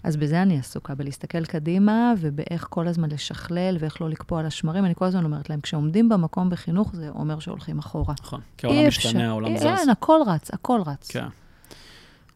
אז 0.03 0.17
בזה 0.17 0.41
אני 0.41 0.59
עסוקה, 0.59 0.95
בלהסתכל 0.95 1.45
קדימה 1.45 2.13
ובאיך 2.19 2.67
כל 2.69 2.87
הזמן 2.87 3.09
לשכלל 3.11 3.77
ואיך 3.79 4.01
לא 4.01 4.09
לקפוא 4.09 4.39
על 4.39 4.45
השמרים. 4.45 4.85
אני 4.85 4.95
כל 4.95 5.05
הזמן 5.05 5.23
אומרת 5.23 5.49
להם, 5.49 5.61
כשעומדים 5.61 6.09
במקום 6.09 6.49
בחינוך, 6.49 6.95
זה 6.95 7.09
אומר 7.09 7.39
שהולכים 7.39 7.79
אחורה. 7.79 8.13
נכון, 8.21 8.41
כי 8.57 8.67
העולם 8.67 8.87
משתנה, 8.87 9.29
העולם 9.29 9.57
זז. 9.57 9.63
כן, 9.63 9.89
הכל 9.91 10.19
רץ, 10.27 10.53
הכל 10.53 10.81
רץ. 10.85 11.11
כן. 11.11 11.25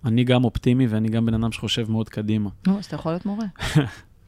אני 0.06 0.24
גם 0.24 0.44
אופטימי 0.44 0.88
ואני 0.88 1.10
גם 1.10 1.26
בן 1.26 1.34
אדם 1.34 1.52
שחושב 1.52 1.92
מאוד 1.92 2.10
קדימה. 2.10 2.50
נו, 2.68 2.80
אז 2.80 2.86
אתה 2.86 2.96
יכול 2.96 3.12
להיות 3.12 3.26
מורה. 3.26 3.46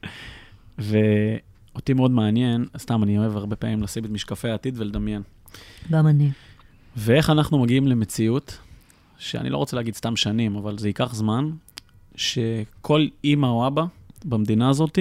ואותי 0.78 1.94
מאוד 1.94 2.12
מעניין, 2.12 2.66
סתם, 2.78 3.04
אני 3.04 3.18
אוהב 3.18 3.38
הרבה 3.38 3.56
פעמים 3.56 3.84
לשים 3.84 4.06
את 4.06 4.10
משקפי 4.10 4.50
העתיד 4.50 4.74
ולדמיין. 4.78 5.22
גם 5.92 6.08
אני. 6.08 6.32
ואיך 6.96 7.30
אנחנו 7.30 7.60
מגיעים 7.60 7.88
למציאות, 7.88 8.58
שאני 9.18 9.50
לא 9.50 9.58
רוצה 9.58 9.76
להגיד 9.76 9.96
סתם 9.96 10.16
שנים, 10.16 10.56
אבל 10.56 10.78
זה 10.78 10.90
ייקח 10.90 11.16
זמן, 11.16 11.50
שכל 12.16 13.08
אימא 13.24 13.48
או 13.48 13.68
אבא 13.68 13.84
במדינה 14.26 14.70
הזאת 14.70 15.00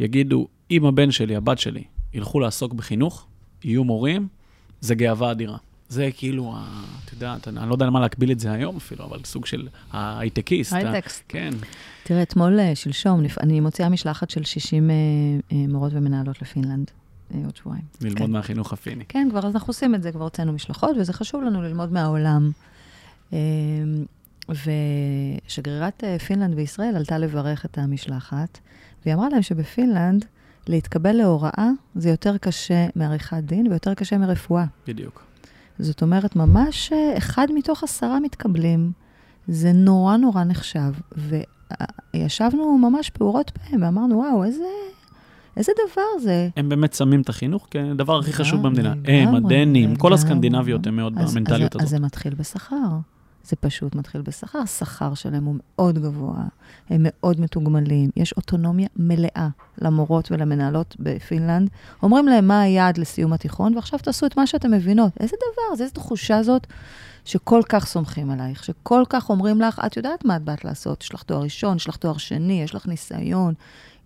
יגידו, 0.00 0.48
אם 0.70 0.84
הבן 0.84 1.10
שלי, 1.10 1.36
הבת 1.36 1.58
שלי, 1.58 1.84
ילכו 2.14 2.40
לעסוק 2.40 2.72
בחינוך, 2.72 3.26
יהיו 3.64 3.84
מורים, 3.84 4.28
זה 4.80 4.94
גאווה 4.94 5.30
אדירה. 5.30 5.56
זה 5.88 6.08
כאילו, 6.16 6.54
את 7.04 7.12
יודעת, 7.12 7.48
אני 7.48 7.68
לא 7.68 7.74
יודע 7.74 7.86
למה 7.86 8.00
להקביל 8.00 8.32
את 8.32 8.40
זה 8.40 8.52
היום 8.52 8.76
אפילו, 8.76 9.04
אבל 9.04 9.20
סוג 9.24 9.46
של 9.46 9.68
ההייטקיסט. 9.92 10.72
הייטקסט. 10.72 11.22
כן. 11.28 11.50
תראה, 12.04 12.22
אתמול, 12.22 12.60
אה, 12.60 12.74
שלשום, 12.74 13.20
אני 13.40 13.60
מוציאה 13.60 13.88
משלחת 13.88 14.30
של 14.30 14.44
60 14.44 14.90
אה, 14.90 14.94
אה, 15.52 15.66
מורות 15.68 15.92
ומנהלות 15.94 16.42
לפינלנד. 16.42 16.90
עוד 17.44 17.56
שבועיים. 17.56 17.84
ללמוד 18.00 18.18
כן. 18.18 18.30
מהחינוך 18.30 18.72
הפיני. 18.72 19.04
כן, 19.08 19.28
כבר 19.30 19.46
אז 19.46 19.54
אנחנו 19.54 19.70
עושים 19.70 19.94
את 19.94 20.02
זה, 20.02 20.12
כבר 20.12 20.24
הוצאנו 20.24 20.52
משלחות, 20.52 20.96
וזה 21.00 21.12
חשוב 21.12 21.42
לנו 21.42 21.62
ללמוד 21.62 21.92
מהעולם. 21.92 22.50
ושגרירת 24.48 26.04
אה, 26.04 26.18
פינלנד 26.18 26.54
וישראל 26.54 26.96
עלתה 26.96 27.18
לברך 27.18 27.64
את 27.64 27.78
המשלחת, 27.78 28.58
והיא 29.04 29.14
אמרה 29.14 29.28
להם 29.28 29.42
שבפינלנד 29.42 30.24
להתקבל 30.68 31.12
להוראה 31.12 31.70
זה 31.94 32.10
יותר 32.10 32.38
קשה 32.38 32.86
מעריכת 32.96 33.36
דין 33.36 33.66
ויותר 33.66 33.94
קשה 33.94 34.18
מרפואה. 34.18 34.64
בדיוק. 34.86 35.24
זאת 35.78 36.02
אומרת, 36.02 36.36
ממש 36.36 36.92
אה, 36.92 37.18
אחד 37.18 37.46
מתוך 37.54 37.82
עשרה 37.82 38.20
מתקבלים, 38.20 38.92
זה 39.48 39.72
נורא 39.72 40.16
נורא 40.16 40.44
נחשב. 40.44 40.92
וישבנו 42.14 42.78
ממש 42.78 43.10
פעורות 43.10 43.52
בהם 43.58 43.82
ואמרנו, 43.82 44.16
וואו, 44.16 44.44
איזה, 44.44 44.64
איזה 45.56 45.72
דבר 45.90 46.22
זה. 46.22 46.48
הם 46.56 46.68
באמת 46.68 46.92
שמים 46.92 47.20
את 47.20 47.28
החינוך 47.28 47.66
כדבר 47.70 48.18
הכי 48.18 48.32
חשוב 48.32 48.62
במדינה. 48.62 48.94
הם, 49.04 49.34
הדנים, 49.34 49.96
כל 49.96 50.12
הסקנדינביות 50.12 50.86
הם 50.86 50.96
מאוד 50.96 51.14
במנטליות 51.14 51.74
הזאת. 51.74 51.82
אז 51.82 51.90
זה 51.90 52.00
מתחיל 52.00 52.34
בשכר. 52.34 52.98
זה 53.48 53.56
פשוט 53.56 53.94
מתחיל 53.94 54.22
בשכר. 54.22 54.58
השכר 54.58 55.14
שלהם 55.14 55.44
הוא 55.44 55.56
מאוד 55.58 55.98
גבוה, 55.98 56.44
הם 56.90 57.00
מאוד 57.04 57.40
מתוגמלים, 57.40 58.10
יש 58.16 58.32
אוטונומיה 58.32 58.88
מלאה 58.96 59.48
למורות 59.78 60.32
ולמנהלות 60.32 60.96
בפינלנד. 60.98 61.70
אומרים 62.02 62.26
להם 62.28 62.48
מה 62.48 62.60
היעד 62.60 62.98
לסיום 62.98 63.32
התיכון, 63.32 63.74
ועכשיו 63.76 63.98
תעשו 63.98 64.26
את 64.26 64.36
מה 64.36 64.46
שאתם 64.46 64.70
מבינות. 64.70 65.12
איזה 65.20 65.36
דבר, 65.36 65.76
זה 65.76 65.84
איזו 65.84 65.94
תחושה 65.94 66.42
זאת 66.42 66.66
שכל 67.28 67.62
כך 67.68 67.86
סומכים 67.86 68.30
עלייך, 68.30 68.64
שכל 68.64 69.02
כך 69.08 69.30
אומרים 69.30 69.60
לך, 69.60 69.80
את 69.86 69.96
יודעת 69.96 70.24
מה 70.24 70.36
את 70.36 70.42
באת 70.42 70.64
לעשות, 70.64 71.02
יש 71.02 71.14
לך 71.14 71.22
תואר 71.22 71.42
ראשון, 71.42 71.76
יש 71.76 71.88
לך 71.88 71.96
תואר 71.96 72.16
שני, 72.16 72.62
יש 72.62 72.74
לך 72.74 72.86
ניסיון, 72.86 73.54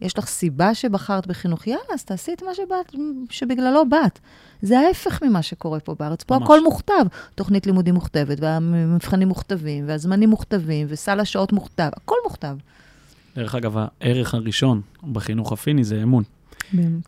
יש 0.01 0.19
לך 0.19 0.27
סיבה 0.27 0.75
שבחרת 0.75 1.27
בחינוך, 1.27 1.67
יאללה, 1.67 1.83
אז 1.95 2.05
תעשי 2.05 2.33
את 2.33 2.43
מה 2.43 2.55
שבאת, 2.55 2.95
שבגללו 3.31 3.89
באת. 3.89 4.19
זה 4.63 4.79
ההפך 4.79 5.23
ממה 5.23 5.43
שקורה 5.43 5.81
פה 5.81 5.95
בארץ. 5.99 6.23
פה 6.23 6.35
ממש. 6.35 6.45
הכל 6.45 6.63
מוכתב. 6.65 7.05
תוכנית 7.35 7.67
לימודים 7.67 7.95
מוכתבת, 7.95 8.39
והמבחנים 8.41 9.29
מוכתבים, 9.29 9.85
והזמנים 9.89 10.31
מוכתבים, 10.31 10.87
וסל 10.91 11.21
השעות 11.21 11.53
מוכתב, 11.53 11.91
הכל 11.97 12.17
מוכתב. 12.25 12.57
דרך 13.37 13.55
אגב, 13.55 13.77
הערך 14.01 14.35
הראשון 14.35 14.81
בחינוך 15.13 15.53
הפיני 15.53 15.85
זה 15.85 16.03
אמון. 16.03 16.23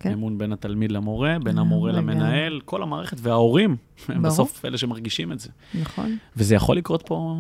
כן. 0.01 0.13
אמון 0.13 0.39
בין 0.39 0.53
התלמיד 0.53 0.93
למורה, 0.93 1.37
בין 1.43 1.59
המורה 1.59 1.93
למנהל, 1.93 2.61
כל 2.65 2.83
המערכת, 2.83 3.17
וההורים, 3.21 3.77
הם 4.09 4.23
בסוף 4.23 4.65
אלה 4.65 4.79
שמרגישים 4.79 5.33
את 5.33 5.41
זה. 5.41 5.49
נכון. 5.81 6.17
וזה 6.37 6.55
יכול 6.55 6.77
לקרות 6.77 7.03
פה 7.07 7.35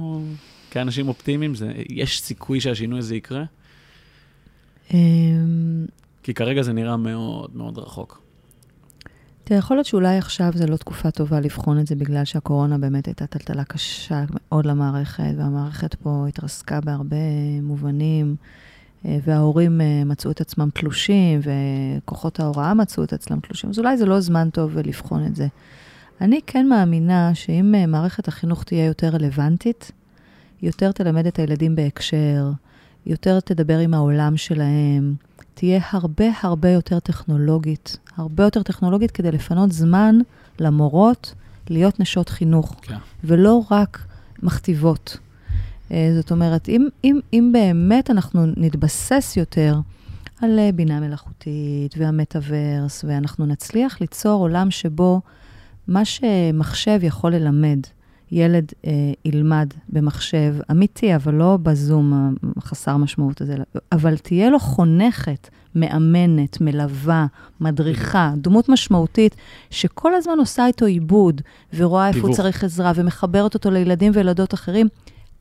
כאנשים 0.70 1.08
אופטימיים, 1.08 1.54
זה, 1.54 1.72
יש 1.88 2.20
סיכוי 2.20 2.60
שהשינוי 2.60 2.98
הזה 2.98 3.16
יקרה? 3.16 3.44
אמ, 4.94 5.86
כי 6.22 6.34
כרגע 6.34 6.62
זה 6.62 6.72
נראה 6.72 6.96
מאוד 6.96 7.56
מאוד 7.56 7.78
רחוק. 7.78 8.22
תראה, 9.44 9.58
יכול 9.58 9.76
להיות 9.76 9.86
שאולי 9.86 10.18
עכשיו 10.18 10.52
זו 10.54 10.66
לא 10.66 10.76
תקופה 10.76 11.10
טובה 11.10 11.40
לבחון 11.40 11.80
את 11.80 11.86
זה, 11.86 11.94
בגלל 11.94 12.24
שהקורונה 12.24 12.78
באמת 12.78 13.06
הייתה 13.06 13.26
טלטלה 13.26 13.64
קשה 13.64 14.24
מאוד 14.30 14.66
למערכת, 14.66 15.34
והמערכת 15.36 15.94
פה 15.94 16.26
התרסקה 16.28 16.80
בהרבה 16.80 17.16
מובנים, 17.62 18.36
אה, 18.40 18.46
וההורים 19.04 19.80
אה, 19.80 20.02
מצאו 20.06 20.30
את 20.30 20.40
עצמם 20.40 20.68
תלושים, 20.74 21.40
וכוחות 21.42 22.40
ההוראה 22.40 22.74
מצאו 22.74 23.04
את 23.04 23.12
עצמם 23.12 23.40
תלושים, 23.40 23.70
אז 23.70 23.78
אולי 23.78 23.96
זה 23.96 24.06
לא 24.06 24.20
זמן 24.20 24.50
טוב 24.50 24.78
לבחון 24.78 25.26
את 25.26 25.36
זה. 25.36 25.46
אני 26.20 26.40
כן 26.46 26.68
מאמינה 26.68 27.34
שאם 27.34 27.74
אה, 27.74 27.86
מערכת 27.86 28.28
החינוך 28.28 28.64
תהיה 28.64 28.84
יותר 28.84 29.08
רלוונטית, 29.08 29.92
יותר 30.62 30.92
תלמד 30.92 31.26
את 31.26 31.38
הילדים 31.38 31.76
בהקשר, 31.76 32.50
יותר 33.06 33.40
תדבר 33.40 33.78
עם 33.78 33.94
העולם 33.94 34.36
שלהם, 34.36 35.14
תהיה 35.54 35.80
הרבה 35.90 36.24
הרבה 36.42 36.70
יותר 36.70 37.00
טכנולוגית, 37.00 37.96
הרבה 38.16 38.44
יותר 38.44 38.62
טכנולוגית 38.62 39.10
כדי 39.10 39.32
לפנות 39.32 39.72
זמן 39.72 40.18
למורות 40.58 41.34
להיות 41.70 42.00
נשות 42.00 42.28
חינוך, 42.28 42.76
כן. 42.82 42.96
ולא 43.24 43.62
רק 43.70 44.06
מכתיבות. 44.42 45.18
אה, 45.92 46.12
זאת 46.16 46.30
אומרת, 46.30 46.68
אם, 46.68 46.88
אם, 47.04 47.20
אם 47.32 47.50
באמת 47.52 48.10
אנחנו 48.10 48.46
נתבסס 48.56 49.34
יותר 49.36 49.76
על 50.42 50.58
אה, 50.58 50.70
בינה 50.74 51.00
מלאכותית 51.00 51.94
והמטאוורס, 51.96 53.04
ואנחנו 53.08 53.46
נצליח 53.46 54.00
ליצור 54.00 54.40
עולם 54.40 54.70
שבו 54.70 55.20
מה 55.88 56.04
שמחשב 56.04 56.98
יכול 57.02 57.34
ללמד, 57.34 57.78
ילד 58.32 58.72
אה, 58.86 58.92
ילמד 59.24 59.72
במחשב 59.88 60.54
אמיתי, 60.70 61.14
אבל 61.16 61.34
לא 61.34 61.58
בזום 61.62 62.34
החסר 62.56 62.96
משמעות 62.96 63.40
הזה, 63.40 63.56
אבל 63.92 64.16
תהיה 64.16 64.50
לו 64.50 64.58
חונכת, 64.58 65.48
מאמנת, 65.74 66.60
מלווה, 66.60 67.26
מדריכה, 67.60 68.32
דמות 68.36 68.68
משמעותית, 68.68 69.36
שכל 69.70 70.14
הזמן 70.14 70.38
עושה 70.38 70.66
איתו 70.66 70.86
עיבוד, 70.86 71.40
ורואה 71.74 72.08
איפה 72.08 72.20
הוא 72.20 72.34
צריך 72.34 72.64
עזרה, 72.64 72.92
ומחברת 72.94 73.54
אותו 73.54 73.70
לילדים 73.70 74.12
וילדות 74.14 74.54
אחרים, 74.54 74.88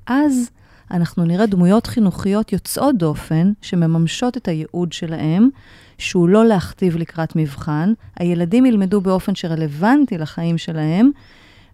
אז 0.07 0.49
אנחנו 0.91 1.25
נראה 1.25 1.45
דמויות 1.45 1.87
חינוכיות 1.87 2.53
יוצאות 2.53 2.97
דופן, 2.97 3.51
שמממשות 3.61 4.37
את 4.37 4.47
הייעוד 4.47 4.93
שלהם, 4.93 5.49
שהוא 5.97 6.29
לא 6.29 6.45
להכתיב 6.45 6.97
לקראת 6.97 7.35
מבחן. 7.35 7.93
הילדים 8.19 8.65
ילמדו 8.65 9.01
באופן 9.01 9.35
שרלוונטי 9.35 10.17
לחיים 10.17 10.57
שלהם, 10.57 11.11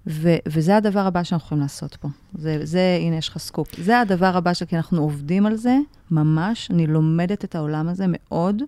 ו- 0.08 0.38
וזה 0.48 0.78
הדבר 0.78 1.00
הבא 1.00 1.24
שאנחנו 1.24 1.46
יכולים 1.46 1.62
לעשות 1.62 1.96
פה. 1.96 2.08
זה, 2.34 2.60
זה, 2.64 2.98
הנה, 3.02 3.16
יש 3.16 3.30
לך 3.30 3.38
סקופ. 3.38 3.68
זה 3.78 4.00
הדבר 4.00 4.38
הבא 4.38 4.52
כי 4.68 4.78
אנחנו 4.78 5.02
עובדים 5.02 5.46
על 5.46 5.56
זה, 5.56 5.78
ממש. 6.12 6.72
אני 6.72 6.88
לומדת 6.88 7.46
את 7.46 7.56
העולם 7.56 7.90
הזה 7.90 8.06
מאוד. 8.08 8.62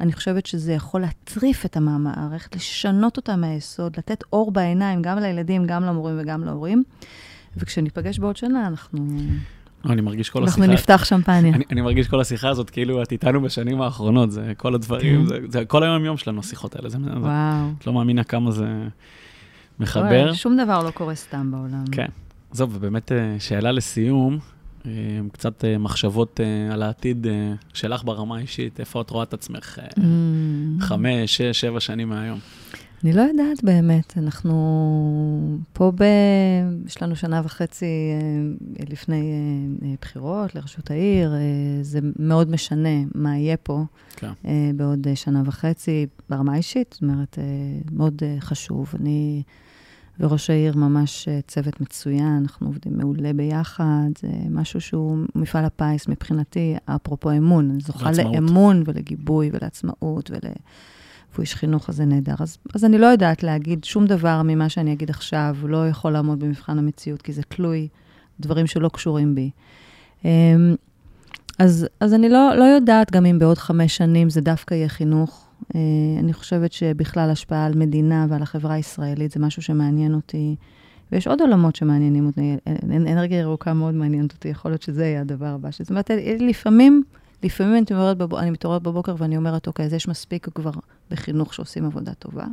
אני 0.00 0.12
חושבת 0.12 0.46
שזה 0.46 0.72
יכול 0.72 1.00
להטריף 1.00 1.66
את 1.66 1.76
המערכת, 1.76 2.56
לשנות 2.56 3.16
אותה 3.16 3.36
מהיסוד, 3.36 3.96
לתת 3.98 4.24
אור 4.32 4.50
בעיניים, 4.50 5.02
גם 5.02 5.18
לילדים, 5.18 5.66
גם 5.66 5.82
למורים 5.84 6.16
וגם 6.20 6.44
להורים. 6.44 6.82
וכשניפגש 7.56 8.18
בעוד 8.18 8.36
שנה, 8.36 8.66
אנחנו... 8.66 9.06
אני 9.90 10.00
מרגיש 10.00 10.30
כל 10.30 10.44
השיחה... 10.44 10.60
אנחנו 10.60 10.74
נפתח 10.74 11.04
שמפניה. 11.04 11.54
אני, 11.54 11.64
אני 11.70 11.80
מרגיש 11.80 12.08
כל 12.08 12.20
השיחה 12.20 12.48
הזאת, 12.48 12.70
כאילו 12.70 13.02
את 13.02 13.12
איתנו 13.12 13.40
בשנים 13.40 13.80
האחרונות, 13.80 14.30
זה 14.30 14.52
כל 14.56 14.74
הדברים, 14.74 15.20
כן. 15.20 15.26
זה, 15.26 15.38
זה 15.48 15.64
כל 15.64 15.82
היום-יום 15.82 16.16
שלנו, 16.16 16.40
השיחות 16.40 16.76
האלה. 16.76 16.88
זה, 16.88 16.98
וואו. 16.98 17.70
את 17.78 17.86
לא 17.86 17.92
מאמינה 17.92 18.24
כמה 18.24 18.50
זה... 18.50 18.66
מחבר. 19.80 20.32
שום 20.32 20.56
דבר 20.56 20.82
לא 20.84 20.90
קורה 20.90 21.14
סתם 21.14 21.50
בעולם. 21.50 21.84
כן. 21.92 22.06
זהו, 22.52 22.68
ובאמת 22.70 23.12
אה, 23.12 23.36
שאלה 23.38 23.72
לסיום, 23.72 24.38
אה, 24.86 24.90
קצת 25.32 25.64
אה, 25.64 25.78
מחשבות 25.78 26.40
על 26.72 26.82
העתיד 26.82 27.26
שלך 27.74 28.04
ברמה 28.04 28.36
האישית, 28.36 28.80
איפה 28.80 29.00
את 29.00 29.10
רואה 29.10 29.22
את 29.22 29.34
עצמך 29.34 29.78
mm. 29.78 30.00
חמש, 30.80 31.36
שש, 31.36 31.60
שבע 31.60 31.80
שנים 31.80 32.08
מהיום? 32.08 32.38
אני 33.04 33.12
לא 33.12 33.20
יודעת 33.22 33.64
באמת, 33.64 34.18
אנחנו 34.18 35.58
פה 35.72 35.92
ב... 35.94 36.04
יש 36.86 37.02
לנו 37.02 37.16
שנה 37.16 37.42
וחצי 37.44 37.86
לפני 38.90 39.32
בחירות 40.00 40.54
לרשות 40.54 40.90
העיר, 40.90 41.32
זה 41.82 41.98
מאוד 42.18 42.50
משנה 42.50 42.88
מה 43.14 43.36
יהיה 43.36 43.56
פה 43.56 43.84
כן. 44.16 44.32
בעוד 44.76 45.06
שנה 45.14 45.42
וחצי, 45.44 46.06
ברמה 46.30 46.52
האישית, 46.52 46.90
זאת 46.92 47.02
אומרת, 47.02 47.38
מאוד 47.92 48.22
חשוב. 48.40 48.92
אני 49.00 49.42
וראש 50.20 50.50
העיר 50.50 50.76
ממש 50.76 51.28
אה, 51.28 51.40
צוות 51.48 51.80
מצוין, 51.80 52.38
אנחנו 52.42 52.66
עובדים 52.66 52.98
מעולה 52.98 53.32
ביחד, 53.32 54.08
זה 54.18 54.28
משהו 54.50 54.80
שהוא 54.80 55.18
מפעל 55.34 55.64
הפיס 55.64 56.08
מבחינתי, 56.08 56.76
אפרופו 56.86 57.30
אמון, 57.30 57.70
אני 57.70 57.80
זוכה 57.80 58.10
לאמון 58.12 58.82
ולגיבוי 58.86 59.50
ולעצמאות 59.52 60.30
ול... 60.30 60.50
והוא 61.34 61.42
איש 61.42 61.54
חינוך, 61.54 61.88
אז 61.88 61.96
זה 61.96 62.04
נהדר. 62.04 62.34
אז, 62.38 62.58
אז 62.74 62.84
אני 62.84 62.98
לא 62.98 63.06
יודעת 63.06 63.42
להגיד 63.42 63.84
שום 63.84 64.06
דבר 64.06 64.42
ממה 64.44 64.68
שאני 64.68 64.92
אגיד 64.92 65.10
עכשיו, 65.10 65.56
לא 65.64 65.88
יכול 65.88 66.12
לעמוד 66.12 66.40
במבחן 66.40 66.78
המציאות, 66.78 67.22
כי 67.22 67.32
זה 67.32 67.42
תלוי 67.42 67.88
דברים 68.40 68.66
שלא 68.66 68.88
קשורים 68.88 69.34
בי. 69.34 69.50
אמ, 70.24 70.74
אז, 71.58 71.86
אז 72.00 72.14
אני 72.14 72.28
לא, 72.28 72.54
לא 72.56 72.64
יודעת 72.64 73.12
גם 73.12 73.26
אם 73.26 73.38
בעוד 73.38 73.58
חמש 73.58 73.96
שנים 73.96 74.30
זה 74.30 74.40
דווקא 74.40 74.74
יהיה 74.74 74.88
חינוך. 74.88 75.48
אה, 75.74 75.80
אני 76.18 76.32
חושבת 76.32 76.72
שבכלל 76.72 77.30
השפעה 77.30 77.66
על 77.66 77.74
מדינה 77.74 78.26
ועל 78.28 78.42
החברה 78.42 78.74
הישראלית 78.74 79.32
זה 79.32 79.40
משהו 79.40 79.62
שמעניין 79.62 80.14
אותי. 80.14 80.56
ויש 81.12 81.26
עוד 81.26 81.40
עולמות 81.40 81.76
שמעניינים 81.76 82.26
אותי. 82.26 82.56
אנרגיה 82.92 83.38
ירוקה 83.38 83.74
מאוד 83.74 83.94
מעניינת 83.94 84.32
אותי, 84.32 84.48
יכול 84.48 84.70
להיות 84.70 84.82
שזה 84.82 85.04
יהיה 85.04 85.20
הדבר 85.20 85.46
הבא. 85.46 85.68
זאת 85.72 85.90
אומרת, 85.90 86.10
לפעמים, 86.38 87.02
לפעמים 87.44 87.72
אני 87.72 87.80
מתעוררת, 87.80 88.16
בב... 88.16 88.34
אני 88.34 88.50
מתעוררת 88.50 88.82
בבוקר 88.82 89.14
ואני 89.18 89.36
אומרת, 89.36 89.66
אוקיי, 89.66 89.86
אז 89.86 89.92
יש 89.92 90.08
מספיק 90.08 90.48
כבר 90.54 90.70
בחינוך 91.10 91.54
שעושים 91.54 91.86
עבודה 91.86 92.14
טובה, 92.14 92.44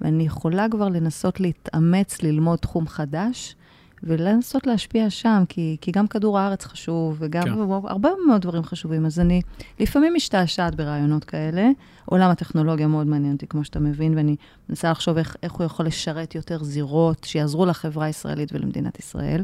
ואני 0.00 0.26
יכולה 0.26 0.66
כבר 0.70 0.88
לנסות 0.88 1.40
להתאמץ, 1.40 2.22
ללמוד 2.22 2.58
תחום 2.58 2.88
חדש, 2.88 3.56
ולנסות 4.02 4.66
להשפיע 4.66 5.10
שם, 5.10 5.44
כי, 5.48 5.76
כי 5.80 5.90
גם 5.92 6.06
כדור 6.06 6.38
הארץ 6.38 6.64
חשוב, 6.64 7.16
וגם 7.18 7.42
כן. 7.42 7.50
הרבה 7.88 8.10
מאוד 8.26 8.40
דברים 8.40 8.62
חשובים. 8.62 9.06
אז 9.06 9.20
אני 9.20 9.42
לפעמים 9.80 10.14
משתעשעת 10.14 10.74
ברעיונות 10.74 11.24
כאלה. 11.24 11.68
עולם 12.04 12.30
הטכנולוגיה 12.30 12.86
מאוד 12.86 13.06
מעניין 13.06 13.32
אותי, 13.32 13.46
כמו 13.46 13.64
שאתה 13.64 13.80
מבין, 13.80 14.16
ואני 14.16 14.36
מנסה 14.68 14.90
לחשוב 14.90 15.16
איך, 15.16 15.36
איך 15.42 15.52
הוא 15.52 15.66
יכול 15.66 15.86
לשרת 15.86 16.34
יותר 16.34 16.64
זירות 16.64 17.24
שיעזרו 17.24 17.66
לחברה 17.66 18.06
הישראלית 18.06 18.52
ולמדינת 18.52 18.98
ישראל. 18.98 19.42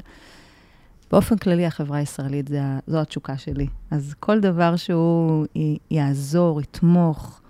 באופן 1.15 1.37
כללי, 1.37 1.67
החברה 1.67 1.99
הישראלית 1.99 2.49
זה, 2.49 2.61
זו 2.87 3.01
התשוקה 3.01 3.39
שלי. 3.39 3.67
אז 3.91 4.15
כל 4.21 4.41
דבר 4.41 4.77
שהוא 4.77 5.47
י, 5.57 5.77
יעזור, 5.91 6.61
יתמוך, 6.61 7.41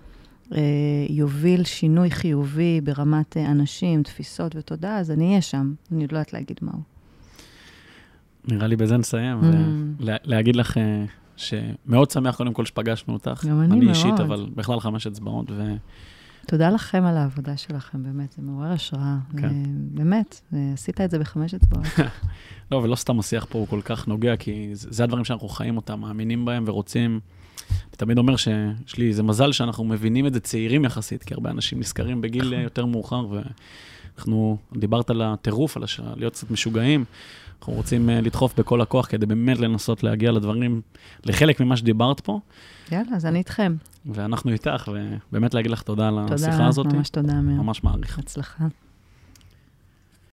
אה, 0.51 0.61
יוביל 1.09 1.63
שינוי 1.63 2.11
חיובי 2.11 2.81
ברמת 2.81 3.37
אה, 3.37 3.51
אנשים, 3.51 4.03
תפיסות 4.03 4.55
ותודעה, 4.55 4.99
אז 4.99 5.11
אני 5.11 5.29
אהיה 5.29 5.41
שם. 5.41 5.73
אני 5.91 6.03
עוד 6.03 6.11
לא 6.11 6.17
יודעת 6.17 6.33
להגיד 6.33 6.59
מהו. 6.61 6.79
נראה 8.47 8.67
לי 8.67 8.75
בזה 8.75 8.97
נסיים, 8.97 9.39
mm. 9.41 9.45
ולהגיד 9.99 10.55
לך 10.55 10.77
uh, 10.77 10.79
שמאוד 11.35 12.11
שמח 12.11 12.35
קודם 12.35 12.53
כל 12.53 12.65
שפגשנו 12.65 13.13
אותך. 13.13 13.45
גם 13.45 13.61
אני 13.61 13.73
אני 13.73 13.85
מאוד. 13.85 13.95
אישית, 13.95 14.19
אבל 14.19 14.45
בכלל 14.55 14.79
חמש 14.79 15.07
אצבעות, 15.07 15.51
ו... 15.51 15.75
תודה 16.47 16.69
לכם 16.69 17.03
על 17.05 17.17
העבודה 17.17 17.57
שלכם, 17.57 18.03
באמת, 18.03 18.31
זה 18.31 18.41
מעורר 18.41 18.71
השראה. 18.71 19.17
כן. 19.37 19.43
אה, 19.43 19.49
באמת, 19.67 20.41
אה, 20.53 20.71
עשית 20.73 21.01
את 21.01 21.11
זה 21.11 21.19
בחמש 21.19 21.53
אצבעות. 21.53 21.85
לא, 22.71 22.77
ולא 22.77 22.95
סתם 22.95 23.19
השיח 23.19 23.45
פה 23.49 23.59
הוא 23.59 23.67
כל 23.67 23.81
כך 23.81 24.07
נוגע, 24.07 24.35
כי 24.35 24.69
זה, 24.73 25.03
הדברים 25.03 25.25
שאנחנו 25.25 25.49
חיים 25.49 25.77
אותם, 25.77 25.99
מאמינים 25.99 26.45
בהם 26.45 26.63
ורוצים. 26.67 27.19
אני 27.69 27.97
תמיד 27.97 28.17
אומר 28.17 28.35
שיש 28.35 28.97
לי 28.97 29.07
איזה 29.07 29.23
מזל 29.23 29.51
שאנחנו 29.51 29.83
מבינים 29.83 30.27
את 30.27 30.33
זה 30.33 30.39
צעירים 30.39 30.85
יחסית, 30.85 31.23
כי 31.23 31.33
הרבה 31.33 31.49
אנשים 31.49 31.79
נזכרים 31.79 32.21
בגיל 32.21 32.53
אה, 32.53 32.61
יותר 32.61 32.85
מאוחר, 32.85 33.25
ואנחנו, 33.29 34.57
דיברת 34.77 35.09
על 35.09 35.21
הטירוף, 35.21 35.77
על 35.77 35.83
הש... 35.83 35.99
להיות 36.15 36.33
קצת 36.33 36.51
משוגעים. 36.51 37.05
אנחנו 37.59 37.73
רוצים 37.73 38.09
אה, 38.09 38.21
לדחוף 38.21 38.59
בכל 38.59 38.81
הכוח 38.81 39.05
כדי 39.05 39.25
באמת 39.25 39.59
לנסות 39.59 40.03
להגיע 40.03 40.31
לדברים, 40.31 40.81
לחלק 41.25 41.59
ממה 41.59 41.77
שדיברת 41.77 42.19
פה, 42.19 42.39
יאללה, 42.91 43.15
אז 43.15 43.25
אני 43.25 43.39
איתכם. 43.39 43.75
ואנחנו 44.05 44.51
איתך, 44.51 44.91
ובאמת 45.31 45.53
להגיד 45.53 45.71
לך 45.71 45.81
תודה 45.81 46.07
על 46.07 46.19
תודה, 46.27 46.33
השיחה 46.35 46.67
הזאת. 46.67 46.85
ממש 46.85 47.09
תודה, 47.09 47.33
מאיר. 47.33 47.61
ממש 47.61 47.83
מעריך. 47.83 48.19
הצלחה. 48.19 48.65